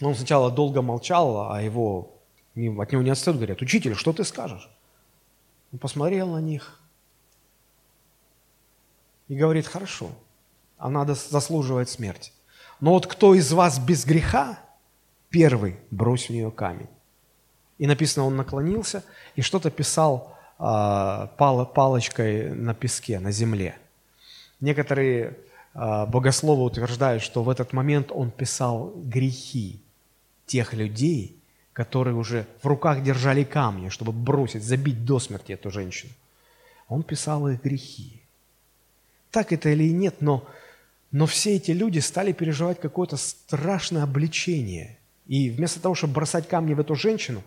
Он 0.00 0.14
сначала 0.14 0.50
долго 0.50 0.80
молчал, 0.80 1.52
а 1.52 1.60
его, 1.60 2.14
от 2.54 2.92
него 2.92 3.02
не 3.02 3.10
отстают, 3.10 3.36
говорят, 3.36 3.60
учитель, 3.60 3.94
что 3.94 4.14
ты 4.14 4.24
скажешь? 4.24 4.70
Он 5.70 5.80
посмотрел 5.80 6.30
на 6.30 6.40
них 6.40 6.80
и 9.28 9.36
говорит, 9.36 9.66
хорошо, 9.66 10.12
она 10.78 11.04
заслуживает 11.04 11.90
смерти. 11.90 12.32
Но 12.80 12.92
вот 12.92 13.06
кто 13.06 13.34
из 13.34 13.52
вас 13.52 13.78
без 13.78 14.06
греха, 14.06 14.58
первый 15.28 15.76
брось 15.90 16.30
в 16.30 16.30
нее 16.30 16.50
камень. 16.50 16.88
И 17.78 17.86
написано, 17.86 18.26
он 18.26 18.36
наклонился 18.36 19.04
и 19.34 19.42
что-то 19.42 19.70
писал 19.70 20.36
пал, 20.58 21.70
палочкой 21.74 22.50
на 22.54 22.74
песке, 22.74 23.20
на 23.20 23.30
земле. 23.30 23.76
Некоторые 24.60 25.36
э, 25.74 26.06
богословы 26.06 26.64
утверждают, 26.64 27.22
что 27.22 27.42
в 27.42 27.50
этот 27.50 27.74
момент 27.74 28.10
он 28.10 28.30
писал 28.30 28.92
грехи 28.96 29.78
тех 30.46 30.72
людей, 30.72 31.38
которые 31.74 32.16
уже 32.16 32.46
в 32.62 32.66
руках 32.66 33.02
держали 33.02 33.44
камни, 33.44 33.90
чтобы 33.90 34.12
бросить, 34.12 34.62
забить 34.62 35.04
до 35.04 35.18
смерти 35.18 35.52
эту 35.52 35.70
женщину. 35.70 36.12
Он 36.88 37.02
писал 37.02 37.48
их 37.48 37.62
грехи. 37.62 38.22
Так 39.30 39.52
это 39.52 39.68
или 39.68 39.90
нет, 39.90 40.22
но 40.22 40.46
но 41.12 41.26
все 41.26 41.56
эти 41.56 41.70
люди 41.70 41.98
стали 42.00 42.32
переживать 42.32 42.80
какое-то 42.80 43.16
страшное 43.16 44.02
обличение. 44.02 44.98
И 45.26 45.50
вместо 45.50 45.80
того, 45.80 45.94
чтобы 45.94 46.14
бросать 46.14 46.48
камни 46.48 46.74
в 46.74 46.80
эту 46.80 46.94
женщину, 46.94 47.42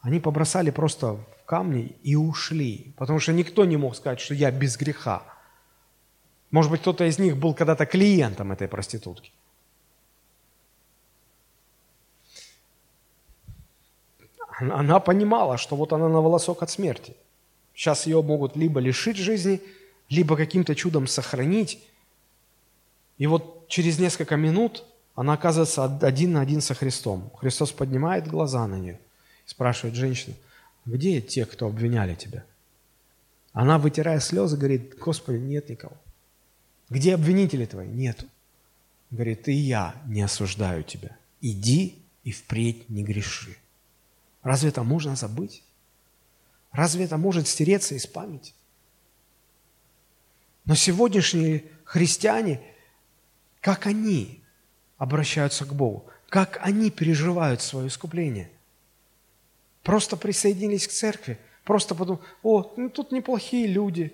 они 0.00 0.20
побросали 0.20 0.70
просто 0.70 1.14
в 1.14 1.26
камни 1.46 1.96
и 2.02 2.16
ушли. 2.16 2.94
Потому 2.96 3.20
что 3.20 3.32
никто 3.32 3.64
не 3.64 3.76
мог 3.76 3.96
сказать, 3.96 4.20
что 4.20 4.34
я 4.34 4.50
без 4.50 4.76
греха. 4.76 5.22
Может 6.50 6.70
быть, 6.70 6.80
кто-то 6.80 7.04
из 7.04 7.18
них 7.18 7.36
был 7.36 7.54
когда-то 7.54 7.86
клиентом 7.86 8.52
этой 8.52 8.66
проститутки. 8.68 9.32
Она 14.58 15.00
понимала, 15.00 15.56
что 15.56 15.76
вот 15.76 15.92
она 15.92 16.08
на 16.08 16.20
волосок 16.20 16.62
от 16.62 16.70
смерти. 16.70 17.16
Сейчас 17.74 18.06
ее 18.06 18.20
могут 18.22 18.56
либо 18.56 18.80
лишить 18.80 19.16
жизни, 19.16 19.62
либо 20.10 20.36
каким-то 20.36 20.74
чудом 20.74 21.06
сохранить, 21.06 21.78
и 23.20 23.26
вот 23.26 23.68
через 23.68 23.98
несколько 23.98 24.36
минут 24.36 24.84
она 25.20 25.34
оказывается 25.34 25.84
один 25.84 26.32
на 26.32 26.40
один 26.40 26.62
со 26.62 26.72
Христом. 26.72 27.30
Христос 27.36 27.72
поднимает 27.72 28.26
глаза 28.26 28.66
на 28.66 28.76
нее 28.76 28.98
и 29.46 29.50
спрашивает 29.50 29.94
женщину, 29.94 30.34
где 30.86 31.20
те, 31.20 31.44
кто 31.44 31.66
обвиняли 31.66 32.14
тебя? 32.14 32.42
Она, 33.52 33.78
вытирая 33.78 34.20
слезы, 34.20 34.56
говорит, 34.56 34.96
Господи, 34.98 35.36
нет 35.36 35.68
никого. 35.68 35.96
Где 36.88 37.14
обвинители 37.14 37.66
твои? 37.66 37.86
Нету. 37.86 38.24
Говорит, 39.10 39.46
и 39.48 39.52
я 39.52 39.94
не 40.06 40.22
осуждаю 40.22 40.84
тебя. 40.84 41.16
Иди 41.42 41.98
и 42.24 42.32
впредь 42.32 42.88
не 42.88 43.04
греши. 43.04 43.56
Разве 44.42 44.70
это 44.70 44.82
можно 44.84 45.16
забыть? 45.16 45.62
Разве 46.72 47.04
это 47.04 47.18
может 47.18 47.46
стереться 47.46 47.94
из 47.94 48.06
памяти? 48.06 48.54
Но 50.64 50.74
сегодняшние 50.74 51.64
христиане– 51.84 52.62
как 53.60 53.86
они 53.86 54.39
обращаются 55.00 55.64
к 55.64 55.74
Богу, 55.74 56.04
как 56.28 56.60
они 56.62 56.90
переживают 56.90 57.62
свое 57.62 57.88
искупление. 57.88 58.50
Просто 59.82 60.16
присоединились 60.16 60.86
к 60.86 60.90
церкви, 60.92 61.38
просто 61.64 61.94
подумали, 61.94 62.22
о, 62.42 62.70
ну 62.76 62.90
тут 62.90 63.10
неплохие 63.10 63.66
люди, 63.66 64.12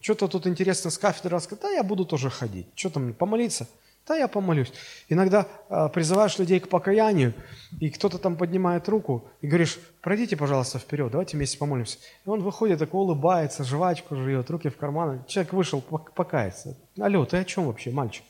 что-то 0.00 0.28
тут 0.28 0.46
интересно 0.46 0.90
с 0.90 0.98
кафедры 0.98 1.34
рассказать, 1.34 1.62
да 1.62 1.70
я 1.70 1.82
буду 1.82 2.04
тоже 2.04 2.28
ходить, 2.28 2.66
что 2.74 2.90
там, 2.90 3.14
помолиться? 3.14 3.66
Да, 4.06 4.16
я 4.16 4.28
помолюсь. 4.28 4.72
Иногда 5.08 5.46
э, 5.68 5.88
призываешь 5.92 6.38
людей 6.38 6.60
к 6.60 6.68
покаянию, 6.68 7.32
и 7.80 7.90
кто-то 7.90 8.18
там 8.18 8.36
поднимает 8.36 8.88
руку, 8.88 9.24
и 9.40 9.46
говоришь, 9.46 9.78
пройдите, 10.02 10.36
пожалуйста, 10.36 10.78
вперед, 10.78 11.10
давайте 11.10 11.36
вместе 11.36 11.58
помолимся. 11.58 11.98
И 12.24 12.28
он 12.28 12.42
выходит, 12.42 12.78
такой 12.78 13.00
улыбается, 13.00 13.64
жвачку 13.64 14.14
жует, 14.16 14.48
руки 14.50 14.68
в 14.68 14.76
карманы. 14.76 15.24
Человек 15.26 15.52
вышел 15.54 15.80
покаяться. 15.80 16.76
Алло, 16.98 17.24
ты 17.24 17.38
о 17.38 17.44
чем 17.44 17.66
вообще, 17.66 17.90
мальчик? 17.90 18.24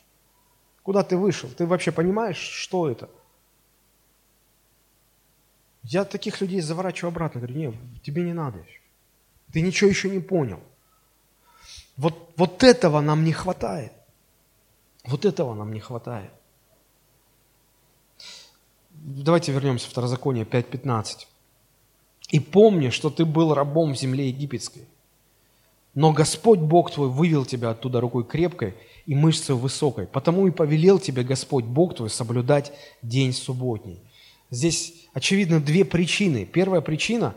Куда 0.89 1.03
ты 1.03 1.19
вышел? 1.19 1.51
Ты 1.51 1.67
вообще 1.67 1.93
понимаешь, 1.93 2.39
что 2.39 2.89
это? 2.89 3.11
Я 5.83 6.07
таких 6.07 6.41
людей 6.41 6.63
заворачиваю 6.63 7.11
обратно, 7.11 7.43
говорю, 7.43 7.59
нет, 7.59 7.75
тебе 8.03 8.23
не 8.23 8.33
надо 8.33 8.61
еще. 8.61 8.81
Ты 9.53 9.61
ничего 9.61 9.91
еще 9.91 10.09
не 10.09 10.19
понял. 10.19 10.61
Вот, 11.99 12.33
вот 12.39 12.65
этого 12.65 13.03
нам 13.03 13.23
не 13.23 13.35
хватает. 13.35 13.93
Вот 15.05 15.27
этого 15.27 15.53
нам 15.53 15.75
не 15.75 15.81
хватает. 15.81 16.31
Давайте 18.93 19.53
вернемся 19.53 19.89
в 19.89 19.91
Второзаконие 19.91 20.47
5.15. 20.47 21.27
«И 22.31 22.41
помни, 22.41 22.89
что 22.89 23.11
ты 23.11 23.27
был 23.27 23.53
рабом 23.53 23.93
в 23.93 23.99
земле 23.99 24.29
египетской, 24.29 24.89
но 25.93 26.15
Господь 26.15 26.61
Бог 26.61 26.91
твой 26.91 27.11
вывел 27.11 27.45
тебя 27.45 27.73
оттуда 27.73 28.01
рукой 28.01 28.25
крепкой 28.25 28.75
и 29.09 29.15
мышцей 29.15 29.55
высокой. 29.55 30.07
Потому 30.07 30.47
и 30.47 30.51
повелел 30.51 30.99
тебе 30.99 31.25
Господь 31.25 31.65
Бог 31.65 31.97
твой 31.97 32.11
соблюдать 32.11 32.73
день 33.01 33.33
субботний. 33.33 33.99
Здесь, 34.51 35.09
очевидно, 35.15 35.61
две 35.61 35.87
причины. 35.87 36.45
Первая 36.45 36.83
причина 36.83 37.35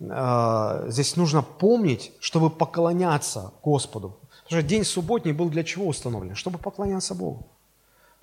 э,– 0.00 0.86
здесь 0.88 1.14
нужно 1.14 1.42
помнить, 1.42 2.10
чтобы 2.18 2.50
поклоняться 2.50 3.52
Господу. 3.62 4.18
Потому 4.42 4.60
что 4.60 4.68
день 4.68 4.84
субботний 4.84 5.32
был 5.32 5.48
для 5.50 5.62
чего 5.62 5.86
установлен? 5.86 6.34
Чтобы 6.34 6.58
поклоняться 6.58 7.14
Богу. 7.14 7.46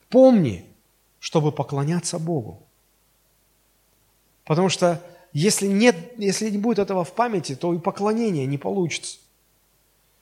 Помни, 0.10 0.66
чтобы 1.20 1.54
поклоняться 1.54 2.20
Богу. 2.20 2.62
Потому 4.44 4.68
что 4.68 5.02
если, 5.32 5.68
нет, 5.68 5.96
если 6.18 6.50
не 6.50 6.58
будет 6.58 6.80
этого 6.80 7.06
в 7.06 7.14
памяти, 7.14 7.56
то 7.56 7.74
и 7.74 7.80
поклонение 7.80 8.46
не 8.46 8.58
получится. 8.58 9.18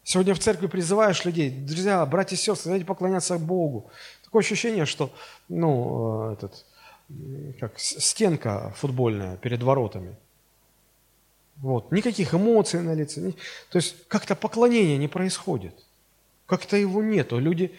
Сегодня 0.09 0.33
в 0.33 0.39
церкви 0.39 0.65
призываешь 0.65 1.23
людей, 1.23 1.51
друзья, 1.51 2.03
братья 2.03 2.35
и 2.35 2.39
сестры, 2.39 2.69
давайте 2.69 2.85
поклоняться 2.87 3.37
Богу. 3.37 3.91
Такое 4.23 4.41
ощущение, 4.41 4.87
что, 4.87 5.13
ну, 5.49 6.31
э, 6.31 6.33
этот, 6.33 6.65
как 7.59 7.79
стенка 7.79 8.73
футбольная 8.75 9.37
перед 9.37 9.61
воротами. 9.61 10.15
Вот, 11.57 11.91
никаких 11.91 12.33
эмоций 12.33 12.81
на 12.81 12.95
лице. 12.95 13.33
То 13.69 13.77
есть 13.77 14.07
как-то 14.07 14.35
поклонение 14.35 14.97
не 14.97 15.07
происходит. 15.07 15.75
Как-то 16.47 16.75
его 16.75 17.03
нету. 17.03 17.37
Люди 17.37 17.71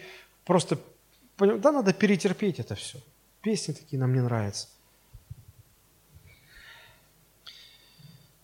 просто, 0.45 0.77
да, 1.37 1.73
надо 1.73 1.91
перетерпеть 1.91 2.61
это 2.61 2.75
все. 2.75 2.99
Песни 3.41 3.73
такие 3.73 3.99
нам 3.99 4.13
не 4.13 4.21
нравятся. 4.21 4.69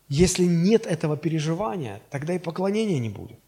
Если 0.09 0.43
нет 0.43 0.85
этого 0.85 1.15
переживания, 1.15 2.01
тогда 2.09 2.33
и 2.33 2.39
поклонения 2.39 2.99
не 2.99 3.09
будет. 3.09 3.39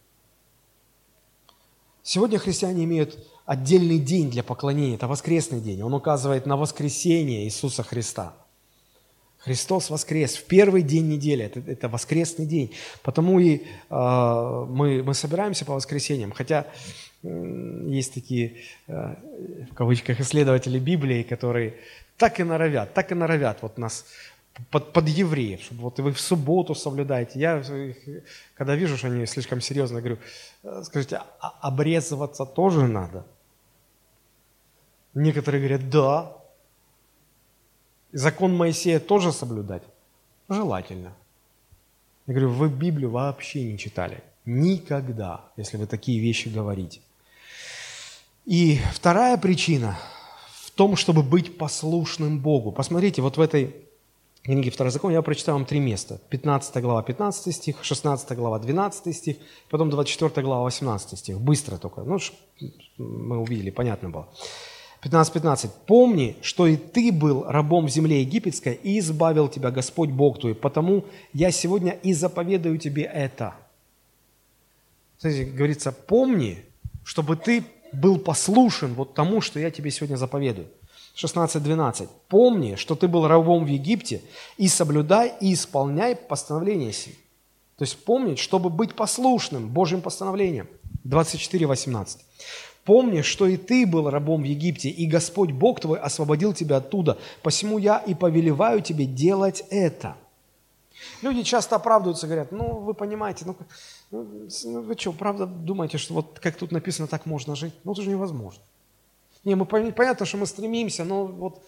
Сегодня 2.04 2.40
христиане 2.40 2.86
имеют 2.86 3.18
отдельный 3.46 4.00
день 4.00 4.30
для 4.30 4.44
поклонения, 4.44 4.96
это 4.96 5.08
воскресный 5.08 5.60
день. 5.60 5.82
Он 5.82 5.94
указывает 5.94 6.46
на 6.46 6.56
воскресение 6.56 7.46
Иисуса 7.46 7.84
Христа. 7.84 8.34
Христос 9.40 9.90
воскрес 9.90 10.36
в 10.36 10.46
первый 10.46 10.82
день 10.82 11.08
недели, 11.08 11.46
это, 11.46 11.62
это 11.66 11.88
воскресный 11.88 12.46
день. 12.46 12.74
Потому 13.04 13.40
и 13.40 13.62
э, 13.90 14.66
мы, 14.70 15.02
мы 15.02 15.14
собираемся 15.14 15.64
по 15.66 15.74
воскресеньям, 15.74 16.34
хотя 16.34 16.68
э, 17.24 17.86
есть 17.88 18.14
такие, 18.14 18.58
э, 18.88 19.16
в 19.72 19.74
кавычках, 19.74 20.20
исследователи 20.20 20.78
Библии, 20.78 21.24
которые 21.24 21.76
так 22.18 22.40
и 22.42 22.44
норовят, 22.44 22.94
так 22.94 23.14
и 23.14 23.16
норовят 23.16 23.60
вот 23.62 23.78
нас 23.78 24.06
под, 24.72 24.94
под 24.94 25.08
евреев, 25.08 25.62
чтобы 25.62 25.82
вот 25.82 26.00
вы 26.00 26.12
в 26.12 26.20
субботу 26.20 26.76
соблюдаете. 26.76 27.40
Я, 27.40 27.64
когда 28.56 28.76
вижу, 28.76 28.98
что 28.98 29.08
они 29.08 29.26
слишком 29.26 29.62
серьезно, 29.62 30.00
говорю, 30.00 30.18
«Э, 30.64 30.82
скажите, 30.84 31.22
а 31.40 31.58
обрезываться 31.62 32.46
тоже 32.46 32.88
надо? 32.88 33.26
Некоторые 35.14 35.62
говорят, 35.62 35.90
да, 35.90 36.36
Закон 38.12 38.56
Моисея 38.56 39.00
тоже 39.00 39.32
соблюдать? 39.32 39.84
Желательно. 40.48 41.14
Я 42.26 42.34
говорю, 42.34 42.50
вы 42.50 42.70
Библию 42.70 43.12
вообще 43.12 43.64
не 43.64 43.78
читали. 43.78 44.24
Никогда, 44.46 45.46
если 45.58 45.78
вы 45.78 45.86
такие 45.86 46.20
вещи 46.20 46.48
говорите. 46.48 47.02
И 48.46 48.80
вторая 48.94 49.38
причина 49.38 49.98
в 50.64 50.72
том, 50.72 50.96
чтобы 50.96 51.22
быть 51.22 51.58
послушным 51.58 52.40
Богу. 52.40 52.72
Посмотрите, 52.72 53.22
вот 53.22 53.38
в 53.38 53.42
этой 53.42 53.76
книге 54.44 54.72
Второзакон 54.72 55.12
я 55.12 55.22
прочитаю 55.22 55.58
вам 55.58 55.66
три 55.66 55.80
места. 55.80 56.20
15 56.30 56.82
глава, 56.82 57.04
15 57.04 57.56
стих, 57.56 57.84
16 57.84 58.38
глава, 58.38 58.60
12 58.60 59.16
стих, 59.16 59.38
потом 59.70 59.90
24 59.90 60.46
глава, 60.46 60.64
18 60.64 61.20
стих. 61.20 61.40
Быстро 61.40 61.78
только. 61.78 62.02
Ну, 62.02 62.18
мы 62.98 63.38
увидели, 63.38 63.70
понятно 63.70 64.10
было. 64.10 64.28
15.15. 65.02 65.70
«Помни, 65.86 66.36
что 66.42 66.68
и 66.68 66.76
ты 66.76 67.12
был 67.12 67.46
рабом 67.48 67.86
в 67.86 67.90
земле 67.90 68.22
египетской, 68.22 68.74
и 68.74 69.00
избавил 69.00 69.48
тебя 69.48 69.72
Господь 69.72 70.10
Бог 70.10 70.40
твой, 70.40 70.56
потому 70.56 71.06
я 71.34 71.52
сегодня 71.52 71.92
и 71.92 72.14
заповедаю 72.14 72.78
тебе 72.78 73.04
это». 73.04 73.56
Смотрите, 75.18 75.52
говорится, 75.52 75.92
помни, 75.92 76.66
чтобы 77.04 77.36
ты 77.36 77.64
был 77.92 78.20
послушен 78.20 78.94
вот 78.94 79.14
тому, 79.14 79.42
что 79.42 79.60
я 79.60 79.72
тебе 79.72 79.92
сегодня 79.92 80.16
заповедую. 80.16 80.68
16.12. 81.22 82.08
«Помни, 82.30 82.76
что 82.76 82.96
ты 82.96 83.08
был 83.08 83.28
рабом 83.28 83.66
в 83.66 83.68
Египте, 83.68 84.22
и 84.58 84.68
соблюдай 84.68 85.34
и 85.42 85.54
исполняй 85.54 86.16
постановления 86.16 86.94
сии». 86.94 87.18
То 87.78 87.84
есть 87.84 88.04
помнить, 88.04 88.40
чтобы 88.40 88.70
быть 88.70 88.96
послушным 88.96 89.70
Божьим 89.70 90.02
постановлениям. 90.02 90.68
24.18. 91.06 92.18
Помни, 92.86 93.22
что 93.22 93.48
и 93.48 93.58
ты 93.58 93.86
был 93.86 94.10
рабом 94.10 94.42
в 94.42 94.46
Египте, 94.46 94.90
и 94.90 95.06
Господь 95.06 95.52
Бог 95.52 95.80
твой 95.80 96.00
освободил 96.00 96.54
тебя 96.54 96.78
оттуда. 96.78 97.18
Посему 97.42 97.78
я 97.78 97.98
и 97.98 98.14
повелеваю 98.14 98.82
тебе 98.82 99.06
делать 99.06 99.64
это. 99.70 100.16
Люди 101.22 101.44
часто 101.44 101.76
оправдываются, 101.76 102.28
говорят, 102.28 102.52
ну, 102.52 102.80
вы 102.80 102.94
понимаете, 102.94 103.46
ну, 103.46 103.56
ну, 104.12 104.28
ну 104.66 104.82
вы 104.82 104.96
что, 104.98 105.14
правда 105.14 105.46
думаете, 105.46 105.98
что 105.98 106.14
вот 106.14 106.40
как 106.40 106.56
тут 106.58 106.72
написано, 106.72 107.08
так 107.08 107.26
можно 107.26 107.56
жить? 107.56 107.74
Ну, 107.84 107.94
это 107.94 108.02
же 108.02 108.10
невозможно. 108.10 108.62
Не, 109.44 109.56
мы 109.56 109.66
понятно, 109.66 110.26
что 110.26 110.38
мы 110.38 110.46
стремимся, 110.46 111.04
но 111.04 111.26
вот, 111.26 111.64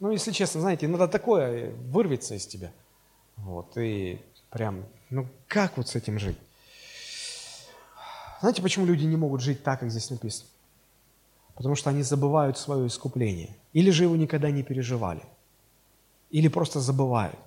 ну, 0.00 0.10
если 0.10 0.32
честно, 0.32 0.60
знаете, 0.60 0.86
иногда 0.86 1.08
такое 1.08 1.70
вырвется 1.70 2.34
из 2.34 2.46
тебя. 2.46 2.72
Вот, 3.36 3.76
и 3.76 4.20
прям, 4.50 4.84
ну, 5.10 5.26
как 5.48 5.76
вот 5.76 5.88
с 5.88 5.96
этим 5.96 6.18
жить? 6.18 6.38
Знаете, 8.40 8.62
почему 8.62 8.86
люди 8.86 9.04
не 9.04 9.16
могут 9.16 9.40
жить 9.40 9.62
так, 9.62 9.80
как 9.80 9.90
здесь 9.90 10.10
написано? 10.10 10.48
потому 11.56 11.74
что 11.74 11.90
они 11.90 12.02
забывают 12.02 12.58
свое 12.58 12.86
искупление. 12.86 13.56
Или 13.72 13.90
же 13.90 14.04
его 14.04 14.14
никогда 14.14 14.50
не 14.50 14.62
переживали. 14.62 15.22
Или 16.30 16.48
просто 16.48 16.80
забывают. 16.80 17.38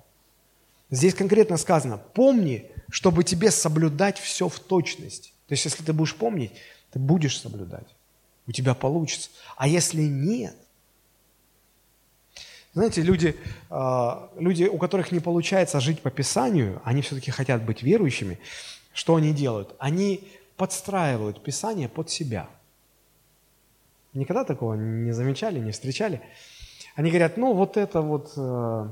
Здесь 0.90 1.14
конкретно 1.14 1.56
сказано, 1.56 1.98
помни, 1.98 2.70
чтобы 2.90 3.22
тебе 3.22 3.52
соблюдать 3.52 4.18
все 4.18 4.48
в 4.48 4.58
точности. 4.58 5.30
То 5.46 5.52
есть, 5.52 5.64
если 5.64 5.84
ты 5.84 5.92
будешь 5.92 6.16
помнить, 6.16 6.52
ты 6.90 6.98
будешь 6.98 7.40
соблюдать. 7.40 7.86
У 8.46 8.52
тебя 8.52 8.74
получится. 8.74 9.30
А 9.56 9.68
если 9.68 10.02
нет, 10.02 10.56
знаете, 12.72 13.02
люди, 13.02 13.36
а, 13.68 14.30
люди, 14.38 14.64
у 14.64 14.78
которых 14.78 15.12
не 15.12 15.20
получается 15.20 15.80
жить 15.80 16.02
по 16.02 16.10
Писанию, 16.10 16.80
они 16.84 17.02
все-таки 17.02 17.30
хотят 17.30 17.64
быть 17.64 17.82
верующими, 17.82 18.38
что 18.92 19.16
они 19.16 19.32
делают? 19.32 19.74
Они 19.78 20.28
подстраивают 20.56 21.42
Писание 21.42 21.88
под 21.88 22.10
себя– 22.10 22.48
Никогда 24.12 24.44
такого 24.44 24.74
не 24.74 25.12
замечали, 25.12 25.60
не 25.60 25.70
встречали? 25.70 26.20
Они 26.96 27.10
говорят, 27.10 27.36
ну 27.36 27.54
вот 27.54 27.76
это 27.76 28.00
вот, 28.00 28.32
э, 28.36 28.88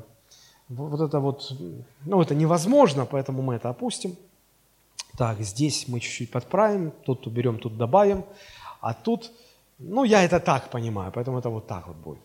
вот 0.68 1.00
это 1.00 1.18
вот, 1.18 1.52
ну 2.04 2.22
это 2.22 2.34
невозможно, 2.36 3.04
поэтому 3.04 3.42
мы 3.42 3.56
это 3.56 3.68
опустим. 3.68 4.16
Так, 5.16 5.40
здесь 5.40 5.88
мы 5.88 5.98
чуть-чуть 5.98 6.30
подправим, 6.30 6.92
тут 7.04 7.26
уберем, 7.26 7.58
тут 7.58 7.76
добавим, 7.76 8.24
а 8.80 8.94
тут, 8.94 9.30
ну 9.78 10.04
я 10.04 10.24
это 10.24 10.40
так 10.40 10.70
понимаю, 10.70 11.12
поэтому 11.12 11.38
это 11.38 11.50
вот 11.50 11.66
так 11.66 11.86
вот 11.88 11.96
будет. 11.96 12.22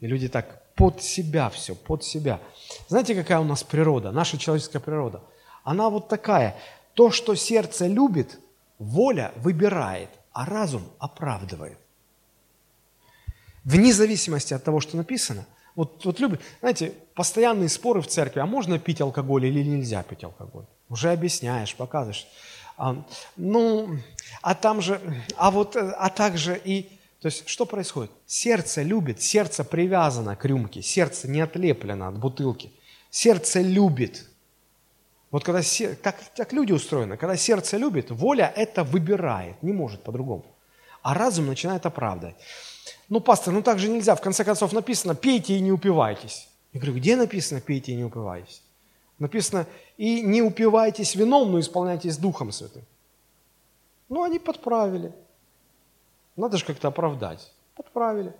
И 0.00 0.06
люди 0.06 0.28
так 0.28 0.62
под 0.74 1.02
себя 1.02 1.48
все, 1.50 1.74
под 1.74 2.04
себя. 2.04 2.40
Знаете, 2.88 3.14
какая 3.14 3.40
у 3.40 3.44
нас 3.44 3.62
природа, 3.62 4.12
наша 4.12 4.38
человеческая 4.38 4.80
природа? 4.80 5.20
Она 5.62 5.88
вот 5.88 6.08
такая. 6.08 6.56
То, 6.94 7.10
что 7.10 7.34
сердце 7.34 7.86
любит, 7.86 8.38
воля 8.78 9.32
выбирает, 9.36 10.10
а 10.32 10.44
разум 10.44 10.82
оправдывает 10.98 11.78
вне 13.64 13.92
зависимости 13.92 14.54
от 14.54 14.62
того, 14.62 14.80
что 14.80 14.96
написано. 14.96 15.46
Вот, 15.74 16.04
вот 16.04 16.20
любят, 16.20 16.40
знаете, 16.60 16.92
постоянные 17.14 17.68
споры 17.68 18.00
в 18.00 18.06
церкви, 18.06 18.40
а 18.40 18.46
можно 18.46 18.78
пить 18.78 19.00
алкоголь 19.00 19.46
или 19.46 19.62
нельзя 19.64 20.02
пить 20.02 20.22
алкоголь? 20.22 20.64
Уже 20.88 21.10
объясняешь, 21.10 21.74
показываешь. 21.74 22.26
А, 22.76 23.04
ну, 23.36 23.98
а 24.42 24.54
там 24.54 24.80
же, 24.82 25.00
а 25.36 25.50
вот, 25.50 25.76
а 25.76 26.08
также 26.10 26.60
и, 26.64 26.82
то 27.20 27.26
есть 27.26 27.48
что 27.48 27.66
происходит? 27.66 28.10
Сердце 28.26 28.82
любит, 28.82 29.22
сердце 29.22 29.64
привязано 29.64 30.34
к 30.36 30.44
рюмке, 30.44 30.82
сердце 30.82 31.28
не 31.28 31.40
отлеплено 31.40 32.08
от 32.08 32.18
бутылки. 32.18 32.72
Сердце 33.10 33.60
любит. 33.60 34.28
Вот 35.30 35.44
когда, 35.44 35.62
как, 36.02 36.16
как 36.36 36.52
люди 36.52 36.72
устроены, 36.72 37.16
когда 37.16 37.36
сердце 37.36 37.76
любит, 37.76 38.10
воля 38.10 38.52
это 38.56 38.82
выбирает, 38.82 39.62
не 39.62 39.72
может 39.72 40.02
по-другому. 40.02 40.44
А 41.02 41.14
разум 41.14 41.46
начинает 41.46 41.86
оправдывать. 41.86 42.36
Ну, 43.08 43.20
пастор, 43.20 43.52
ну 43.52 43.62
так 43.62 43.78
же 43.78 43.88
нельзя. 43.88 44.14
В 44.16 44.20
конце 44.20 44.44
концов 44.44 44.72
написано, 44.72 45.14
пейте 45.14 45.56
и 45.56 45.60
не 45.60 45.70
упивайтесь. 45.70 46.48
Я 46.72 46.80
говорю, 46.80 46.96
где 46.96 47.16
написано, 47.16 47.60
пейте 47.60 47.92
и 47.92 47.96
не 47.96 48.04
упивайтесь? 48.04 48.62
Написано, 49.18 49.66
и 49.96 50.22
не 50.22 50.42
упивайтесь 50.42 51.14
вином, 51.14 51.52
но 51.52 51.60
исполняйтесь 51.60 52.18
Духом 52.18 52.52
Святым. 52.52 52.82
Ну, 54.08 54.22
они 54.22 54.38
подправили. 54.38 55.12
Надо 56.36 56.56
же 56.56 56.64
как-то 56.64 56.88
оправдать. 56.88 57.52
Подправили. 57.76 58.32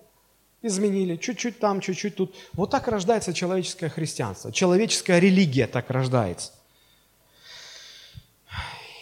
Изменили. 0.62 1.16
Чуть-чуть 1.16 1.58
там, 1.58 1.80
чуть-чуть 1.80 2.16
тут. 2.16 2.34
Вот 2.52 2.70
так 2.70 2.88
рождается 2.88 3.32
человеческое 3.32 3.88
христианство. 3.88 4.52
Человеческая 4.52 5.18
религия 5.20 5.66
так 5.66 5.90
рождается. 5.90 6.52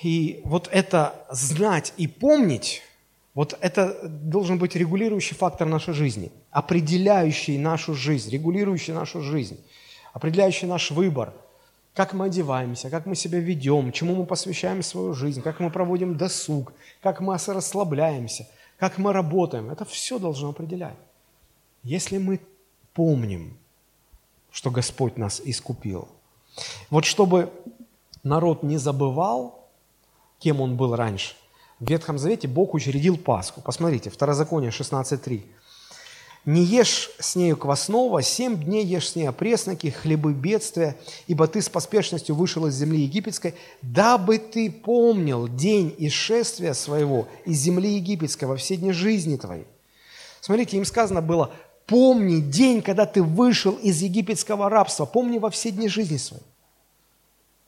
И 0.03 0.40
вот 0.44 0.68
это 0.72 1.24
знать 1.30 1.94
и 1.96 2.09
помнить, 2.09 2.82
вот 3.34 3.57
это 3.61 4.09
должен 4.09 4.59
быть 4.59 4.74
регулирующий 4.74 5.36
фактор 5.36 5.68
нашей 5.68 5.94
жизни, 5.94 6.32
определяющий 6.50 7.57
нашу 7.57 7.94
жизнь, 7.94 8.30
регулирующий 8.30 8.92
нашу 8.92 9.22
жизнь, 9.22 9.59
определяющий 10.12 10.66
наш 10.66 10.90
выбор, 10.90 11.32
как 11.95 12.14
мы 12.14 12.26
одеваемся, 12.26 12.90
как 12.90 13.07
мы 13.07 13.14
себя 13.14 13.38
ведем, 13.38 13.93
чему 13.93 14.14
мы 14.14 14.26
посвящаем 14.26 14.82
свою 14.82 15.12
жизнь, 15.12 15.43
как 15.43 15.61
мы 15.61 15.70
проводим 15.70 16.16
досуг, 16.16 16.72
как 17.03 17.20
мы 17.20 17.34
расслабляемся, 17.34 18.49
как 18.78 18.99
мы 18.99 19.12
работаем. 19.12 19.70
Это 19.70 19.84
все 19.84 20.18
должно 20.18 20.51
определять. 20.51 20.97
Если 21.82 22.18
мы 22.18 22.40
помним, 22.95 23.59
что 24.51 24.70
Господь 24.70 25.18
нас 25.18 25.40
искупил, 25.45 26.09
вот 26.90 27.05
чтобы 27.05 27.51
народ 28.22 28.62
не 28.62 28.78
забывал, 28.78 29.68
кем 30.38 30.61
он 30.61 30.76
был 30.76 30.97
раньше, 30.97 31.34
в 31.78 31.88
Ветхом 31.90 32.16
Завете 32.16 32.49
Бог 32.49 32.74
учредил 32.74 33.18
Пасху. 33.18 33.61
Посмотрите, 33.61 34.09
Второзаконие 34.09 34.70
16.3. 34.70 35.43
«Не 36.45 36.62
ешь 36.62 37.11
с 37.20 37.36
нею 37.36 37.57
квасного, 37.57 38.20
семь 38.20 38.57
дней 38.64 38.84
ешь 38.84 39.11
с 39.11 39.16
ней 39.16 39.28
опресноки, 39.28 39.90
хлебы 39.90 40.32
бедствия, 40.32 40.97
ибо 41.28 41.47
ты 41.47 41.62
с 41.62 41.68
поспешностью 41.68 42.34
вышел 42.34 42.66
из 42.66 42.74
земли 42.74 43.03
египетской, 43.03 43.55
дабы 43.80 44.38
ты 44.38 44.68
помнил 44.70 45.47
день 45.47 45.95
исшествия 45.99 46.74
своего 46.74 47.28
из 47.45 47.59
земли 47.59 47.95
египетской 47.95 48.47
во 48.47 48.57
все 48.57 48.76
дни 48.76 48.90
жизни 48.90 49.36
твоей». 49.36 49.66
Смотрите, 50.40 50.76
им 50.76 50.84
сказано 50.84 51.22
было, 51.22 51.53
помни 51.86 52.40
день, 52.40 52.82
когда 52.82 53.07
ты 53.07 53.22
вышел 53.22 53.74
из 53.74 54.03
египетского 54.03 54.68
рабства, 54.68 55.05
помни 55.07 55.38
во 55.38 55.51
все 55.51 55.70
дни 55.70 55.88
жизни 55.88 56.16
своей. 56.16 56.43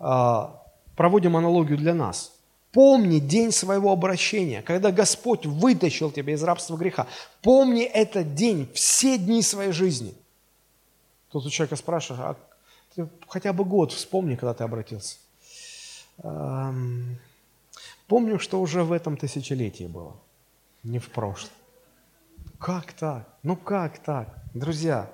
А, 0.01 0.64
проводим 0.97 1.37
аналогию 1.37 1.79
для 1.79 1.95
нас– 1.95 2.33
Помни 2.75 3.20
день 3.20 3.53
своего 3.53 3.93
обращения, 3.93 4.61
когда 4.61 4.91
Господь 4.91 5.47
вытащил 5.47 6.11
тебя 6.11 6.33
из 6.33 6.43
рабства 6.43 6.77
греха. 6.77 7.07
Помни 7.41 7.85
этот 7.85 8.35
день, 8.35 8.68
все 8.75 9.16
дни 9.16 9.43
своей 9.43 9.70
жизни. 9.70 10.12
Тут 11.31 11.47
у 11.47 11.51
человека 11.51 11.77
спрашивают, 11.77 12.20
а, 12.20 12.37
Ты 12.97 13.09
хотя 13.29 13.53
бы 13.53 13.64
год 13.64 13.93
вспомни, 13.93 14.35
когда 14.35 14.55
ты 14.55 14.64
обратился. 14.64 15.18
Помню, 18.09 18.41
что 18.41 18.61
уже 18.61 18.83
в 18.83 18.91
этом 18.91 19.16
тысячелетии 19.16 19.85
было, 19.87 20.16
не 20.83 20.99
в 20.99 21.11
прошлом. 21.11 21.53
Как 22.59 22.93
так? 22.93 23.29
Ну 23.45 23.55
как 23.55 23.99
так? 23.99 24.29
Друзья, 24.53 25.09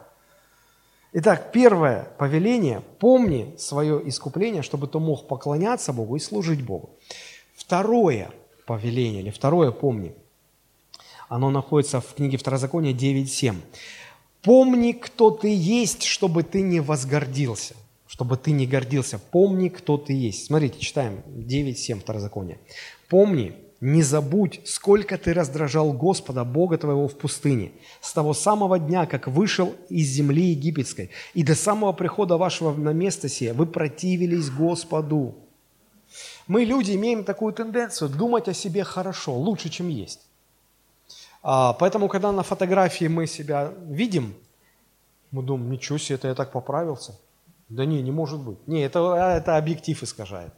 Итак, 1.13 1.51
первое 1.53 2.07
повеление– 2.19 2.83
помни 3.01 3.57
свое 3.59 4.09
искупление, 4.09 4.63
чтобы 4.63 4.87
ты 4.87 5.01
мог 5.01 5.27
поклоняться 5.27 5.93
Богу 5.93 6.15
и 6.15 6.21
служить 6.21 6.65
Богу. 6.65 6.91
Второе 7.71 8.33
повеление, 8.67 9.23
или 9.23 9.31
второе 9.31 9.71
помни, 9.71 10.13
оно 11.29 11.51
находится 11.51 12.01
в 12.01 12.15
книге 12.15 12.37
Второзакония 12.37 12.93
9.7. 12.93 13.55
«Помни, 14.43 14.91
кто 14.91 15.31
ты 15.31 15.55
есть, 15.55 16.03
чтобы 16.03 16.43
ты 16.43 16.63
не 16.63 16.81
возгордился» 16.81 17.77
чтобы 18.09 18.37
ты 18.37 18.51
не 18.51 18.67
гордился. 18.67 19.21
Помни, 19.21 19.69
кто 19.69 19.97
ты 19.97 20.13
есть. 20.13 20.47
Смотрите, 20.47 20.81
читаем 20.81 21.23
9.7 21.29 22.01
Второзакония. 22.01 22.59
Помни, 23.09 23.55
не 23.81 24.03
забудь, 24.03 24.61
сколько 24.65 25.17
ты 25.17 25.33
раздражал 25.33 25.93
Господа, 25.93 26.45
Бога 26.45 26.77
твоего 26.77 27.07
в 27.07 27.17
пустыне, 27.17 27.71
с 28.01 28.13
того 28.13 28.35
самого 28.35 28.81
дня, 28.81 29.07
как 29.07 29.29
вышел 29.29 29.77
из 29.89 30.09
земли 30.09 30.47
египетской, 30.47 31.11
и 31.35 31.45
до 31.45 31.55
самого 31.55 31.93
прихода 31.93 32.37
вашего 32.37 32.75
на 32.75 32.93
место 32.93 33.29
сие 33.29 33.53
вы 33.53 33.67
противились 33.67 34.51
Господу. 34.51 35.37
Мы, 36.51 36.65
люди, 36.65 36.97
имеем 36.97 37.23
такую 37.23 37.53
тенденцию 37.53 38.09
думать 38.09 38.49
о 38.49 38.55
себе 38.55 38.83
хорошо, 38.83 39.39
лучше, 39.39 39.69
чем 39.69 39.89
есть. 39.89 40.27
А, 41.45 41.75
поэтому, 41.75 42.09
когда 42.09 42.33
на 42.33 42.43
фотографии 42.43 43.05
мы 43.05 43.29
себя 43.29 43.73
видим, 43.87 44.35
мы 45.31 45.45
думаем, 45.45 45.71
ничего 45.71 45.97
себе, 45.97 46.17
это 46.17 46.27
я 46.27 46.35
так 46.35 46.51
поправился. 46.51 47.17
Да 47.69 47.85
не, 47.85 48.03
не 48.03 48.11
может 48.11 48.41
быть. 48.41 48.59
Не, 48.67 48.81
это, 48.81 49.15
это 49.15 49.59
объектив 49.59 50.03
искажает. 50.03 50.53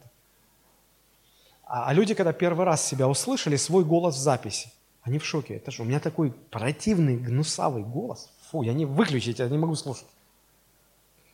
А, 1.63 1.89
а 1.89 1.93
люди, 1.93 2.15
когда 2.15 2.33
первый 2.33 2.65
раз 2.65 2.83
себя 2.83 3.07
услышали, 3.07 3.55
свой 3.55 3.85
голос 3.85 4.15
в 4.15 4.19
записи, 4.19 4.71
они 5.03 5.19
в 5.19 5.25
шоке. 5.25 5.57
Это 5.57 5.69
же 5.69 5.83
у 5.83 5.85
меня 5.85 5.99
такой 5.99 6.31
противный, 6.31 7.17
гнусавый 7.17 7.83
голос. 7.83 8.31
Фу, 8.49 8.63
я 8.63 8.73
не 8.73 8.85
выключить, 8.85 9.37
я 9.37 9.47
не 9.47 9.59
могу 9.59 9.75
слушать. 9.75 10.07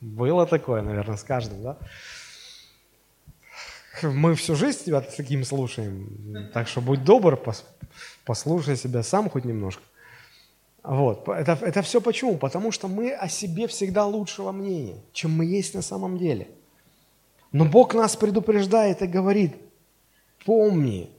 Было 0.01 0.45
такое, 0.45 0.81
наверное, 0.81 1.15
с 1.15 1.23
каждым, 1.23 1.63
да? 1.63 1.77
Мы 4.03 4.35
всю 4.35 4.55
жизнь 4.55 4.85
тебя 4.85 5.01
таким 5.01 5.43
слушаем. 5.43 6.49
Так 6.53 6.67
что 6.67 6.81
будь 6.81 7.03
добр, 7.03 7.39
послушай 8.25 8.77
себя 8.77 9.03
сам 9.03 9.29
хоть 9.29 9.45
немножко. 9.45 9.83
Вот. 10.83 11.27
Это, 11.27 11.57
это 11.61 11.81
все 11.81 12.01
почему? 12.01 12.37
Потому 12.37 12.71
что 12.71 12.87
мы 12.87 13.11
о 13.11 13.27
себе 13.27 13.67
всегда 13.67 14.05
лучшего 14.05 14.51
мнения, 14.51 15.03
чем 15.11 15.31
мы 15.31 15.45
есть 15.45 15.73
на 15.73 15.81
самом 15.81 16.17
деле. 16.17 16.47
Но 17.51 17.65
Бог 17.65 17.93
нас 17.93 18.15
предупреждает 18.15 19.01
и 19.01 19.07
говорит, 19.07 19.55
помни, 20.45 21.09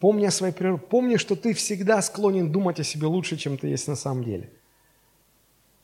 помни 0.00 0.26
о 0.26 0.30
своей 0.30 0.52
природе, 0.52 0.82
помни, 0.82 1.16
что 1.16 1.36
ты 1.36 1.54
всегда 1.54 2.02
склонен 2.02 2.50
думать 2.50 2.80
о 2.80 2.84
себе 2.84 3.06
лучше, 3.06 3.36
чем 3.36 3.58
ты 3.58 3.68
есть 3.68 3.88
на 3.88 3.96
самом 3.96 4.24
деле. 4.24 4.50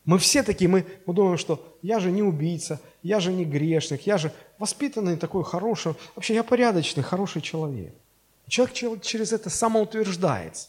Мы 0.05 0.19
все 0.19 0.43
такие, 0.43 0.69
мы, 0.69 0.85
мы 1.07 1.15
думаем, 1.15 1.39
что 1.39 1.77
я 1.81 2.01
же 2.01 2.11
не 2.11 2.23
убийца, 2.23 2.81
я 3.03 3.21
же 3.21 3.33
не 3.33 3.45
грешник, 3.45 4.03
я 4.07 4.19
же 4.19 4.33
воспитанный 4.59 5.17
такой 5.17 5.45
хороший, 5.45 5.95
вообще 6.17 6.35
я 6.35 6.43
порядочный, 6.43 7.03
хороший 7.03 7.41
человек. 7.41 7.95
Человек 8.49 9.03
через 9.03 9.33
это 9.33 9.49
самоутверждается. 9.49 10.69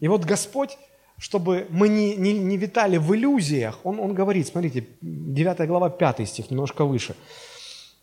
И 0.00 0.08
вот 0.08 0.24
Господь, 0.24 0.76
чтобы 1.16 1.68
мы 1.70 1.88
не, 1.88 2.16
не, 2.16 2.32
не 2.32 2.56
витали 2.56 2.96
в 2.96 3.14
иллюзиях, 3.14 3.78
он, 3.84 4.00
он 4.00 4.14
говорит, 4.14 4.48
смотрите, 4.48 4.84
9 5.00 5.68
глава, 5.68 5.88
5 5.88 6.28
стих, 6.28 6.50
немножко 6.50 6.84
выше. 6.84 7.14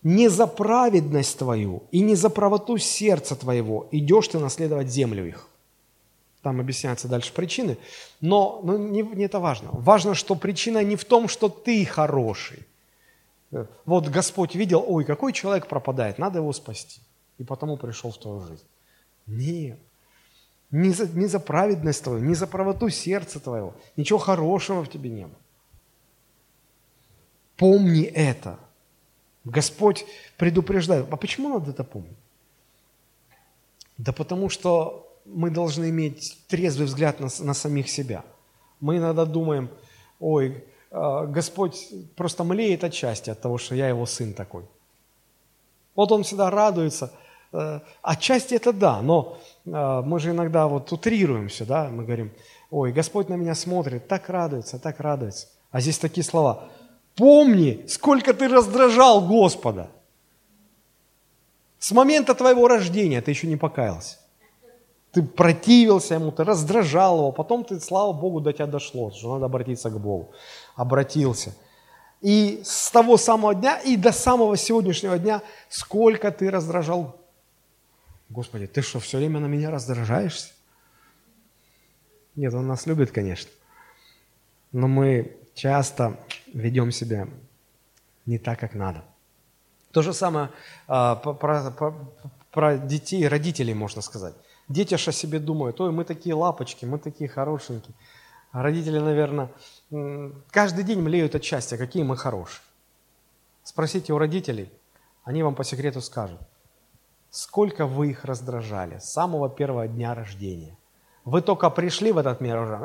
«Не 0.01 0.29
за 0.29 0.47
праведность 0.47 1.37
твою 1.37 1.83
и 1.91 1.99
не 1.99 2.15
за 2.15 2.29
правоту 2.29 2.77
сердца 2.77 3.35
твоего 3.35 3.89
идешь 3.91 4.29
ты 4.29 4.39
наследовать 4.39 4.87
землю 4.87 5.27
их». 5.27 5.49
Там 6.41 6.61
объясняются 6.61 7.07
дальше 7.07 7.33
причины, 7.33 7.77
но, 8.21 8.61
но 8.63 8.77
не, 8.77 9.01
не 9.01 9.25
это 9.25 9.39
важно. 9.39 9.69
Важно, 9.73 10.15
что 10.15 10.35
причина 10.35 10.83
не 10.83 10.95
в 10.95 11.03
том, 11.03 11.27
что 11.27 11.49
ты 11.49 11.85
хороший. 11.85 12.65
Вот 13.85 14.07
Господь 14.07 14.55
видел, 14.55 14.83
ой, 14.87 15.03
какой 15.03 15.33
человек 15.33 15.67
пропадает, 15.67 16.17
надо 16.17 16.39
его 16.39 16.53
спасти. 16.53 17.01
И 17.37 17.43
потому 17.43 17.77
пришел 17.77 18.11
в 18.11 18.17
твою 18.17 18.41
жизнь. 18.41 18.63
Нет. 19.25 19.79
Ни 20.71 20.89
за, 20.89 21.07
ни 21.07 21.25
за 21.25 21.39
праведность 21.39 22.03
твою, 22.03 22.19
ни 22.23 22.33
за 22.35 22.47
правоту 22.47 22.89
сердца 22.89 23.39
твоего. 23.39 23.73
Ничего 23.97 24.19
хорошего 24.19 24.83
в 24.83 24.89
тебе 24.89 25.09
не 25.09 25.23
было. 25.23 25.35
Помни 27.57 28.03
это. 28.03 28.59
Господь 29.43 30.05
предупреждает. 30.37 31.07
А 31.11 31.17
почему 31.17 31.49
надо 31.49 31.71
это 31.71 31.83
помнить? 31.83 32.17
Да 33.97 34.13
потому 34.13 34.49
что 34.49 35.08
мы 35.33 35.49
должны 35.49 35.89
иметь 35.89 36.37
трезвый 36.47 36.87
взгляд 36.87 37.19
на, 37.19 37.29
на 37.39 37.53
самих 37.53 37.89
себя. 37.89 38.23
Мы 38.79 38.97
иногда 38.97 39.25
думаем, 39.25 39.69
ой, 40.19 40.63
а, 40.91 41.25
Господь 41.25 41.89
просто 42.15 42.43
млеет 42.43 42.83
от 42.83 42.93
счастья 42.93 43.33
от 43.33 43.41
того, 43.41 43.57
что 43.57 43.75
я 43.75 43.87
его 43.89 44.05
сын 44.05 44.33
такой. 44.33 44.63
Вот 45.95 46.11
он 46.11 46.23
всегда 46.23 46.49
радуется– 46.49 47.11
Э, 47.51 47.79
отчасти 48.01 48.53
это 48.53 48.71
да, 48.71 49.01
но 49.01 49.37
э, 49.65 50.01
мы 50.05 50.19
же 50.19 50.31
иногда 50.31 50.67
вот 50.67 50.91
утрируемся, 50.91 51.65
да, 51.65 51.89
мы 51.89 52.03
говорим, 52.03 52.31
ой, 52.69 52.91
Господь 52.91 53.27
на 53.29 53.33
меня 53.33 53.55
смотрит, 53.55 54.07
так 54.07 54.29
радуется, 54.29 54.77
так 54.77 54.99
радуется. 54.99 55.47
А 55.71 55.81
здесь 55.81 55.97
такие 55.97 56.23
слова. 56.23 56.69
Помни, 57.15 57.85
сколько 57.87 58.33
ты 58.33 58.47
раздражал 58.47 59.27
Господа. 59.27 59.89
С 61.79 61.91
момента 61.91 62.35
твоего 62.35 62.67
рождения 62.67 63.21
ты 63.21 63.31
еще 63.31 63.47
не 63.47 63.55
покаялся. 63.55 64.18
Ты 65.11 65.23
противился 65.23 66.15
ему, 66.15 66.31
ты 66.31 66.43
раздражал 66.43 67.17
его, 67.17 67.31
потом 67.31 67.63
ты, 67.63 67.79
слава 67.79 68.13
Богу, 68.13 68.41
до 68.41 68.53
тебя 68.53 68.67
дошло, 68.67 69.11
что 69.11 69.33
надо 69.33 69.45
обратиться 69.45 69.89
к 69.89 69.99
Богу. 69.99 70.31
Обратился. 70.75 71.55
И 72.21 72.61
с 72.63 72.91
того 72.91 73.17
самого 73.17 73.55
дня 73.55 73.79
и 73.79 73.95
до 73.95 74.11
самого 74.11 74.57
сегодняшнего 74.57 75.17
дня, 75.17 75.41
сколько 75.69 76.31
ты 76.31 76.51
раздражал 76.51 77.19
Господи, 78.29 78.67
ты 78.67 78.81
что, 78.81 78.99
все 78.99 79.17
время 79.17 79.39
на 79.39 79.47
меня 79.47 79.71
раздражаешься? 79.71 80.53
Нет, 82.35 82.53
Он 82.53 82.67
нас 82.67 82.85
любит, 82.85 83.11
конечно. 83.11 83.49
Но 84.71 84.87
мы 84.87 85.35
часто 85.55 86.19
ведем 86.53 86.91
себя 86.91 87.27
не 88.27 88.37
так, 88.37 88.59
как 88.59 88.75
надо. 88.75 89.03
То 89.91 90.03
же 90.03 90.13
самое 90.13 90.51
а, 90.87 91.15
про, 91.15 91.33
про, 91.71 91.95
про 92.51 92.77
детей, 92.77 93.27
родителей 93.27 93.73
можно 93.73 94.03
сказать. 94.03 94.35
Дети 94.69 94.95
же 94.95 95.09
о 95.09 95.13
себе 95.13 95.39
думают, 95.39 95.81
ой, 95.81 95.91
мы 95.91 96.05
такие 96.05 96.35
лапочки, 96.35 96.85
мы 96.85 96.99
такие 96.99 97.29
хорошенькие. 97.29 97.95
А 98.51 98.63
родители, 98.63 98.99
наверное, 98.99 99.51
каждый 100.51 100.83
день 100.83 101.01
млеют 101.01 101.35
от 101.35 101.43
счастья, 101.43 101.77
какие 101.77 102.03
мы 102.03 102.15
хорошие. 102.15 102.63
Спросите 103.63 104.13
у 104.13 104.17
родителей, 104.17 104.71
они 105.23 105.43
вам 105.43 105.55
по 105.55 105.63
секрету 105.63 106.01
скажут– 106.01 106.39
Сколько 107.29 107.85
вы 107.85 108.09
их 108.09 108.25
раздражали 108.25 108.97
с 108.97 109.11
самого 109.11 109.49
первого 109.49 109.87
дня 109.87 110.15
рождения. 110.15 110.75
Вы 111.25 111.41
только 111.41 111.69
пришли 111.69 112.11
в 112.11 112.17
этот 112.17 112.41
мир 112.41 112.57
уже. 112.57 112.79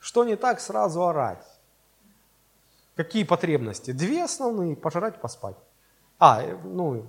Что 0.00 0.24
не 0.24 0.36
так, 0.36 0.60
сразу 0.60 1.06
орать. 1.06 1.46
Какие 2.96 3.24
потребности? 3.24 3.92
Две 3.92 4.24
основные. 4.24 4.76
Пожрать, 4.76 5.20
поспать. 5.20 5.56
А, 6.18 6.42
ну, 6.64 7.06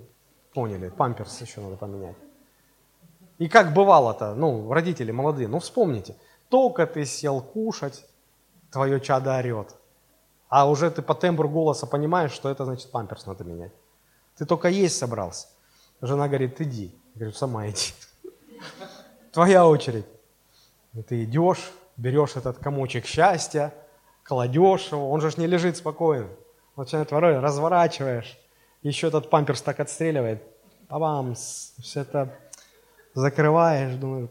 поняли, 0.52 0.90
памперс 0.90 1.40
еще 1.40 1.60
надо 1.60 1.76
поменять. 1.76 2.16
И 3.38 3.48
как 3.48 3.74
бывало-то, 3.74 4.34
ну, 4.34 4.72
родители 4.72 5.10
молодые, 5.10 5.48
ну, 5.48 5.58
вспомните. 5.58 6.16
Только 6.48 6.86
ты 6.86 7.04
сел 7.04 7.40
кушать, 7.40 8.06
твое 8.70 9.00
чадо 9.00 9.36
орет. 9.36 9.74
А 10.48 10.68
уже 10.68 10.90
ты 10.90 11.02
по 11.02 11.14
тембру 11.14 11.48
голоса 11.48 11.86
понимаешь, 11.86 12.32
что 12.32 12.48
это 12.48 12.64
значит 12.64 12.90
памперс 12.90 13.26
надо 13.26 13.44
менять. 13.44 13.72
Ты 14.36 14.46
только 14.46 14.68
есть 14.68 14.96
собрался. 14.96 15.48
Жена 16.00 16.28
говорит, 16.28 16.60
иди. 16.60 16.94
Я 17.14 17.18
говорю, 17.20 17.32
сама 17.32 17.68
иди. 17.68 17.92
Твоя 19.32 19.66
очередь. 19.66 20.06
И 20.92 21.02
ты 21.02 21.24
идешь, 21.24 21.72
берешь 21.96 22.36
этот 22.36 22.58
комочек 22.58 23.04
счастья, 23.04 23.74
кладешь 24.22 24.92
его, 24.92 25.10
он 25.10 25.20
же 25.20 25.30
не 25.36 25.46
лежит 25.46 25.76
спокойно. 25.76 26.28
Начинает 26.76 27.10
ворой, 27.10 27.38
разворачиваешь, 27.38 28.38
еще 28.82 29.08
этот 29.08 29.30
памперс 29.30 29.62
так 29.62 29.80
отстреливает. 29.80 30.42
Пабам, 30.88 31.34
все 31.34 32.00
это 32.00 32.36
закрываешь, 33.14 33.94
думаю, 33.96 34.30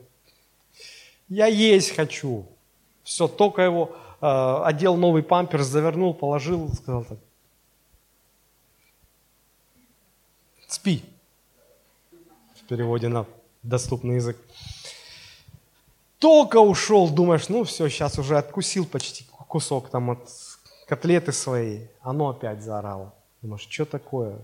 я 1.29 1.47
есть 1.47 1.95
хочу. 1.95 2.45
Все, 3.03 3.27
только 3.27 3.61
его 3.61 3.95
э, 4.21 4.61
одел 4.65 4.95
новый 4.95 5.23
памперс, 5.23 5.65
завернул, 5.65 6.13
положил, 6.13 6.71
сказал 6.73 7.03
так, 7.05 7.17
Спи. 10.67 11.03
В 12.55 12.63
переводе 12.67 13.07
на 13.07 13.25
доступный 13.61 14.15
язык. 14.15 14.37
Только 16.17 16.57
ушел, 16.57 17.09
думаешь, 17.09 17.49
ну 17.49 17.63
все, 17.63 17.89
сейчас 17.89 18.17
уже 18.17 18.37
откусил 18.37 18.85
почти 18.85 19.25
кусок 19.47 19.89
там 19.89 20.09
от 20.09 20.29
котлеты 20.87 21.31
свои, 21.31 21.87
оно 22.01 22.29
опять 22.29 22.63
заорало. 22.63 23.13
Думаешь, 23.41 23.67
что 23.69 23.85
такое? 23.85 24.39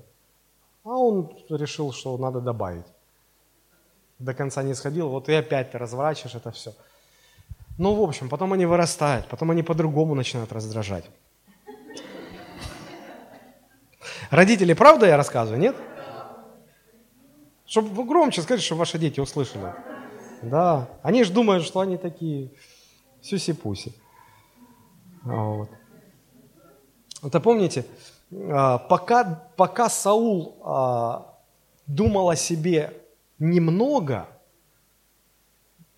А 0.83 0.89
он 0.89 1.35
решил, 1.49 1.91
что 1.91 2.15
надо 2.17 2.41
добавить. 2.41 2.85
До 4.19 4.33
конца 4.33 4.63
не 4.63 4.73
сходил, 4.75 5.09
вот 5.09 5.29
и 5.29 5.33
опять 5.33 5.71
ты 5.71 5.77
разворачиваешь 5.77 6.35
это 6.35 6.51
все. 6.51 6.73
Ну, 7.77 7.95
в 7.95 8.03
общем, 8.03 8.27
потом 8.27 8.51
они 8.51 8.65
вырастают, 8.65 9.27
потом 9.27 9.51
они 9.51 9.63
по-другому 9.63 10.13
начинают 10.13 10.51
раздражать. 10.51 11.05
Родители, 14.29 14.73
правда 14.73 15.07
я 15.07 15.15
рассказываю, 15.15 15.59
нет? 15.59 15.75
Чтобы 17.65 18.03
громче 18.03 18.41
сказать, 18.41 18.61
чтобы 18.61 18.79
ваши 18.79 18.97
дети 18.97 19.19
услышали. 19.19 19.73
Да, 20.41 20.89
они 21.01 21.23
же 21.23 21.31
думают, 21.31 21.63
что 21.63 21.79
они 21.79 21.97
такие 21.97 22.51
сюси-пуси. 23.21 23.93
Вот. 25.23 25.69
Это 27.23 27.39
помните, 27.39 27.85
а, 28.31 28.77
пока, 28.77 29.49
пока 29.55 29.89
Саул 29.89 30.57
а, 30.63 31.37
думал 31.87 32.29
о 32.29 32.35
себе 32.35 32.98
немного, 33.39 34.27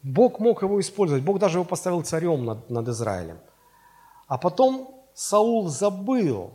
Бог 0.03 0.39
мог 0.39 0.61
его 0.63 0.79
использовать. 0.79 1.23
Бог 1.23 1.39
даже 1.39 1.57
его 1.57 1.65
поставил 1.65 2.01
царем 2.01 2.45
над, 2.45 2.69
над 2.69 2.87
Израилем. 2.87 3.37
А 4.27 4.37
потом 4.37 5.03
Саул 5.13 5.67
забыл, 5.67 6.51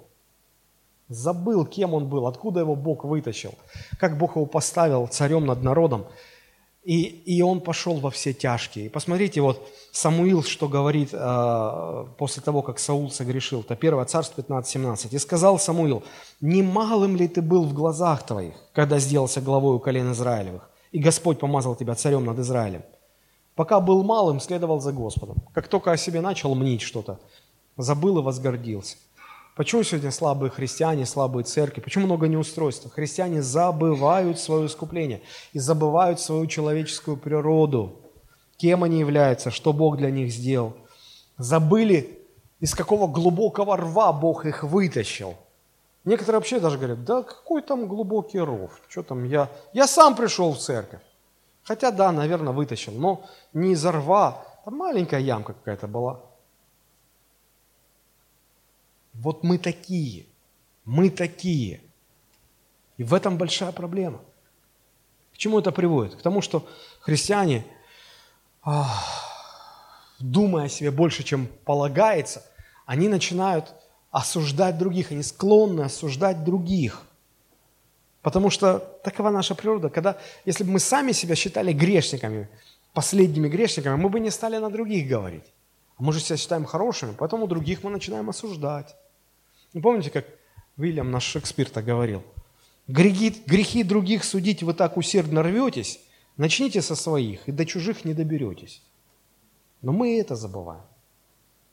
забыл, 1.08 1.66
кем 1.66 1.94
он 1.94 2.08
был, 2.08 2.26
откуда 2.26 2.60
его 2.60 2.74
Бог 2.74 3.04
вытащил, 3.04 3.54
как 3.98 4.18
Бог 4.18 4.36
его 4.36 4.46
поставил 4.46 5.06
царем 5.06 5.46
над 5.46 5.62
народом. 5.62 6.06
И, 6.84 7.02
и 7.02 7.42
он 7.42 7.60
пошел 7.60 7.96
во 7.96 8.10
все 8.10 8.32
тяжкие. 8.32 8.86
И 8.86 8.88
посмотрите, 8.88 9.40
вот 9.40 9.68
Самуил, 9.90 10.44
что 10.44 10.68
говорит 10.68 11.10
э, 11.12 12.04
после 12.16 12.42
того, 12.42 12.62
как 12.62 12.78
Саул 12.78 13.10
согрешил. 13.10 13.62
Это 13.62 13.74
1 13.74 14.06
Царство 14.06 14.40
15-17. 14.40 15.08
«И 15.10 15.18
сказал 15.18 15.58
Самуил, 15.58 16.04
немалым 16.40 17.16
ли 17.16 17.26
ты 17.26 17.42
был 17.42 17.64
в 17.64 17.74
глазах 17.74 18.24
твоих, 18.24 18.54
когда 18.72 19.00
сделался 19.00 19.40
главой 19.40 19.74
у 19.74 19.80
колен 19.80 20.12
Израилевых, 20.12 20.70
и 20.92 20.98
Господь 20.98 21.38
помазал 21.38 21.76
тебя 21.76 21.94
царем 21.94 22.24
над 22.24 22.38
Израилем? 22.38 22.82
Пока 23.54 23.80
был 23.80 24.02
малым, 24.02 24.40
следовал 24.40 24.80
за 24.80 24.92
Господом. 24.92 25.38
Как 25.54 25.68
только 25.68 25.90
о 25.90 25.96
себе 25.96 26.20
начал 26.20 26.54
мнить 26.54 26.82
что-то, 26.82 27.18
забыл 27.76 28.18
и 28.18 28.22
возгордился. 28.22 28.96
Почему 29.56 29.82
сегодня 29.82 30.10
слабые 30.10 30.50
христиане, 30.50 31.06
слабые 31.06 31.44
церкви? 31.44 31.80
Почему 31.80 32.04
много 32.04 32.28
неустройства? 32.28 32.90
Христиане 32.90 33.40
забывают 33.40 34.38
свое 34.38 34.66
искупление 34.66 35.22
и 35.54 35.58
забывают 35.58 36.20
свою 36.20 36.46
человеческую 36.46 37.16
природу. 37.16 38.02
Кем 38.58 38.84
они 38.84 38.98
являются, 38.98 39.50
что 39.50 39.72
Бог 39.72 39.96
для 39.96 40.10
них 40.10 40.30
сделал. 40.30 40.74
Забыли, 41.38 42.18
из 42.60 42.74
какого 42.74 43.06
глубокого 43.06 43.78
рва 43.78 44.12
Бог 44.12 44.44
их 44.44 44.62
вытащил. 44.62 45.36
Некоторые 46.06 46.38
вообще 46.38 46.60
даже 46.60 46.78
говорят, 46.78 47.04
да 47.04 47.24
какой 47.24 47.62
там 47.62 47.88
глубокий 47.88 48.38
ров, 48.38 48.80
что 48.88 49.02
там, 49.02 49.24
я, 49.24 49.50
я 49.72 49.88
сам 49.88 50.14
пришел 50.14 50.52
в 50.52 50.58
церковь. 50.58 51.02
Хотя 51.64 51.90
да, 51.90 52.12
наверное, 52.12 52.52
вытащил, 52.52 52.92
но 52.92 53.26
не 53.52 53.72
из 53.72 53.84
рва, 53.84 54.46
там 54.64 54.76
маленькая 54.76 55.18
ямка 55.18 55.52
какая-то 55.52 55.88
была. 55.88 56.20
Вот 59.14 59.42
мы 59.42 59.58
такие, 59.58 60.26
мы 60.84 61.10
такие. 61.10 61.80
И 62.98 63.02
в 63.02 63.12
этом 63.12 63.36
большая 63.36 63.72
проблема. 63.72 64.20
К 65.34 65.38
чему 65.38 65.58
это 65.58 65.72
приводит? 65.72 66.14
К 66.14 66.22
тому, 66.22 66.40
что 66.40 66.68
христиане, 67.00 67.66
думая 70.20 70.66
о 70.66 70.68
себе 70.68 70.92
больше, 70.92 71.24
чем 71.24 71.48
полагается, 71.64 72.44
они 72.84 73.08
начинают 73.08 73.74
осуждать 74.16 74.78
других, 74.78 75.12
они 75.12 75.22
склонны 75.22 75.82
осуждать 75.82 76.42
других. 76.42 77.02
Потому 78.22 78.48
что 78.48 78.78
такова 79.04 79.28
наша 79.30 79.54
природа. 79.54 79.90
Когда, 79.90 80.16
если 80.46 80.64
бы 80.64 80.70
мы 80.70 80.80
сами 80.80 81.12
себя 81.12 81.34
считали 81.34 81.74
грешниками, 81.74 82.48
последними 82.94 83.46
грешниками, 83.46 83.94
мы 83.96 84.08
бы 84.08 84.18
не 84.20 84.30
стали 84.30 84.56
на 84.56 84.70
других 84.70 85.06
говорить. 85.06 85.44
А 85.98 86.02
мы 86.02 86.14
же 86.14 86.20
себя 86.20 86.38
считаем 86.38 86.64
хорошими, 86.64 87.14
поэтому 87.18 87.46
других 87.46 87.82
мы 87.84 87.90
начинаем 87.90 88.30
осуждать. 88.30 88.96
Не 89.74 89.82
помните, 89.82 90.10
как 90.10 90.24
Уильям, 90.78 91.10
наш 91.10 91.24
Шекспир, 91.24 91.68
так 91.68 91.84
говорил? 91.84 92.22
Грехи, 92.88 93.42
грехи 93.46 93.82
других 93.82 94.24
судить 94.24 94.62
вы 94.62 94.72
так 94.72 94.96
усердно 94.96 95.42
рветесь, 95.42 96.00
начните 96.38 96.80
со 96.80 96.96
своих, 96.96 97.46
и 97.48 97.52
до 97.52 97.66
чужих 97.66 98.06
не 98.06 98.14
доберетесь. 98.14 98.82
Но 99.82 99.92
мы 99.92 100.18
это 100.18 100.36
забываем. 100.36 100.84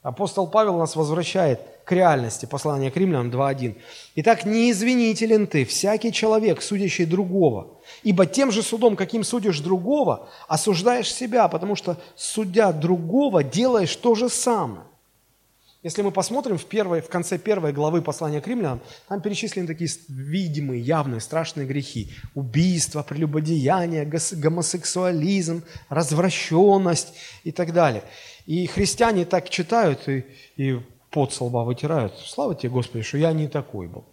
Апостол 0.04 0.48
Павел 0.48 0.78
нас 0.78 0.98
возвращает 0.98 1.62
к 1.86 1.92
реальности, 1.94 2.46
послание 2.46 2.92
к 2.92 2.98
римлянам 2.98 3.32
2.1. 3.32 3.78
«Итак, 4.16 4.46
не 4.46 4.70
извинителен 4.70 5.48
ты, 5.48 5.64
всякий 5.64 6.12
человек, 6.12 6.62
судящий 6.62 7.06
другого, 7.06 7.80
ибо 8.04 8.26
тем 8.26 8.52
же 8.52 8.64
судом, 8.64 8.98
каким 8.98 9.24
судишь 9.24 9.62
другого, 9.62 10.28
осуждаешь 10.50 11.12
себя, 11.12 11.48
потому 11.48 11.78
что, 11.78 11.98
судя 12.18 12.74
другого, 12.74 13.44
делаешь 13.44 13.96
то 13.96 14.14
же 14.14 14.28
самое». 14.28 14.84
Если 15.84 16.02
мы 16.02 16.12
посмотрим 16.12 16.58
в, 16.58 16.64
первой, 16.64 17.02
в 17.02 17.10
конце 17.10 17.38
первой 17.38 17.74
главы 17.74 18.02
послания 18.02 18.40
к 18.40 18.48
римлянам, 18.48 18.80
там 19.10 19.22
перечислены 19.22 19.68
такие 19.68 19.90
видимые, 20.08 20.82
явные, 20.82 21.20
страшные 21.20 21.68
грехи. 21.68 22.14
Убийство, 22.36 23.04
прелюбодеяние, 23.04 24.10
гомосексуализм, 24.32 25.64
развращенность 25.90 27.14
и 27.44 27.52
так 27.52 27.74
далее. 27.74 28.04
И 28.46 28.68
христиане 28.68 29.26
так 29.26 29.50
читают 29.50 30.08
и, 30.08 30.26
и 30.58 30.80
под 31.10 31.40
лба 31.40 31.64
вытирают. 31.64 32.18
Слава 32.18 32.56
тебе, 32.56 32.70
Господи, 32.70 33.04
что 33.04 33.18
я 33.18 33.32
не 33.34 33.48
такой 33.48 33.88
был. 33.88 34.06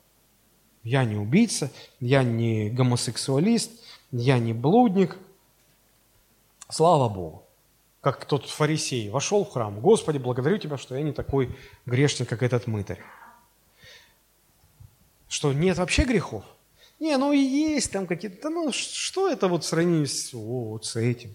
Я 0.82 1.04
не 1.04 1.16
убийца, 1.16 1.70
я 1.98 2.22
не 2.22 2.70
гомосексуалист, 2.70 3.70
я 4.12 4.38
не 4.38 4.52
блудник. 4.52 5.18
Слава 6.68 7.08
Богу 7.08 7.44
как 8.00 8.24
тот 8.24 8.46
фарисей, 8.46 9.10
вошел 9.10 9.44
в 9.44 9.50
храм. 9.50 9.80
Господи, 9.80 10.18
благодарю 10.18 10.58
Тебя, 10.58 10.78
что 10.78 10.94
я 10.94 11.02
не 11.02 11.12
такой 11.12 11.54
грешник, 11.86 12.28
как 12.28 12.42
этот 12.42 12.66
мытарь. 12.66 13.00
Что, 15.28 15.52
нет 15.52 15.78
вообще 15.78 16.04
грехов? 16.04 16.44
Не, 16.98 17.16
ну 17.16 17.32
и 17.32 17.38
есть 17.38 17.92
там 17.92 18.06
какие-то, 18.06 18.50
ну 18.50 18.72
что 18.72 19.30
это 19.30 19.48
вот 19.48 19.64
в 19.64 19.66
сравнении 19.66 20.04
с, 20.04 20.32
вот 20.32 20.84
с 20.84 20.96
этим? 20.96 21.34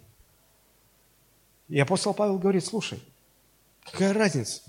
И 1.70 1.80
апостол 1.80 2.13
Павел 2.13 2.38
говорит, 2.38 2.66
слушай, 2.66 2.99
какая 3.84 4.13
разница? 4.13 4.61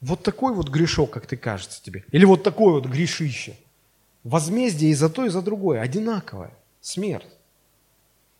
Вот 0.00 0.22
такой 0.22 0.54
вот 0.54 0.68
грешок, 0.68 1.10
как 1.10 1.26
ты 1.26 1.36
кажется 1.36 1.82
тебе, 1.82 2.04
или 2.12 2.24
вот 2.24 2.42
такой 2.42 2.72
вот 2.72 2.86
грешище. 2.86 3.56
Возмездие 4.22 4.90
и 4.90 4.94
за 4.94 5.08
то, 5.08 5.24
и 5.24 5.28
за 5.28 5.42
другое 5.42 5.80
одинаковое. 5.80 6.52
Смерть. 6.80 7.26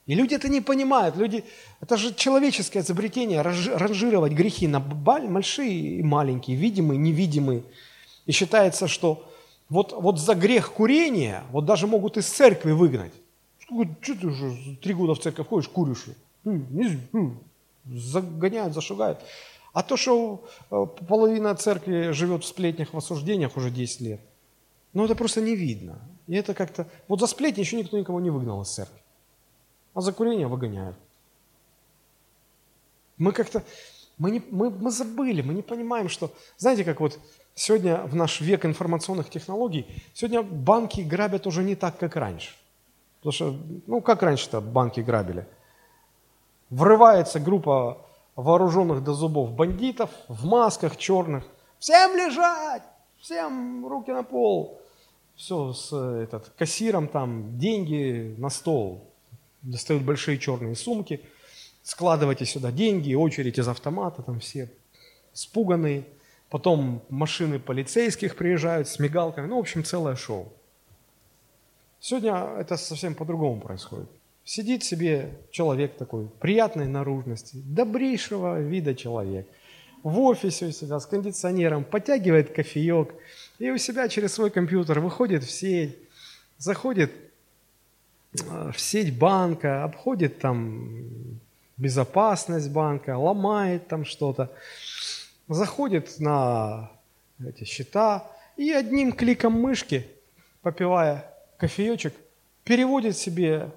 И 0.06 0.14
люди 0.14 0.34
это 0.34 0.48
не 0.48 0.60
понимают. 0.60 1.16
Люди, 1.16 1.44
это 1.80 1.96
же 1.96 2.14
человеческое 2.14 2.80
изобретение, 2.80 3.42
ранжировать 3.42 4.32
грехи 4.32 4.66
на 4.66 4.80
большие 4.80 5.98
и 5.98 6.02
маленькие, 6.02 6.56
видимые, 6.56 6.98
невидимые. 6.98 7.62
И 8.24 8.32
считается, 8.32 8.88
что 8.88 9.28
вот, 9.68 9.92
вот 9.92 10.18
за 10.18 10.34
грех 10.34 10.72
курения 10.72 11.44
вот 11.50 11.66
даже 11.66 11.86
могут 11.86 12.16
из 12.16 12.26
церкви 12.26 12.72
выгнать. 12.72 13.12
Что, 13.58 13.84
что 14.00 14.14
ты 14.14 14.26
уже 14.28 14.76
три 14.82 14.94
года 14.94 15.14
в 15.14 15.20
церковь 15.20 15.46
ходишь, 15.46 15.68
куришь? 15.68 16.06
Загоняют, 17.88 18.74
зашугают. 18.74 19.18
А 19.72 19.82
то, 19.82 19.96
что 19.96 20.44
э, 20.70 20.86
половина 21.08 21.54
церкви 21.54 22.10
живет 22.12 22.44
в 22.44 22.46
сплетнях, 22.46 22.92
в 22.92 22.96
осуждениях 22.96 23.56
уже 23.56 23.70
10 23.70 24.00
лет, 24.00 24.20
ну 24.92 25.04
это 25.04 25.14
просто 25.14 25.40
не 25.40 25.54
видно. 25.54 25.98
И 26.26 26.34
это 26.34 26.54
как-то... 26.54 26.86
Вот 27.06 27.20
за 27.20 27.26
сплетни 27.26 27.60
еще 27.60 27.76
никто 27.76 27.98
никого 27.98 28.20
не 28.20 28.30
выгнал 28.30 28.62
из 28.62 28.68
церкви 28.68 29.00
а 29.98 30.00
за 30.00 30.12
курение 30.12 30.46
выгоняют. 30.46 30.96
Мы 33.16 33.32
как-то, 33.32 33.64
мы, 34.16 34.30
не, 34.30 34.40
мы, 34.52 34.70
мы 34.70 34.92
забыли, 34.92 35.42
мы 35.42 35.54
не 35.54 35.62
понимаем, 35.62 36.08
что, 36.08 36.30
знаете, 36.56 36.84
как 36.84 37.00
вот 37.00 37.18
сегодня 37.56 37.96
в 38.02 38.14
наш 38.14 38.40
век 38.40 38.64
информационных 38.64 39.28
технологий, 39.28 39.86
сегодня 40.14 40.42
банки 40.42 41.00
грабят 41.00 41.48
уже 41.48 41.64
не 41.64 41.74
так, 41.74 41.98
как 41.98 42.14
раньше. 42.14 42.54
Потому 43.18 43.32
что, 43.32 43.56
ну, 43.88 44.00
как 44.00 44.22
раньше-то 44.22 44.60
банки 44.60 45.00
грабили? 45.00 45.48
Врывается 46.70 47.40
группа 47.40 47.98
вооруженных 48.36 49.02
до 49.02 49.14
зубов 49.14 49.52
бандитов 49.52 50.10
в 50.28 50.44
масках 50.46 50.96
черных. 50.96 51.44
Всем 51.78 52.16
лежать! 52.16 52.82
Всем 53.18 53.86
руки 53.86 54.10
на 54.12 54.22
пол! 54.22 54.80
Все, 55.34 55.72
с 55.72 55.92
этот, 55.92 56.50
кассиром 56.58 57.08
там, 57.08 57.58
деньги 57.58 58.34
на 58.38 58.50
стол 58.50 59.04
достают 59.62 60.02
большие 60.02 60.38
черные 60.38 60.74
сумки, 60.74 61.20
складывайте 61.82 62.44
сюда 62.44 62.72
деньги, 62.72 63.14
очередь 63.14 63.58
из 63.58 63.68
автомата, 63.68 64.22
там 64.22 64.40
все 64.40 64.70
спуганные. 65.32 66.04
Потом 66.50 67.02
машины 67.08 67.58
полицейских 67.58 68.34
приезжают 68.36 68.88
с 68.88 68.98
мигалками. 68.98 69.46
Ну, 69.46 69.56
в 69.56 69.60
общем, 69.60 69.84
целое 69.84 70.16
шоу. 70.16 70.50
Сегодня 72.00 72.34
это 72.58 72.76
совсем 72.76 73.14
по-другому 73.14 73.60
происходит. 73.60 74.08
Сидит 74.48 74.82
себе 74.82 75.34
человек 75.50 75.98
такой, 75.98 76.26
приятной 76.40 76.86
наружности, 76.86 77.56
добрейшего 77.66 78.58
вида 78.58 78.94
человек. 78.94 79.46
в 80.02 80.18
офисе 80.20 80.68
у 80.68 80.70
себя 80.70 81.00
с 81.00 81.04
кондиционером, 81.04 81.84
подтягивает 81.84 82.54
кофеек, 82.54 83.12
и 83.58 83.70
у 83.70 83.76
себя 83.76 84.08
через 84.08 84.32
свой 84.32 84.50
компьютер 84.50 85.00
выходит 85.00 85.44
в 85.44 85.50
сеть, 85.50 85.98
заходит 86.56 87.12
э, 88.40 88.72
в 88.74 88.80
сеть 88.80 89.18
банка, 89.18 89.84
обходит 89.84 90.38
там 90.38 90.98
безопасность 91.76 92.70
банка, 92.70 93.18
ломает 93.18 93.86
там 93.86 94.06
что-то, 94.06 94.50
заходит 95.46 96.18
на 96.20 96.90
эти 97.46 97.64
счета 97.64 98.26
и 98.56 98.70
одним 98.70 99.12
кликом 99.12 99.52
мышки, 99.52 100.06
попивая 100.62 101.30
кофеечек, 101.58 102.14
переводит 102.64 103.14
себе 103.18 103.70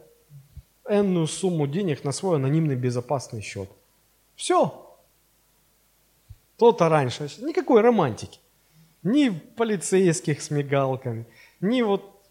энную 0.88 1.28
сумму 1.28 1.68
денег 1.68 2.04
на 2.04 2.12
свой 2.12 2.36
анонимный 2.36 2.76
безопасный 2.76 3.42
счет. 3.42 3.70
Все. 4.36 4.98
То-то 6.58 6.90
раньше. 6.90 7.30
Никакой 7.40 7.82
романтики. 7.82 8.40
Ни 9.04 9.30
полицейских 9.30 10.42
с 10.42 10.52
мигалками, 10.52 11.26
ни 11.60 11.82
вот 11.82 12.22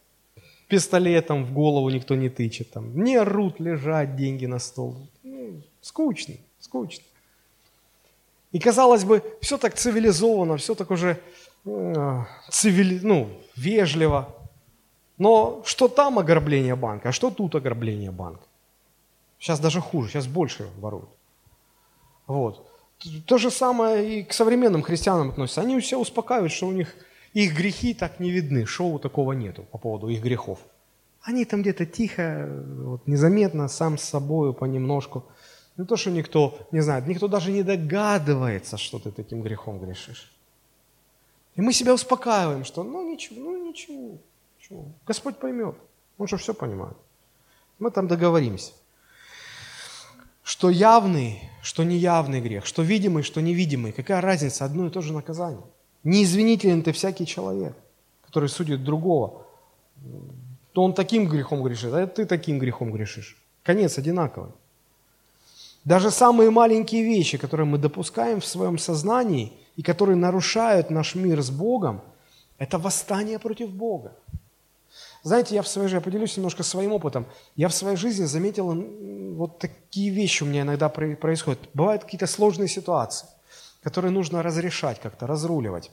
пистолетом 0.68 1.44
в 1.44 1.52
голову 1.52 1.90
никто 1.90 2.14
не 2.14 2.28
тычет, 2.28 2.70
там, 2.70 3.02
не 3.02 3.16
орут, 3.16 3.58
лежать 3.58 4.14
деньги 4.14 4.46
на 4.46 4.60
стол. 4.60 4.96
Ну, 5.24 5.62
скучно, 5.80 6.36
скучно. 6.60 7.04
И 8.52 8.58
казалось 8.60 9.04
бы, 9.04 9.22
все 9.40 9.58
так 9.58 9.74
цивилизованно, 9.74 10.56
все 10.56 10.74
так 10.74 10.90
уже 10.92 11.20
э, 11.64 12.24
цивили, 12.50 13.00
ну, 13.02 13.28
вежливо. 13.56 14.34
Но 15.20 15.60
что 15.66 15.88
там 15.88 16.18
ограбление 16.18 16.74
банка, 16.76 17.10
а 17.10 17.12
что 17.12 17.30
тут 17.30 17.54
ограбление 17.54 18.10
банка? 18.10 18.42
Сейчас 19.38 19.60
даже 19.60 19.80
хуже, 19.82 20.08
сейчас 20.08 20.26
больше 20.26 20.66
воруют. 20.78 21.10
Вот. 22.26 22.66
То 23.26 23.36
же 23.36 23.50
самое 23.50 24.20
и 24.20 24.24
к 24.24 24.32
современным 24.32 24.80
христианам 24.82 25.28
относится. 25.28 25.60
Они 25.60 25.78
все 25.80 25.98
успокаивают, 25.98 26.52
что 26.52 26.68
у 26.68 26.72
них 26.72 26.94
их 27.34 27.54
грехи 27.54 27.92
так 27.92 28.18
не 28.18 28.30
видны, 28.30 28.64
шоу 28.64 28.98
такого 28.98 29.32
нету 29.32 29.62
по 29.70 29.76
поводу 29.76 30.08
их 30.08 30.22
грехов. 30.22 30.58
Они 31.20 31.44
там 31.44 31.60
где-то 31.60 31.84
тихо, 31.84 32.48
вот, 32.82 33.06
незаметно, 33.06 33.68
сам 33.68 33.98
с 33.98 34.04
собой, 34.04 34.54
понемножку. 34.54 35.24
Не 35.76 35.84
то, 35.84 35.96
что 35.96 36.10
никто 36.10 36.58
не 36.72 36.80
знает, 36.80 37.06
никто 37.06 37.28
даже 37.28 37.52
не 37.52 37.62
догадывается, 37.62 38.78
что 38.78 38.98
ты 38.98 39.10
таким 39.10 39.42
грехом 39.42 39.80
грешишь. 39.80 40.32
И 41.56 41.60
мы 41.60 41.74
себя 41.74 41.92
успокаиваем, 41.92 42.64
что 42.64 42.82
ну 42.82 43.02
ничего, 43.12 43.38
ну 43.38 43.68
ничего, 43.68 44.18
Господь 45.06 45.38
поймет, 45.38 45.76
Он 46.18 46.28
же 46.28 46.36
все 46.36 46.54
понимает. 46.54 46.96
Мы 47.78 47.90
там 47.90 48.08
договоримся 48.08 48.72
что 50.50 50.68
явный, 50.68 51.48
что 51.62 51.84
неявный 51.84 52.40
грех, 52.40 52.66
что 52.66 52.82
видимый, 52.82 53.22
что 53.22 53.40
невидимый. 53.40 53.92
Какая 53.92 54.20
разница? 54.20 54.64
Одно 54.64 54.88
и 54.88 54.90
то 54.90 55.00
же 55.00 55.12
наказание. 55.12 55.62
Неизвинителен 56.02 56.82
ты 56.82 56.90
всякий 56.90 57.24
человек, 57.24 57.76
который 58.26 58.48
судит 58.48 58.82
другого. 58.82 59.46
То 60.72 60.82
он 60.82 60.92
таким 60.92 61.28
грехом 61.28 61.62
грешит, 61.62 61.92
а 61.92 62.04
ты 62.06 62.26
таким 62.26 62.58
грехом 62.58 62.90
грешишь. 62.90 63.36
Конец 63.62 63.96
одинаковый. 63.98 64.50
Даже 65.84 66.10
самые 66.10 66.50
маленькие 66.50 67.04
вещи, 67.04 67.38
которые 67.38 67.66
мы 67.66 67.78
допускаем 67.78 68.40
в 68.40 68.46
своем 68.46 68.76
сознании 68.76 69.52
и 69.76 69.82
которые 69.82 70.16
нарушают 70.16 70.90
наш 70.90 71.14
мир 71.14 71.40
с 71.42 71.50
Богом, 71.50 72.00
это 72.58 72.76
восстание 72.76 73.38
против 73.38 73.70
Бога. 73.70 74.16
Знаете, 75.22 75.54
я 75.54 75.62
в 75.62 75.68
своей 75.68 75.88
жизни, 75.88 75.98
я 75.98 76.04
поделюсь 76.04 76.36
немножко 76.36 76.62
своим 76.62 76.92
опытом. 76.92 77.26
Я 77.54 77.68
в 77.68 77.74
своей 77.74 77.96
жизни 77.96 78.24
заметил 78.24 78.72
вот 79.36 79.58
такие 79.58 80.10
вещи 80.10 80.42
у 80.42 80.46
меня 80.46 80.62
иногда 80.62 80.88
происходят. 80.88 81.60
Бывают 81.74 82.04
какие-то 82.04 82.26
сложные 82.26 82.68
ситуации, 82.68 83.26
которые 83.82 84.12
нужно 84.12 84.42
разрешать 84.42 84.98
как-то, 85.00 85.26
разруливать. 85.26 85.90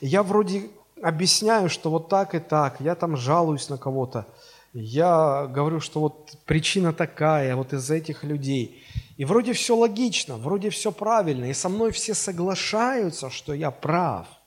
Я 0.00 0.24
вроде 0.24 0.68
объясняю, 1.00 1.68
что 1.68 1.90
вот 1.90 2.08
так 2.08 2.34
и 2.34 2.40
так, 2.40 2.80
я 2.80 2.96
там 2.96 3.16
жалуюсь 3.16 3.68
на 3.68 3.78
кого-то, 3.78 4.26
я 4.72 5.46
говорю, 5.46 5.80
что 5.80 6.00
вот 6.00 6.32
причина 6.44 6.92
такая, 6.92 7.54
вот 7.54 7.72
из 7.72 7.90
этих 7.90 8.24
людей. 8.24 8.82
И 9.16 9.24
вроде 9.24 9.52
все 9.52 9.76
логично, 9.76 10.36
вроде 10.36 10.70
все 10.70 10.90
правильно, 10.90 11.44
и 11.44 11.54
со 11.54 11.68
мной 11.68 11.92
все 11.92 12.14
соглашаются, 12.14 13.30
что 13.30 13.52
я 13.52 13.70
прав– 13.70 14.26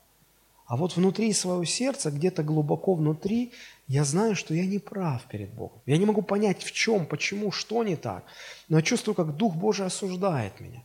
а 0.66 0.76
вот 0.76 0.96
внутри 0.96 1.32
своего 1.32 1.64
сердца, 1.64 2.10
где-то 2.10 2.42
глубоко 2.42 2.94
внутри, 2.94 3.52
я 3.86 4.04
знаю, 4.04 4.34
что 4.34 4.52
я 4.52 4.66
не 4.66 4.80
прав 4.80 5.24
перед 5.26 5.50
Богом. 5.50 5.80
Я 5.86 5.96
не 5.96 6.04
могу 6.04 6.22
понять, 6.22 6.64
в 6.64 6.72
чем, 6.72 7.06
почему, 7.06 7.52
что 7.52 7.84
не 7.84 7.94
так. 7.94 8.24
Но 8.68 8.78
я 8.78 8.82
чувствую, 8.82 9.14
как 9.14 9.36
Дух 9.36 9.54
Божий 9.54 9.86
осуждает 9.86 10.58
меня. 10.60 10.82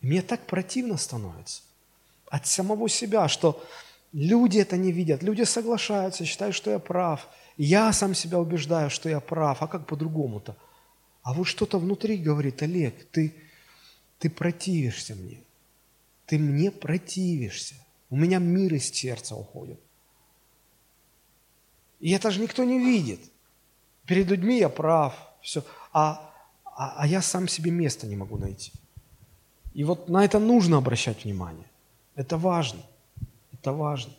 И 0.00 0.06
мне 0.06 0.22
так 0.22 0.44
противно 0.46 0.96
становится 0.96 1.62
от 2.30 2.46
самого 2.46 2.88
себя, 2.88 3.28
что 3.28 3.62
люди 4.12 4.58
это 4.58 4.76
не 4.76 4.90
видят, 4.90 5.22
люди 5.22 5.42
соглашаются, 5.42 6.24
считают, 6.24 6.56
что 6.56 6.70
я 6.70 6.80
прав. 6.80 7.28
Я 7.56 7.92
сам 7.92 8.14
себя 8.14 8.40
убеждаю, 8.40 8.90
что 8.90 9.08
я 9.08 9.20
прав, 9.20 9.62
а 9.62 9.68
как 9.68 9.86
по-другому-то? 9.86 10.56
А 11.22 11.32
вот 11.32 11.44
что-то 11.44 11.78
внутри 11.78 12.16
говорит, 12.16 12.62
Олег, 12.62 12.94
ты, 13.12 13.34
ты 14.18 14.30
противишься 14.30 15.14
мне. 15.14 15.38
Ты 16.26 16.38
мне 16.38 16.70
противишься. 16.70 17.74
У 18.10 18.16
меня 18.16 18.38
мир 18.38 18.74
из 18.74 18.90
сердца 18.90 19.36
уходит. 19.36 19.78
И 22.00 22.10
это 22.10 22.30
же 22.30 22.40
никто 22.40 22.64
не 22.64 22.78
видит. 22.78 23.20
Перед 24.06 24.26
людьми 24.26 24.58
я 24.58 24.68
прав, 24.68 25.14
все. 25.40 25.62
А, 25.92 26.32
а, 26.64 26.94
а 26.96 27.06
я 27.06 27.22
сам 27.22 27.46
себе 27.46 27.70
места 27.70 28.06
не 28.06 28.16
могу 28.16 28.36
найти. 28.36 28.72
И 29.74 29.84
вот 29.84 30.08
на 30.08 30.24
это 30.24 30.40
нужно 30.40 30.78
обращать 30.78 31.24
внимание. 31.24 31.66
Это 32.16 32.36
важно. 32.36 32.80
Это 33.52 33.72
важно. 33.72 34.12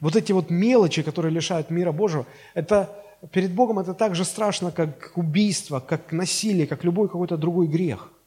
Вот 0.00 0.16
эти 0.16 0.32
вот 0.32 0.50
мелочи, 0.50 1.02
которые 1.02 1.32
лишают 1.32 1.70
мира 1.70 1.92
Божьего, 1.92 2.26
это 2.54 2.88
перед 3.30 3.52
Богом 3.52 3.78
это 3.78 3.94
так 3.94 4.16
же 4.16 4.24
страшно, 4.24 4.72
как 4.72 5.12
убийство, 5.14 5.78
как 5.78 6.10
насилие, 6.10 6.66
как 6.66 6.84
любой 6.84 7.08
какой-то 7.08 7.36
другой 7.36 7.68
грех– 7.68 8.10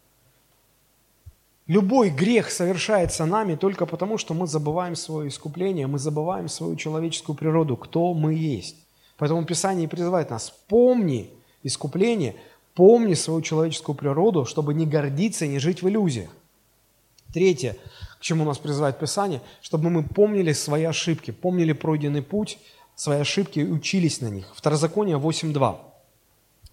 Любой 1.68 2.10
грех 2.10 2.52
совершается 2.52 3.26
нами 3.26 3.56
только 3.56 3.86
потому, 3.86 4.18
что 4.18 4.34
мы 4.34 4.48
забываем 4.48 4.96
свое 4.96 5.30
искупление, 5.30 5.88
мы 5.88 5.98
забываем 5.98 6.50
свою 6.50 6.76
человеческую 6.76 7.38
природу, 7.38 7.78
кто 7.78 8.14
мы 8.14 8.34
есть. 8.34 8.76
Поэтому 9.18 9.46
Писание 9.46 9.88
призывает 9.88 10.30
нас, 10.30 10.50
помни 10.68 11.30
искупление, 11.64 12.36
помни 12.74 13.14
свою 13.14 13.42
человеческую 13.42 13.96
природу, 13.96 14.44
чтобы 14.44 14.74
не 14.74 14.86
гордиться 14.86 15.46
и 15.46 15.50
не 15.50 15.60
жить 15.60 15.82
в 15.82 15.88
иллюзиях. 15.88 16.30
Третье, 17.34 17.78
к 18.20 18.22
чему 18.22 18.44
нас 18.44 18.58
призывает 18.58 19.00
Писание, 19.00 19.42
чтобы 19.62 19.90
мы 19.90 20.04
помнили 20.04 20.52
свои 20.52 20.84
ошибки, 20.84 21.32
помнили 21.32 21.72
пройденный 21.72 22.22
путь, 22.22 22.60
свои 22.96 23.20
ошибки 23.20 23.60
и 23.60 23.72
учились 23.72 24.20
на 24.20 24.30
них. 24.30 24.52
Второзаконие 24.54 25.18
8.2 25.18 25.93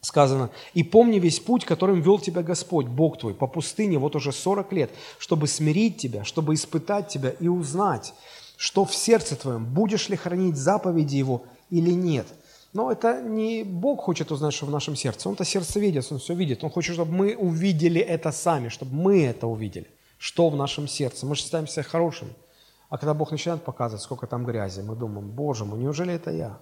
сказано, 0.01 0.51
«И 0.75 0.83
помни 0.83 1.19
весь 1.19 1.41
путь, 1.41 1.65
которым 1.65 2.01
вел 2.01 2.19
тебя 2.19 2.43
Господь, 2.43 2.87
Бог 2.87 3.19
твой, 3.19 3.35
по 3.35 3.47
пустыне 3.47 3.99
вот 3.99 4.17
уже 4.17 4.33
40 4.33 4.73
лет, 4.73 4.91
чтобы 5.19 5.47
смирить 5.47 5.99
тебя, 5.99 6.25
чтобы 6.25 6.55
испытать 6.55 7.09
тебя 7.09 7.31
и 7.31 7.49
узнать, 7.49 8.15
что 8.57 8.85
в 8.85 8.95
сердце 8.95 9.37
твоем, 9.37 9.65
будешь 9.65 10.09
ли 10.09 10.17
хранить 10.17 10.57
заповеди 10.57 11.17
Его 11.17 11.43
или 11.71 11.91
нет». 11.91 12.27
Но 12.73 12.93
это 12.93 13.21
не 13.21 13.65
Бог 13.65 14.03
хочет 14.03 14.31
узнать, 14.31 14.55
что 14.55 14.67
в 14.67 14.71
нашем 14.71 14.95
сердце. 14.95 15.29
Он-то 15.29 15.45
сердцевидец, 15.45 16.13
Он 16.13 16.19
все 16.19 16.35
видит. 16.35 16.63
Он 16.63 16.71
хочет, 16.71 16.95
чтобы 16.95 17.13
мы 17.13 17.35
увидели 17.35 18.01
это 18.01 18.31
сами, 18.31 18.69
чтобы 18.69 18.95
мы 18.95 19.25
это 19.25 19.49
увидели, 19.49 19.89
что 20.19 20.49
в 20.51 20.57
нашем 20.57 20.87
сердце. 20.87 21.27
Мы 21.27 21.35
же 21.35 21.43
считаем 21.43 21.67
себя 21.67 21.83
хорошими. 21.83 22.33
А 22.89 22.99
когда 22.99 23.15
Бог 23.15 23.33
начинает 23.33 23.63
показывать, 23.63 24.03
сколько 24.03 24.27
там 24.27 24.45
грязи, 24.45 24.83
мы 24.83 24.95
думаем, 24.95 25.31
Боже 25.31 25.65
мой, 25.65 25.79
неужели 25.79 26.15
это 26.15 26.31
я? 26.31 26.59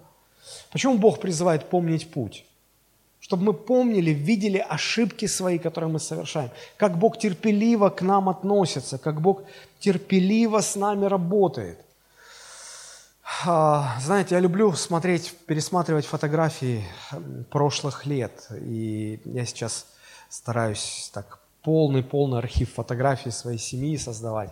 Почему 0.71 0.97
Бог 0.97 1.19
призывает 1.19 1.69
помнить 1.69 2.11
путь? 2.11 2.45
Чтобы 3.19 3.43
мы 3.43 3.53
помнили, 3.53 4.11
видели 4.11 4.57
ошибки 4.57 5.27
свои, 5.27 5.59
которые 5.59 5.91
мы 5.91 5.99
совершаем, 5.99 6.51
как 6.77 6.97
Бог 6.97 7.19
терпеливо 7.19 7.89
к 7.89 8.01
нам 8.01 8.29
относится, 8.29 8.97
как 8.97 9.21
Бог 9.21 9.43
терпеливо 9.79 10.61
с 10.61 10.75
нами 10.75 11.05
работает. 11.05 11.79
А, 13.45 13.97
знаете, 14.01 14.35
я 14.35 14.41
люблю 14.41 14.73
смотреть, 14.73 15.33
пересматривать 15.45 16.05
фотографии 16.05 16.83
прошлых 17.51 18.05
лет, 18.05 18.47
и 18.61 19.19
я 19.25 19.45
сейчас 19.45 19.85
стараюсь 20.29 21.11
так 21.13 21.39
полный-полный 21.61 22.39
архив 22.39 22.73
фотографий 22.73 23.31
своей 23.31 23.59
семьи 23.59 23.97
создавать. 23.97 24.49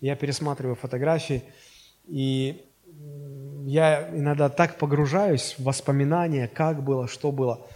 Я 0.00 0.16
пересматриваю 0.16 0.76
фотографии, 0.76 1.42
и 2.06 2.64
я 3.64 4.08
иногда 4.10 4.48
так 4.48 4.78
погружаюсь 4.78 5.54
в 5.58 5.64
воспоминания, 5.64 6.46
как 6.46 6.82
было, 6.84 7.08
что 7.08 7.32
было– 7.32 7.66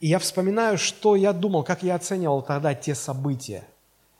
и 0.00 0.08
я 0.08 0.18
вспоминаю, 0.18 0.78
что 0.78 1.16
я 1.16 1.32
думал, 1.32 1.64
как 1.64 1.82
я 1.82 1.94
оценивал 1.94 2.42
тогда 2.42 2.74
те 2.74 2.94
события. 2.94 3.64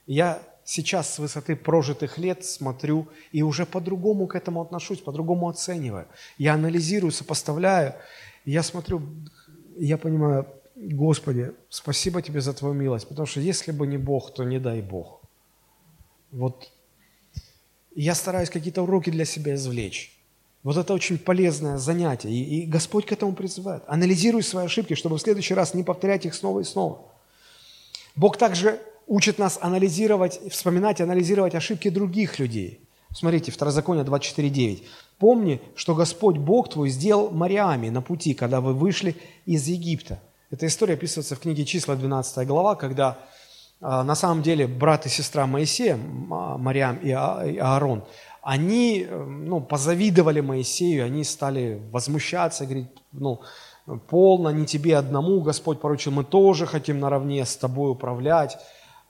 я 0.06 0.40
сейчас 0.64 1.14
с 1.14 1.18
высоты 1.18 1.56
прожитых 1.56 2.18
лет 2.18 2.44
смотрю 2.44 3.08
и 3.32 3.42
уже 3.42 3.64
по-другому 3.64 4.26
к 4.26 4.34
этому 4.34 4.60
отношусь, 4.60 5.00
по-другому 5.00 5.48
оцениваю. 5.48 6.06
Я 6.36 6.54
анализирую, 6.54 7.10
сопоставляю, 7.10 7.94
я 8.44 8.62
смотрю, 8.62 9.02
я 9.78 9.96
понимаю, 9.96 10.46
Господи, 10.76 11.52
спасибо 11.70 12.22
Тебе 12.22 12.40
за 12.40 12.52
Твою 12.52 12.74
милость, 12.74 13.08
потому 13.08 13.26
что 13.26 13.40
если 13.40 13.72
бы 13.72 13.86
не 13.86 13.96
Бог, 13.96 14.34
то 14.34 14.44
не 14.44 14.60
дай 14.60 14.82
Бог. 14.82 15.22
Вот 16.30 16.70
я 17.94 18.14
стараюсь 18.14 18.50
какие-то 18.50 18.82
уроки 18.82 19.10
для 19.10 19.24
себя 19.24 19.54
извлечь. 19.54 20.17
Вот 20.62 20.76
это 20.76 20.92
очень 20.92 21.18
полезное 21.18 21.78
занятие. 21.78 22.30
И, 22.30 22.62
и 22.62 22.66
Господь 22.66 23.06
к 23.06 23.12
этому 23.12 23.32
призывает. 23.32 23.82
Анализируй 23.86 24.42
свои 24.42 24.66
ошибки, 24.66 24.94
чтобы 24.94 25.16
в 25.16 25.20
следующий 25.20 25.54
раз 25.54 25.74
не 25.74 25.84
повторять 25.84 26.26
их 26.26 26.34
снова 26.34 26.60
и 26.60 26.64
снова. 26.64 27.00
Бог 28.16 28.36
также 28.36 28.80
учит 29.06 29.38
нас 29.38 29.58
анализировать, 29.60 30.40
вспоминать 30.50 31.00
анализировать 31.00 31.54
ошибки 31.54 31.88
других 31.88 32.38
людей. 32.38 32.80
Смотрите, 33.14 33.50
Второзаконие 33.50 34.04
24.9. 34.04 34.84
«Помни, 35.18 35.60
что 35.74 35.94
Господь 35.94 36.36
Бог 36.36 36.68
твой 36.68 36.90
сделал 36.90 37.30
морями 37.30 37.88
на 37.88 38.02
пути, 38.02 38.34
когда 38.34 38.60
вы 38.60 38.74
вышли 38.74 39.16
из 39.46 39.66
Египта». 39.66 40.20
Эта 40.50 40.66
история 40.66 40.94
описывается 40.94 41.34
в 41.34 41.40
книге 41.40 41.64
«Числа» 41.64 41.96
12 41.96 42.46
глава, 42.46 42.74
когда 42.74 43.18
а, 43.80 44.02
на 44.02 44.14
самом 44.14 44.42
деле 44.42 44.66
брат 44.66 45.06
и 45.06 45.08
сестра 45.08 45.46
Моисея, 45.46 45.96
Мариам 45.96 46.96
и 46.98 47.10
а, 47.10 47.40
Аарон, 47.60 48.04
они 48.48 49.06
ну, 49.10 49.60
позавидовали 49.60 50.40
Моисею, 50.40 51.04
они 51.04 51.22
стали 51.22 51.82
возмущаться, 51.92 52.64
говорить, 52.64 52.88
ну, 53.12 53.42
полно, 54.08 54.48
не 54.48 54.64
тебе 54.64 54.96
одному 54.96 55.42
Господь 55.42 55.80
поручил, 55.80 56.12
мы 56.12 56.24
тоже 56.24 56.64
хотим 56.64 56.98
наравне 56.98 57.44
с 57.44 57.58
тобой 57.58 57.90
управлять. 57.90 58.56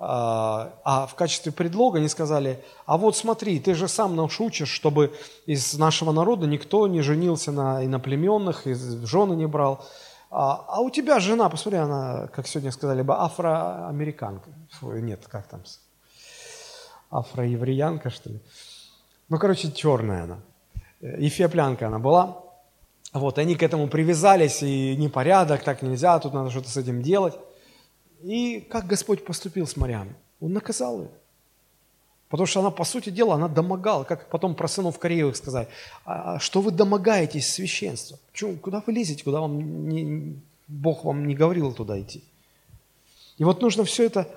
А, 0.01 0.80
а 0.82 1.07
в 1.07 1.14
качестве 1.14 1.53
предлога 1.53 1.99
они 1.99 2.09
сказали, 2.09 2.64
а 2.84 2.97
вот 2.97 3.16
смотри, 3.16 3.61
ты 3.61 3.74
же 3.74 3.86
сам 3.86 4.16
нас 4.16 4.41
учишь, 4.41 4.70
чтобы 4.70 5.14
из 5.47 5.78
нашего 5.78 6.11
народа 6.11 6.49
никто 6.49 6.89
не 6.89 7.01
женился 7.01 7.53
на 7.53 7.84
иноплеменных, 7.84 8.66
и 8.66 8.74
жены 8.74 9.34
не 9.34 9.47
брал. 9.47 9.84
А, 10.32 10.64
а 10.66 10.80
у 10.80 10.91
тебя 10.91 11.20
жена, 11.20 11.49
посмотри, 11.49 11.78
она, 11.78 12.26
как 12.34 12.49
сегодня 12.49 12.72
сказали 12.72 13.03
бы, 13.03 13.14
афроамериканка. 13.14 14.51
Фу, 14.80 14.95
нет, 14.95 15.28
как 15.28 15.47
там? 15.47 15.62
Афроевреянка, 17.11 18.11
что 18.11 18.30
ли? 18.30 18.41
Ну, 19.29 19.39
короче, 19.39 19.70
черная 19.72 20.24
она. 20.24 20.41
Ефеоплянка 21.01 21.87
она 21.87 21.99
была. 21.99 22.43
Вот, 23.12 23.39
они 23.39 23.55
к 23.57 23.62
этому 23.62 23.89
привязались, 23.89 24.62
и 24.62 24.95
непорядок, 24.97 25.64
так 25.64 25.83
нельзя, 25.83 26.18
тут 26.18 26.35
надо 26.35 26.51
что-то 26.51 26.68
с 26.68 26.76
этим 26.76 27.03
делать. 27.03 27.35
И 28.22 28.61
как 28.61 28.87
Господь 28.87 29.24
поступил 29.24 29.66
с 29.66 29.76
морями? 29.76 30.14
Он 30.41 30.53
наказал 30.53 31.01
ее. 31.01 31.11
Потому 32.29 32.47
что 32.47 32.61
она, 32.61 32.70
по 32.70 32.85
сути 32.85 33.09
дела, 33.09 33.37
она 33.37 33.49
домогала, 33.49 34.05
как 34.05 34.29
потом 34.29 34.55
про 34.55 34.68
сынов 34.68 34.99
Кореевых 34.99 35.37
сказать, 35.37 35.68
а, 36.05 36.35
а 36.35 36.39
что 36.39 36.61
вы 36.61 36.70
домогаетесь 36.70 37.51
священства? 37.51 38.18
Почему, 38.31 38.57
куда 38.57 38.83
вы 38.87 38.93
лезете, 38.93 39.24
куда 39.24 39.41
вам 39.41 39.89
не, 39.89 40.37
Бог 40.66 41.05
вам 41.05 41.26
не 41.26 41.35
говорил 41.35 41.72
туда 41.72 41.99
идти? 41.99 42.22
И 43.39 43.45
вот 43.45 43.62
нужно 43.62 43.85
все 43.85 44.05
это 44.05 44.29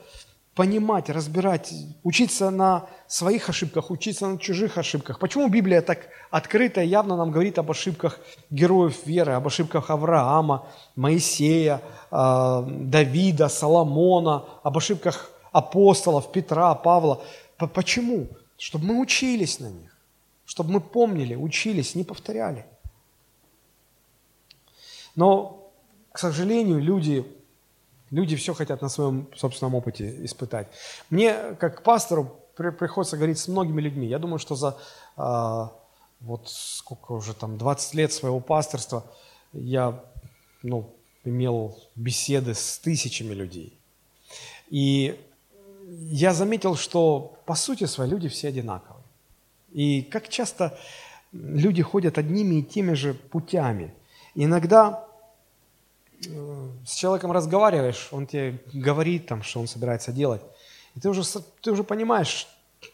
понимать, 0.56 1.10
разбирать, 1.10 1.74
учиться 2.04 2.50
на 2.50 2.88
своих 3.08 3.50
ошибках, 3.50 3.90
учиться 3.90 4.28
на 4.28 4.38
чужих 4.38 4.78
ошибках. 4.78 5.20
Почему 5.20 5.48
Библия 5.48 5.82
так 5.82 6.10
открыто 6.30 6.82
и 6.82 6.88
явно 6.88 7.16
нам 7.16 7.32
говорит 7.32 7.58
об 7.58 7.72
ошибках 7.72 8.20
героев 8.50 9.06
веры, 9.06 9.34
об 9.34 9.48
ошибках 9.48 9.90
Авраама, 9.90 10.68
Моисея, 10.96 11.82
а, 12.10 12.64
Давида, 12.64 13.48
Соломона, 13.48 14.46
об 14.64 14.78
ошибках 14.78 15.32
апостолов, 15.52 16.32
Петра, 16.32 16.76
Павла? 16.76 17.24
Почему? 17.58 18.28
Чтобы 18.58 18.86
мы 18.86 19.02
учились 19.02 19.60
на 19.60 19.68
них, 19.68 19.96
чтобы 20.46 20.72
мы 20.74 20.82
помнили, 20.82 21.36
учились, 21.36 21.96
не 21.96 22.04
повторяли. 22.04 22.66
Но, 25.16 25.72
к 26.12 26.20
сожалению, 26.20 26.80
люди, 26.80 27.26
люди 28.12 28.36
все 28.36 28.54
хотят 28.54 28.82
на 28.82 28.90
своем 28.90 29.28
собственном 29.36 29.76
опыте 29.76 30.24
испытать. 30.26 30.68
Мне, 31.10 31.56
как 31.60 31.84
пастору, 31.84 32.38
приходится 32.56 33.18
говорить 33.18 33.40
с 33.40 33.48
многими 33.48 33.82
людьми. 33.82 34.08
Я 34.08 34.20
думаю, 34.20 34.38
что 34.38 34.56
за 34.56 34.78
а, 35.18 35.72
вот 36.20 36.48
сколько 36.48 37.14
уже 37.14 37.34
там, 37.34 37.58
20 37.58 37.94
лет 37.96 38.14
своего 38.14 38.40
пасторства 38.40 39.04
я 39.54 40.04
ну, 40.62 40.94
имел 41.24 41.78
беседы 41.96 42.54
с 42.54 42.78
тысячами 42.80 43.34
людей. 43.34 43.78
И 44.70 45.20
я 46.10 46.34
заметил, 46.34 46.76
что 46.76 47.38
по 47.46 47.56
сути 47.56 47.86
свои 47.86 48.08
люди 48.08 48.30
все 48.30 48.50
одинаковые. 48.50 49.04
И 49.72 50.02
как 50.04 50.30
часто 50.30 50.78
люди 51.32 51.82
ходят 51.82 52.18
одними 52.18 52.56
и 52.56 52.64
теми 52.64 52.94
же 52.94 53.14
путями. 53.14 53.94
иногда 54.36 55.06
э, 55.06 55.11
с 56.86 56.96
человеком 56.96 57.32
разговариваешь, 57.32 58.10
он 58.12 58.28
тебе 58.28 58.60
говорит, 58.74 59.28
там, 59.28 59.44
что 59.44 59.60
он 59.60 59.68
собирается 59.68 60.12
делать, 60.12 60.42
и 60.96 61.00
ты 61.00 61.10
уже, 61.10 61.24
ты 61.62 61.72
уже 61.72 61.84
понимаешь, 61.84 62.48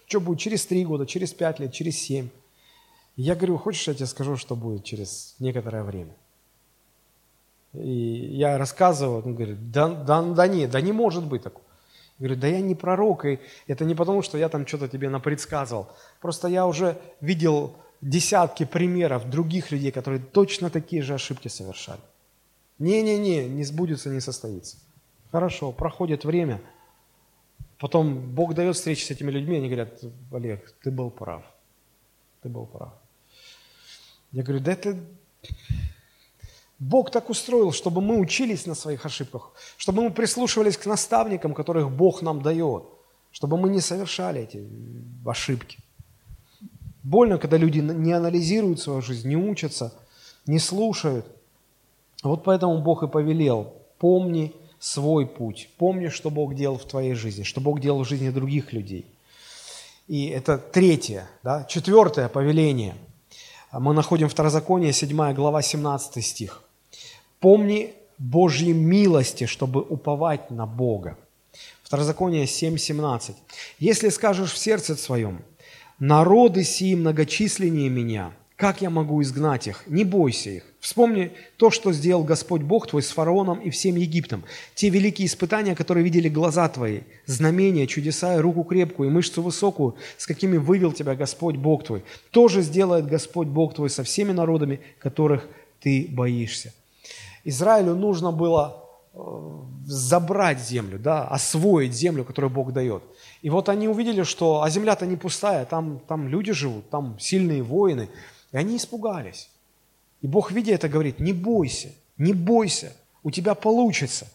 что 0.07 0.19
будет 0.19 0.39
через 0.39 0.65
три 0.65 0.85
года, 0.85 1.05
через 1.05 1.33
пять 1.33 1.59
лет, 1.59 1.73
через 1.73 1.99
семь. 1.99 2.29
Я 3.15 3.35
говорю, 3.35 3.57
хочешь, 3.57 3.87
я 3.87 3.93
тебе 3.93 4.05
скажу, 4.05 4.37
что 4.37 4.55
будет 4.55 4.83
через 4.83 5.35
некоторое 5.39 5.83
время? 5.83 6.13
И 7.73 7.89
я 8.37 8.57
рассказываю, 8.57 9.23
он 9.25 9.35
говорит, 9.35 9.71
да, 9.71 9.89
да, 9.89 10.21
да 10.21 10.47
нет, 10.47 10.71
да 10.71 10.81
не 10.81 10.91
может 10.91 11.25
быть 11.25 11.43
такого. 11.43 11.65
Я 12.19 12.25
говорю, 12.27 12.41
да 12.41 12.47
я 12.47 12.61
не 12.61 12.75
пророк, 12.75 13.25
и 13.25 13.39
это 13.67 13.85
не 13.85 13.95
потому, 13.95 14.21
что 14.21 14.37
я 14.37 14.49
там 14.49 14.65
что-то 14.65 14.87
тебе 14.87 15.09
напредсказывал. 15.09 15.87
Просто 16.19 16.47
я 16.47 16.65
уже 16.65 16.99
видел 17.21 17.75
десятки 18.01 18.65
примеров 18.65 19.29
других 19.29 19.71
людей, 19.71 19.91
которые 19.91 20.19
точно 20.19 20.69
такие 20.69 21.01
же 21.01 21.13
ошибки 21.13 21.47
совершали. 21.47 22.01
Не-не-не, 22.79 23.47
не 23.47 23.63
сбудется, 23.63 24.09
не 24.09 24.21
состоится. 24.21 24.77
Хорошо, 25.31 25.71
проходит 25.71 26.25
время, 26.25 26.61
потом 27.79 28.33
Бог 28.33 28.53
дает 28.53 28.75
встречи 28.75 29.03
с 29.03 29.11
этими 29.11 29.31
людьми, 29.31 29.57
они 29.57 29.67
говорят, 29.67 29.99
Олег, 30.31 30.73
ты 30.83 30.91
был 30.91 31.09
прав, 31.09 31.43
ты 32.41 32.49
был 32.49 32.65
прав. 32.65 32.93
Я 34.31 34.43
говорю, 34.43 34.63
да 34.63 34.73
это 34.73 34.97
Бог 36.79 37.11
так 37.11 37.29
устроил, 37.29 37.71
чтобы 37.71 38.01
мы 38.01 38.19
учились 38.19 38.65
на 38.67 38.75
своих 38.75 39.05
ошибках, 39.05 39.51
чтобы 39.77 40.03
мы 40.03 40.11
прислушивались 40.11 40.77
к 40.77 40.85
наставникам, 40.85 41.53
которых 41.53 41.91
Бог 41.91 42.21
нам 42.21 42.41
дает, 42.41 42.83
чтобы 43.31 43.57
мы 43.57 43.69
не 43.69 43.81
совершали 43.81 44.41
эти 44.41 44.67
ошибки. 45.25 45.79
Больно, 47.01 47.37
когда 47.39 47.57
люди 47.57 47.79
не 47.79 48.11
анализируют 48.11 48.79
свою 48.79 49.01
жизнь, 49.01 49.27
не 49.27 49.37
учатся, 49.37 49.93
не 50.45 50.59
слушают. 50.59 51.25
Вот 52.23 52.43
поэтому 52.43 52.79
Бог 52.79 53.03
и 53.03 53.07
повелел, 53.07 53.73
помни 53.99 54.53
свой 54.79 55.25
путь, 55.25 55.69
помни, 55.77 56.09
что 56.09 56.29
Бог 56.29 56.55
делал 56.55 56.77
в 56.77 56.85
твоей 56.85 57.13
жизни, 57.13 57.43
что 57.43 57.61
Бог 57.61 57.79
делал 57.79 58.03
в 58.03 58.07
жизни 58.07 58.29
других 58.29 58.73
людей. 58.73 59.05
И 60.07 60.27
это 60.27 60.57
третье. 60.57 61.29
Да? 61.43 61.65
Четвертое 61.65 62.29
повеление. 62.29 62.95
Мы 63.71 63.93
находим 63.93 64.29
Второзаконие, 64.29 64.93
7 64.93 65.33
глава, 65.33 65.61
17 65.61 66.23
стих. 66.25 66.63
Помни 67.39 67.93
Божьи 68.17 68.71
милости, 68.71 69.45
чтобы 69.45 69.81
уповать 69.81 70.49
на 70.49 70.65
Бога. 70.65 71.17
Второзаконие 71.83 72.45
7.17. 72.45 73.35
«Если 73.79 74.09
скажешь 74.09 74.51
в 74.51 74.57
сердце 74.57 74.95
своем, 74.95 75.41
народы 75.99 76.63
сии 76.63 76.95
многочисленнее 76.95 77.89
меня, 77.89 78.33
как 78.57 78.81
я 78.81 78.89
могу 78.89 79.21
изгнать 79.21 79.67
их? 79.67 79.83
Не 79.85 80.03
бойся 80.03 80.49
их. 80.49 80.63
Вспомни 80.79 81.31
то, 81.57 81.69
что 81.69 81.93
сделал 81.93 82.23
Господь 82.23 82.63
Бог 82.63 82.87
твой 82.87 83.03
с 83.03 83.09
фараоном 83.09 83.59
и 83.59 83.69
всем 83.69 83.95
Египтом. 83.95 84.43
Те 84.73 84.89
великие 84.89 85.27
испытания, 85.27 85.75
которые 85.75 86.03
видели 86.03 86.27
глаза 86.27 86.67
твои, 86.67 87.01
знамения, 87.27 87.85
чудеса 87.85 88.35
и 88.35 88.39
руку 88.39 88.63
крепкую, 88.63 89.09
и 89.09 89.13
мышцу 89.13 89.43
высокую, 89.43 89.95
с 90.17 90.25
какими 90.25 90.57
вывел 90.57 90.91
тебя 90.91 91.13
Господь 91.13 91.55
Бог 91.55 91.83
твой. 91.83 92.03
Тоже 92.31 92.63
сделает 92.63 93.05
Господь 93.05 93.47
Бог 93.47 93.75
твой 93.75 93.91
со 93.91 94.03
всеми 94.03 94.31
народами, 94.31 94.79
которых 94.97 95.47
ты 95.79 96.07
боишься. 96.09 96.73
Израилю 97.43 97.93
нужно 97.93 98.31
было 98.31 98.83
э, 99.13 99.19
забрать 99.85 100.59
землю, 100.59 100.97
да, 100.97 101.27
освоить 101.27 101.93
землю, 101.93 102.23
которую 102.23 102.49
Бог 102.49 102.73
дает. 102.73 103.03
И 103.43 103.51
вот 103.51 103.69
они 103.69 103.87
увидели, 103.87 104.23
что 104.23 104.63
а 104.63 104.69
земля-то 104.71 105.05
не 105.05 105.15
пустая, 105.15 105.65
там, 105.65 106.01
там 106.07 106.27
люди 106.27 106.53
живут, 106.53 106.89
там 106.89 107.19
сильные 107.19 107.61
воины. 107.61 108.09
Они 108.57 108.77
испугались. 108.77 109.49
И 110.21 110.27
Бог, 110.27 110.51
видя 110.51 110.73
это, 110.73 110.89
говорит, 110.89 111.19
не 111.19 111.33
бойся, 111.33 111.89
не 112.17 112.33
бойся, 112.33 112.91
у 113.23 113.31
тебя 113.31 113.55
получится. 113.55 114.27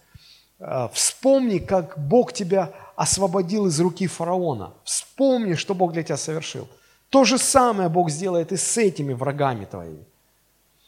Э, 0.58 0.88
вспомни, 0.92 1.58
как 1.58 1.98
Бог 1.98 2.32
тебя 2.32 2.72
освободил 2.94 3.66
из 3.66 3.80
руки 3.80 4.06
фараона. 4.06 4.74
Вспомни, 4.84 5.54
что 5.54 5.74
Бог 5.74 5.92
для 5.92 6.02
тебя 6.02 6.16
совершил. 6.16 6.68
То 7.08 7.24
же 7.24 7.36
самое 7.36 7.88
Бог 7.88 8.10
сделает 8.10 8.52
и 8.52 8.56
с 8.56 8.78
этими 8.78 9.12
врагами 9.12 9.64
твоими. 9.64 10.04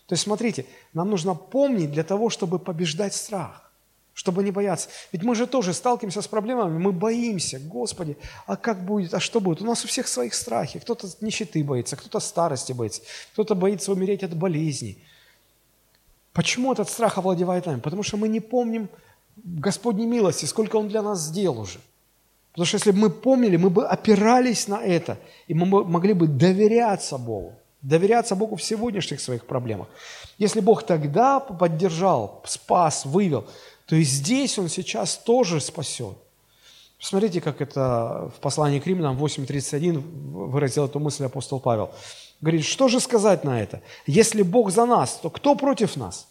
То 0.07 0.13
есть, 0.13 0.23
смотрите, 0.23 0.67
нам 0.93 1.11
нужно 1.11 1.35
помнить 1.35 1.91
для 1.91 2.05
того, 2.05 2.31
чтобы 2.31 2.59
побеждать 2.59 3.15
страх, 3.15 3.64
чтобы 4.15 4.45
не 4.45 4.53
бояться. 4.53 4.89
Ведь 5.13 5.23
мы 5.23 5.35
же 5.35 5.47
тоже 5.47 5.75
сталкиваемся 5.75 6.23
с 6.23 6.29
проблемами, 6.29 6.79
мы 6.79 6.93
боимся, 6.93 7.59
Господи, 7.59 8.17
а 8.47 8.57
как 8.57 8.85
будет, 8.85 9.13
а 9.13 9.21
что 9.21 9.41
будет? 9.41 9.61
У 9.61 9.67
нас 9.67 9.85
у 9.85 9.89
всех 9.89 10.09
своих 10.09 10.35
страхи. 10.35 10.79
Кто-то 10.79 11.09
нищеты 11.21 11.63
боится, 11.65 11.97
кто-то 11.97 12.21
старости 12.21 12.73
боится, 12.73 13.03
кто-то 13.33 13.55
боится 13.55 13.93
умереть 13.93 14.23
от 14.23 14.35
болезней. 14.37 14.99
Почему 16.33 16.73
этот 16.73 16.89
страх 16.89 17.19
овладевает 17.19 17.67
нами? 17.67 17.81
Потому 17.81 18.03
что 18.03 18.17
мы 18.17 18.29
не 18.29 18.41
помним 18.41 18.89
Господней 19.37 20.07
милости, 20.07 20.47
сколько 20.47 20.77
Он 20.77 20.89
для 20.89 21.03
нас 21.03 21.21
сделал 21.21 21.61
уже. 21.61 21.81
Потому 22.53 22.67
что 22.67 22.77
если 22.77 22.93
бы 22.93 22.99
мы 22.99 23.11
помнили, 23.11 23.57
мы 23.57 23.69
бы 23.69 23.85
опирались 23.85 24.69
на 24.69 24.81
это, 24.81 25.19
и 25.49 25.55
мы 25.55 25.67
могли 25.67 26.13
бы 26.13 26.29
доверяться 26.29 27.19
Богу, 27.19 27.55
доверяться 27.83 28.37
Богу 28.37 28.55
в 28.55 28.63
сегодняшних 28.63 29.21
своих 29.21 29.45
проблемах. 29.45 29.89
Если 30.39 30.61
Бог 30.61 30.85
тогда 30.85 31.41
поддержал, 31.41 32.43
спас, 32.47 33.05
вывел, 33.05 33.47
то 33.87 33.97
и 33.97 34.03
здесь 34.03 34.59
Он 34.59 34.69
сейчас 34.69 35.19
тоже 35.19 35.61
спасет. 35.61 36.17
Смотрите, 36.99 37.41
как 37.41 37.61
это 37.61 38.31
в 38.35 38.41
послании 38.41 38.79
к 38.79 38.87
Римлянам 38.87 39.23
8.31 39.23 39.99
выразил 39.99 40.87
эту 40.87 41.01
мысль 41.01 41.25
апостол 41.25 41.61
Павел. 41.61 41.91
Говорит, 42.41 42.65
что 42.65 42.89
же 42.89 42.99
сказать 42.99 43.45
на 43.45 43.61
это? 43.61 43.83
Если 44.07 44.43
Бог 44.43 44.71
за 44.71 44.87
нас, 44.87 45.19
то 45.23 45.29
кто 45.29 45.55
против 45.55 45.97
нас? 45.97 46.27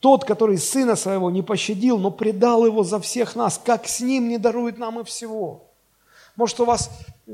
Тот, 0.00 0.24
который 0.24 0.58
сына 0.58 0.96
своего 0.96 1.30
не 1.30 1.42
пощадил, 1.42 1.98
но 1.98 2.10
предал 2.10 2.66
его 2.66 2.82
за 2.82 3.00
всех 3.00 3.36
нас, 3.36 3.60
как 3.64 3.86
с 3.86 4.00
ним 4.00 4.28
не 4.28 4.38
дарует 4.38 4.78
нам 4.78 5.00
и 5.00 5.04
всего? 5.04 5.65
Может, 6.36 6.60
у 6.60 6.66
вас 6.66 6.90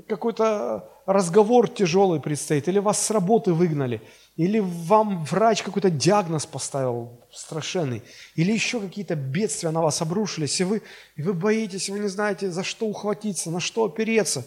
какой-то 0.08 0.88
разговор 1.06 1.68
тяжелый 1.68 2.20
предстоит, 2.20 2.68
или 2.68 2.78
вас 2.78 3.04
с 3.04 3.10
работы 3.10 3.52
выгнали, 3.52 4.00
или 4.36 4.60
вам 4.60 5.24
врач 5.24 5.62
какой-то 5.62 5.90
диагноз 5.90 6.46
поставил 6.46 7.20
страшенный, 7.32 8.02
или 8.36 8.52
еще 8.52 8.80
какие-то 8.80 9.16
бедствия 9.16 9.70
на 9.70 9.82
вас 9.82 10.00
обрушились, 10.00 10.60
и 10.60 10.64
вы, 10.64 10.82
и 11.16 11.22
вы 11.22 11.34
боитесь, 11.34 11.90
вы 11.90 11.98
не 11.98 12.08
знаете, 12.08 12.50
за 12.50 12.62
что 12.62 12.86
ухватиться, 12.86 13.50
на 13.50 13.60
что 13.60 13.84
опереться. 13.84 14.46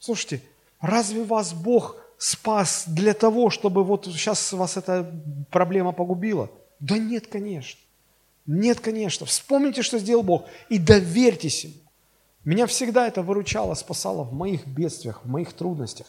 Слушайте, 0.00 0.42
разве 0.80 1.22
вас 1.24 1.54
Бог 1.54 1.96
спас 2.18 2.84
для 2.86 3.14
того, 3.14 3.50
чтобы 3.50 3.84
вот 3.84 4.06
сейчас 4.06 4.52
вас 4.52 4.76
эта 4.76 5.10
проблема 5.50 5.92
погубила? 5.92 6.50
Да 6.80 6.98
нет, 6.98 7.28
конечно. 7.28 7.80
Нет, 8.46 8.80
конечно. 8.80 9.24
Вспомните, 9.24 9.82
что 9.82 9.98
сделал 9.98 10.22
Бог, 10.22 10.44
и 10.68 10.78
доверьтесь 10.78 11.64
Ему. 11.64 11.83
Меня 12.44 12.66
всегда 12.66 13.06
это 13.06 13.22
выручало, 13.22 13.74
спасало 13.74 14.22
в 14.22 14.34
моих 14.34 14.66
бедствиях, 14.66 15.24
в 15.24 15.28
моих 15.28 15.52
трудностях. 15.54 16.06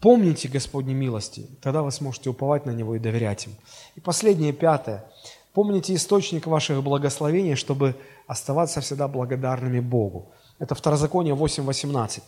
Помните 0.00 0.48
Господни 0.48 0.94
милости, 0.94 1.46
тогда 1.60 1.82
вы 1.82 1.92
сможете 1.92 2.30
уповать 2.30 2.64
на 2.64 2.70
Него 2.70 2.94
и 2.94 2.98
доверять 2.98 3.46
им. 3.46 3.52
И 3.96 4.00
последнее, 4.00 4.54
пятое. 4.54 5.04
Помните 5.52 5.94
источник 5.94 6.46
ваших 6.46 6.82
благословений, 6.82 7.54
чтобы 7.54 7.96
оставаться 8.26 8.80
всегда 8.80 9.08
благодарными 9.08 9.80
Богу. 9.80 10.30
Это 10.58 10.74
Второзаконие 10.74 11.34
8.18. 11.34 12.22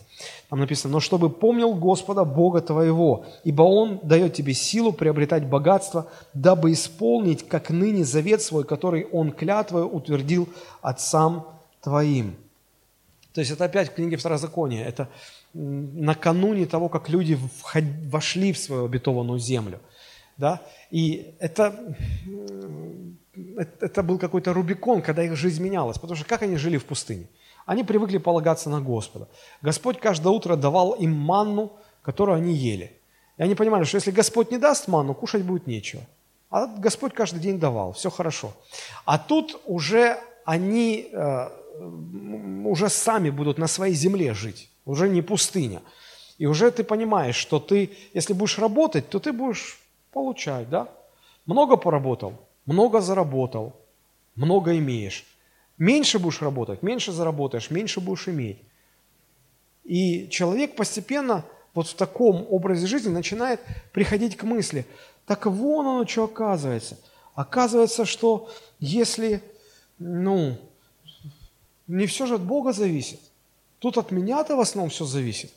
Там 0.49 0.59
написано, 0.59 0.91
«Но 0.93 0.99
чтобы 0.99 1.29
помнил 1.29 1.73
Господа, 1.73 2.25
Бога 2.25 2.61
твоего, 2.61 3.25
ибо 3.43 3.63
Он 3.63 3.99
дает 4.03 4.33
тебе 4.33 4.53
силу 4.53 4.91
приобретать 4.91 5.47
богатство, 5.47 6.07
дабы 6.33 6.73
исполнить, 6.73 7.47
как 7.47 7.69
ныне, 7.69 8.03
завет 8.03 8.41
свой, 8.41 8.65
который 8.65 9.05
Он 9.05 9.31
клятвою 9.31 9.87
утвердил 9.87 10.49
отцам 10.81 11.47
твоим». 11.83 12.35
То 13.33 13.41
есть 13.41 13.51
это 13.51 13.65
опять 13.65 13.89
в 13.89 13.95
книге 13.95 14.17
Второзакония. 14.17 14.85
Это 14.85 15.09
накануне 15.53 16.65
того, 16.65 16.87
как 16.89 17.09
люди 17.09 17.37
вошли 18.09 18.53
в 18.53 18.57
свою 18.57 18.85
обетованную 18.85 19.39
землю. 19.39 19.79
Да? 20.37 20.61
И 20.91 21.33
это, 21.39 21.95
это 23.79 24.03
был 24.03 24.19
какой-то 24.19 24.53
Рубикон, 24.53 25.01
когда 25.01 25.23
их 25.23 25.35
жизнь 25.35 25.63
менялась. 25.63 25.97
Потому 25.97 26.15
что 26.15 26.25
как 26.25 26.43
они 26.43 26.57
жили 26.57 26.77
в 26.77 26.85
пустыне? 26.85 27.27
Они 27.65 27.83
привыкли 27.83 28.17
полагаться 28.17 28.69
на 28.69 28.81
Господа. 28.81 29.27
Господь 29.61 29.99
каждое 29.99 30.29
утро 30.29 30.55
давал 30.55 30.93
им 30.93 31.13
манну, 31.13 31.73
которую 32.01 32.37
они 32.37 32.53
ели. 32.53 32.99
И 33.37 33.43
они 33.43 33.55
понимали, 33.55 33.83
что 33.83 33.97
если 33.97 34.11
Господь 34.11 34.51
не 34.51 34.57
даст 34.57 34.87
манну, 34.87 35.15
кушать 35.15 35.43
будет 35.43 35.65
нечего. 35.65 36.03
А 36.49 36.67
Господь 36.67 37.13
каждый 37.13 37.39
день 37.39 37.59
давал, 37.59 37.93
все 37.93 38.11
хорошо. 38.11 38.53
А 39.05 39.17
тут 39.17 39.59
уже 39.65 40.19
они 40.45 41.09
э, 41.11 41.49
уже 42.65 42.89
сами 42.89 43.29
будут 43.29 43.57
на 43.57 43.67
своей 43.67 43.95
земле 43.95 44.33
жить, 44.33 44.69
уже 44.85 45.09
не 45.09 45.21
пустыня. 45.21 45.81
И 46.37 46.45
уже 46.45 46.71
ты 46.71 46.83
понимаешь, 46.83 47.35
что 47.35 47.59
ты, 47.59 47.91
если 48.13 48.33
будешь 48.33 48.57
работать, 48.59 49.09
то 49.09 49.19
ты 49.19 49.31
будешь 49.31 49.79
получать, 50.11 50.69
да? 50.69 50.87
Много 51.45 51.77
поработал, 51.77 52.33
много 52.65 53.01
заработал, 53.01 53.75
много 54.35 54.77
имеешь. 54.77 55.25
Меньше 55.77 56.19
будешь 56.19 56.41
работать, 56.41 56.83
меньше 56.83 57.11
заработаешь, 57.11 57.69
меньше 57.69 57.99
будешь 57.99 58.27
иметь. 58.27 58.57
И 59.83 60.29
человек 60.29 60.75
постепенно 60.75 61.43
вот 61.73 61.87
в 61.87 61.95
таком 61.95 62.45
образе 62.49 62.87
жизни 62.87 63.09
начинает 63.09 63.59
приходить 63.91 64.37
к 64.37 64.43
мысли, 64.43 64.85
так 65.25 65.45
вон 65.45 65.87
оно 65.87 66.07
что 66.07 66.25
оказывается. 66.25 66.97
Оказывается, 67.35 68.05
что 68.05 68.49
если, 68.79 69.41
ну, 69.97 70.57
не 71.87 72.05
все 72.05 72.25
же 72.25 72.35
от 72.35 72.41
Бога 72.41 72.73
зависит. 72.73 73.19
Тут 73.79 73.97
от 73.97 74.11
меня-то 74.11 74.55
в 74.55 74.59
основном 74.59 74.89
все 74.89 75.05
зависит. 75.05 75.51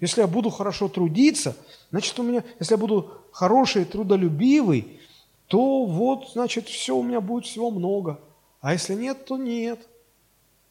Если 0.00 0.20
я 0.20 0.26
буду 0.26 0.50
хорошо 0.50 0.88
трудиться, 0.88 1.56
значит 1.90 2.18
у 2.18 2.22
меня, 2.22 2.44
если 2.58 2.74
я 2.74 2.78
буду 2.78 3.10
хороший, 3.32 3.84
трудолюбивый, 3.84 5.00
то 5.48 5.84
вот, 5.84 6.30
значит, 6.32 6.68
все 6.68 6.96
у 6.96 7.02
меня 7.02 7.20
будет 7.20 7.46
всего 7.46 7.70
много. 7.70 8.20
А 8.60 8.72
если 8.72 8.94
нет, 8.94 9.24
то 9.24 9.36
нет. 9.36 9.80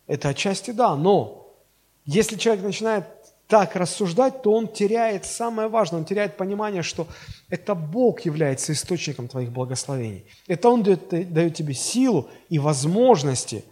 Это 0.07 0.29
отчасти 0.29 0.71
да, 0.71 0.95
но 0.95 1.53
если 2.05 2.35
человек 2.35 2.63
начинает 2.63 3.05
так 3.47 3.75
рассуждать, 3.75 4.41
то 4.41 4.51
он 4.51 4.67
теряет 4.67 5.25
самое 5.25 5.67
важное, 5.67 5.99
он 5.99 6.05
теряет 6.05 6.37
понимание, 6.37 6.81
что 6.81 7.07
это 7.49 7.75
Бог 7.75 8.21
является 8.21 8.73
источником 8.73 9.27
твоих 9.27 9.51
благословений. 9.51 10.25
Это 10.47 10.69
Он 10.69 10.83
дает, 10.83 11.09
дает 11.09 11.55
тебе 11.55 11.73
силу 11.73 12.27
и 12.49 12.57
возможности 12.57 13.63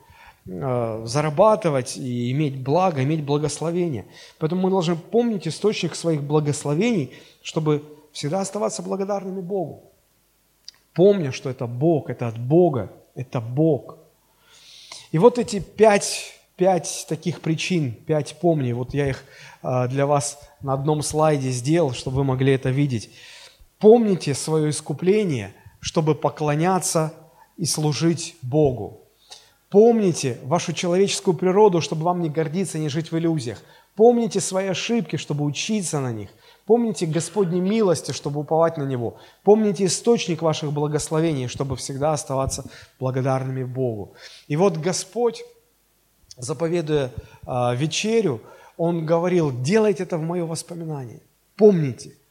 зарабатывать 0.46 1.98
и 1.98 2.32
иметь 2.32 2.62
благо, 2.62 3.02
иметь 3.02 3.24
благословение. 3.24 4.06
Поэтому 4.40 4.64
мы 4.64 4.70
должны 4.70 4.96
помнить 4.96 5.48
источник 5.48 5.96
своих 5.96 6.22
благословений, 6.22 7.14
чтобы 7.42 7.84
всегда 8.12 8.42
оставаться 8.42 8.82
благодарными 8.82 9.42
Богу. 9.42 9.84
Помня, 10.94 11.32
что 11.32 11.50
это 11.50 11.66
Бог, 11.66 12.10
это 12.10 12.28
от 12.28 12.38
Бога, 12.38 12.92
это 13.16 13.40
Бог– 13.40 13.98
и 15.14 15.20
вот 15.20 15.38
эти 15.38 15.60
пять, 15.60 16.34
пять 16.56 17.06
таких 17.08 17.42
причин, 17.42 17.92
пять 17.92 18.36
помни, 18.42 18.72
вот 18.72 18.96
я 18.96 19.10
их 19.10 19.24
а, 19.62 19.88
для 19.88 20.08
вас 20.08 20.40
на 20.60 20.74
одном 20.74 21.04
слайде 21.04 21.52
сделал, 21.52 21.94
чтобы 21.94 22.18
вы 22.18 22.24
могли 22.24 22.52
это 22.52 22.72
видеть. 22.72 23.12
Помните 23.78 24.34
свое 24.34 24.72
искупление, 24.72 25.54
чтобы 25.80 26.16
поклоняться 26.16 27.14
и 27.58 27.66
служить 27.66 28.36
Богу. 28.42 29.03
Помните 29.74 30.38
вашу 30.44 30.72
человеческую 30.72 31.36
природу, 31.36 31.82
чтобы 31.82 32.04
вам 32.04 32.22
не 32.22 32.30
гордиться, 32.30 32.78
не 32.78 32.90
жить 32.90 33.12
в 33.12 33.18
иллюзиях. 33.18 33.58
Помните 33.96 34.40
свои 34.40 34.68
ошибки, 34.68 35.16
чтобы 35.16 35.44
учиться 35.46 36.00
на 36.00 36.12
них. 36.12 36.30
Помните 36.68 37.08
Господней 37.08 37.60
милости, 37.60 38.12
чтобы 38.12 38.42
уповать 38.42 38.78
на 38.78 38.84
Него. 38.84 39.18
Помните 39.42 39.86
источник 39.86 40.44
ваших 40.44 40.72
благословений, 40.74 41.48
чтобы 41.48 41.76
всегда 41.76 42.14
оставаться 42.14 42.66
благодарными 43.00 43.64
Богу. 43.64 44.14
И 44.48 44.56
вот 44.58 44.78
Господь, 44.78 45.44
заповедуя 46.38 47.10
э, 47.48 47.76
вечерю, 47.76 48.42
Он 48.78 49.08
говорил, 49.08 49.52
делайте 49.64 50.04
это 50.04 50.20
в 50.20 50.22
мое 50.22 50.46
воспоминание. 50.46 51.22
Помните– 51.56 52.12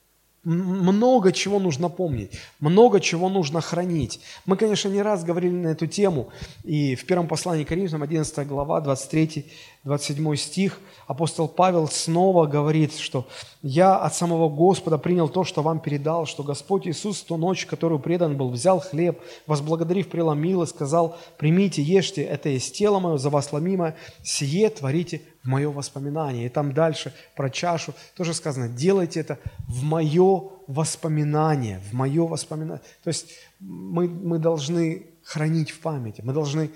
много 0.44 1.30
чего 1.30 1.60
нужно 1.60 1.88
помнить, 1.88 2.32
много 2.58 3.00
чего 3.00 3.28
нужно 3.28 3.60
хранить. 3.60 4.20
Мы, 4.44 4.56
конечно, 4.56 4.88
не 4.88 5.00
раз 5.00 5.22
говорили 5.22 5.52
на 5.54 5.68
эту 5.68 5.86
тему, 5.86 6.30
и 6.64 6.96
в 6.96 7.06
первом 7.06 7.28
послании 7.28 7.62
к 7.64 7.68
Коринфянам, 7.68 8.02
11 8.02 8.46
глава, 8.48 8.80
23-27 8.80 10.36
стих, 10.36 10.80
апостол 11.06 11.46
Павел 11.46 11.86
снова 11.86 12.46
говорит, 12.46 12.96
что 12.96 13.28
«Я 13.62 13.96
от 13.96 14.16
самого 14.16 14.48
Господа 14.48 14.98
принял 14.98 15.28
то, 15.28 15.44
что 15.44 15.62
вам 15.62 15.78
передал, 15.78 16.26
что 16.26 16.42
Господь 16.42 16.88
Иисус 16.88 17.20
в 17.20 17.26
ту 17.26 17.36
ночь, 17.36 17.64
которую 17.64 18.00
предан 18.00 18.36
был, 18.36 18.50
взял 18.50 18.80
хлеб, 18.80 19.20
возблагодарив, 19.46 20.08
преломил 20.08 20.64
и 20.64 20.66
сказал, 20.66 21.16
примите, 21.38 21.82
ешьте, 21.82 22.22
это 22.22 22.48
есть 22.48 22.76
тело 22.76 22.98
мое, 22.98 23.16
за 23.16 23.30
вас 23.30 23.52
ломимое, 23.52 23.96
сие 24.24 24.70
творите 24.70 25.22
мое 25.42 25.70
воспоминание. 25.70 26.46
И 26.46 26.48
там 26.48 26.72
дальше 26.72 27.12
про 27.34 27.50
чашу 27.50 27.94
тоже 28.16 28.34
сказано, 28.34 28.68
делайте 28.68 29.20
это 29.20 29.38
в 29.68 29.82
мое 29.82 30.50
воспоминание, 30.66 31.80
в 31.90 31.92
мое 31.92 32.26
воспоминание. 32.26 32.82
То 33.02 33.08
есть 33.08 33.32
мы, 33.60 34.08
мы 34.08 34.38
должны 34.38 35.06
хранить 35.24 35.70
в 35.70 35.80
памяти, 35.80 36.22
мы 36.24 36.32
должны 36.32 36.70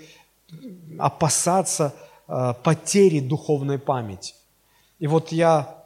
опасаться 0.97 1.93
э, 2.27 2.53
потери 2.63 3.19
духовной 3.19 3.79
памяти. 3.79 4.33
И 4.99 5.07
вот 5.07 5.31
я 5.31 5.83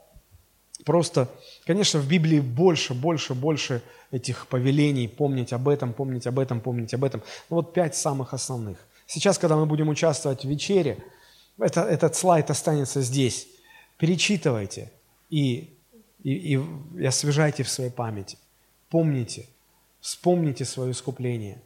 просто, 0.85 1.27
конечно, 1.65 1.99
в 1.99 2.07
Библии 2.07 2.39
больше, 2.39 2.93
больше, 2.93 3.33
больше 3.33 3.81
этих 4.11 4.47
повелений, 4.47 5.07
помнить 5.07 5.53
об 5.53 5.67
этом, 5.67 5.93
помнить 5.93 6.27
об 6.27 6.39
этом, 6.39 6.61
помнить 6.61 6.93
об 6.93 7.03
этом. 7.03 7.21
Ну 7.49 7.57
вот 7.57 7.73
пять 7.73 7.95
самых 7.95 8.33
основных. 8.33 8.77
Сейчас, 9.07 9.37
когда 9.37 9.55
мы 9.55 9.65
будем 9.65 9.89
участвовать 9.89 10.45
в 10.45 10.49
вечере, 10.49 10.97
это, 11.61 11.81
этот 11.81 12.15
слайд 12.15 12.49
останется 12.49 13.01
здесь. 13.01 13.47
Перечитывайте 13.97 14.91
и, 15.29 15.73
и, 16.23 16.59
и 16.97 17.05
освежайте 17.05 17.63
в 17.63 17.69
своей 17.69 17.91
памяти. 17.91 18.37
Помните, 18.89 19.47
вспомните 19.99 20.65
свое 20.65 20.91
искупление, 20.91 21.61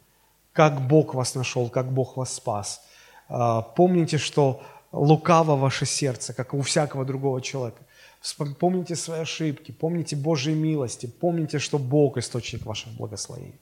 как 0.52 0.86
Бог 0.86 1.14
вас 1.14 1.34
нашел, 1.34 1.68
как 1.68 1.92
Бог 1.92 2.16
вас 2.16 2.34
спас. 2.34 2.82
А, 3.28 3.62
помните, 3.62 4.18
что 4.18 4.62
лукаво 4.92 5.56
ваше 5.56 5.86
сердце, 5.86 6.32
как 6.32 6.54
у 6.54 6.60
всякого 6.62 7.04
другого 7.04 7.40
человека. 7.42 7.82
Помните 8.58 8.96
свои 8.96 9.20
ошибки, 9.20 9.72
помните 9.72 10.16
Божьи 10.16 10.52
милости, 10.52 11.06
помните, 11.06 11.58
что 11.58 11.78
Бог– 11.78 12.16
источник 12.18 12.64
ваших 12.66 12.92
благословений. 12.94 13.58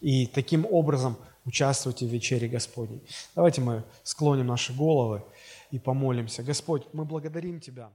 И 0.00 0.26
таким 0.26 0.66
образом 0.70 1.16
участвуйте 1.44 2.06
в 2.06 2.08
вечере 2.08 2.48
Господней. 2.48 3.00
Давайте 3.34 3.60
мы 3.60 3.84
склоним 4.02 4.48
наши 4.48 4.72
головы 4.72 5.22
и 5.70 5.78
помолимся. 5.78 6.42
Господь, 6.42 6.86
мы 6.92 7.04
благодарим 7.04 7.60
Тебя. 7.60 7.92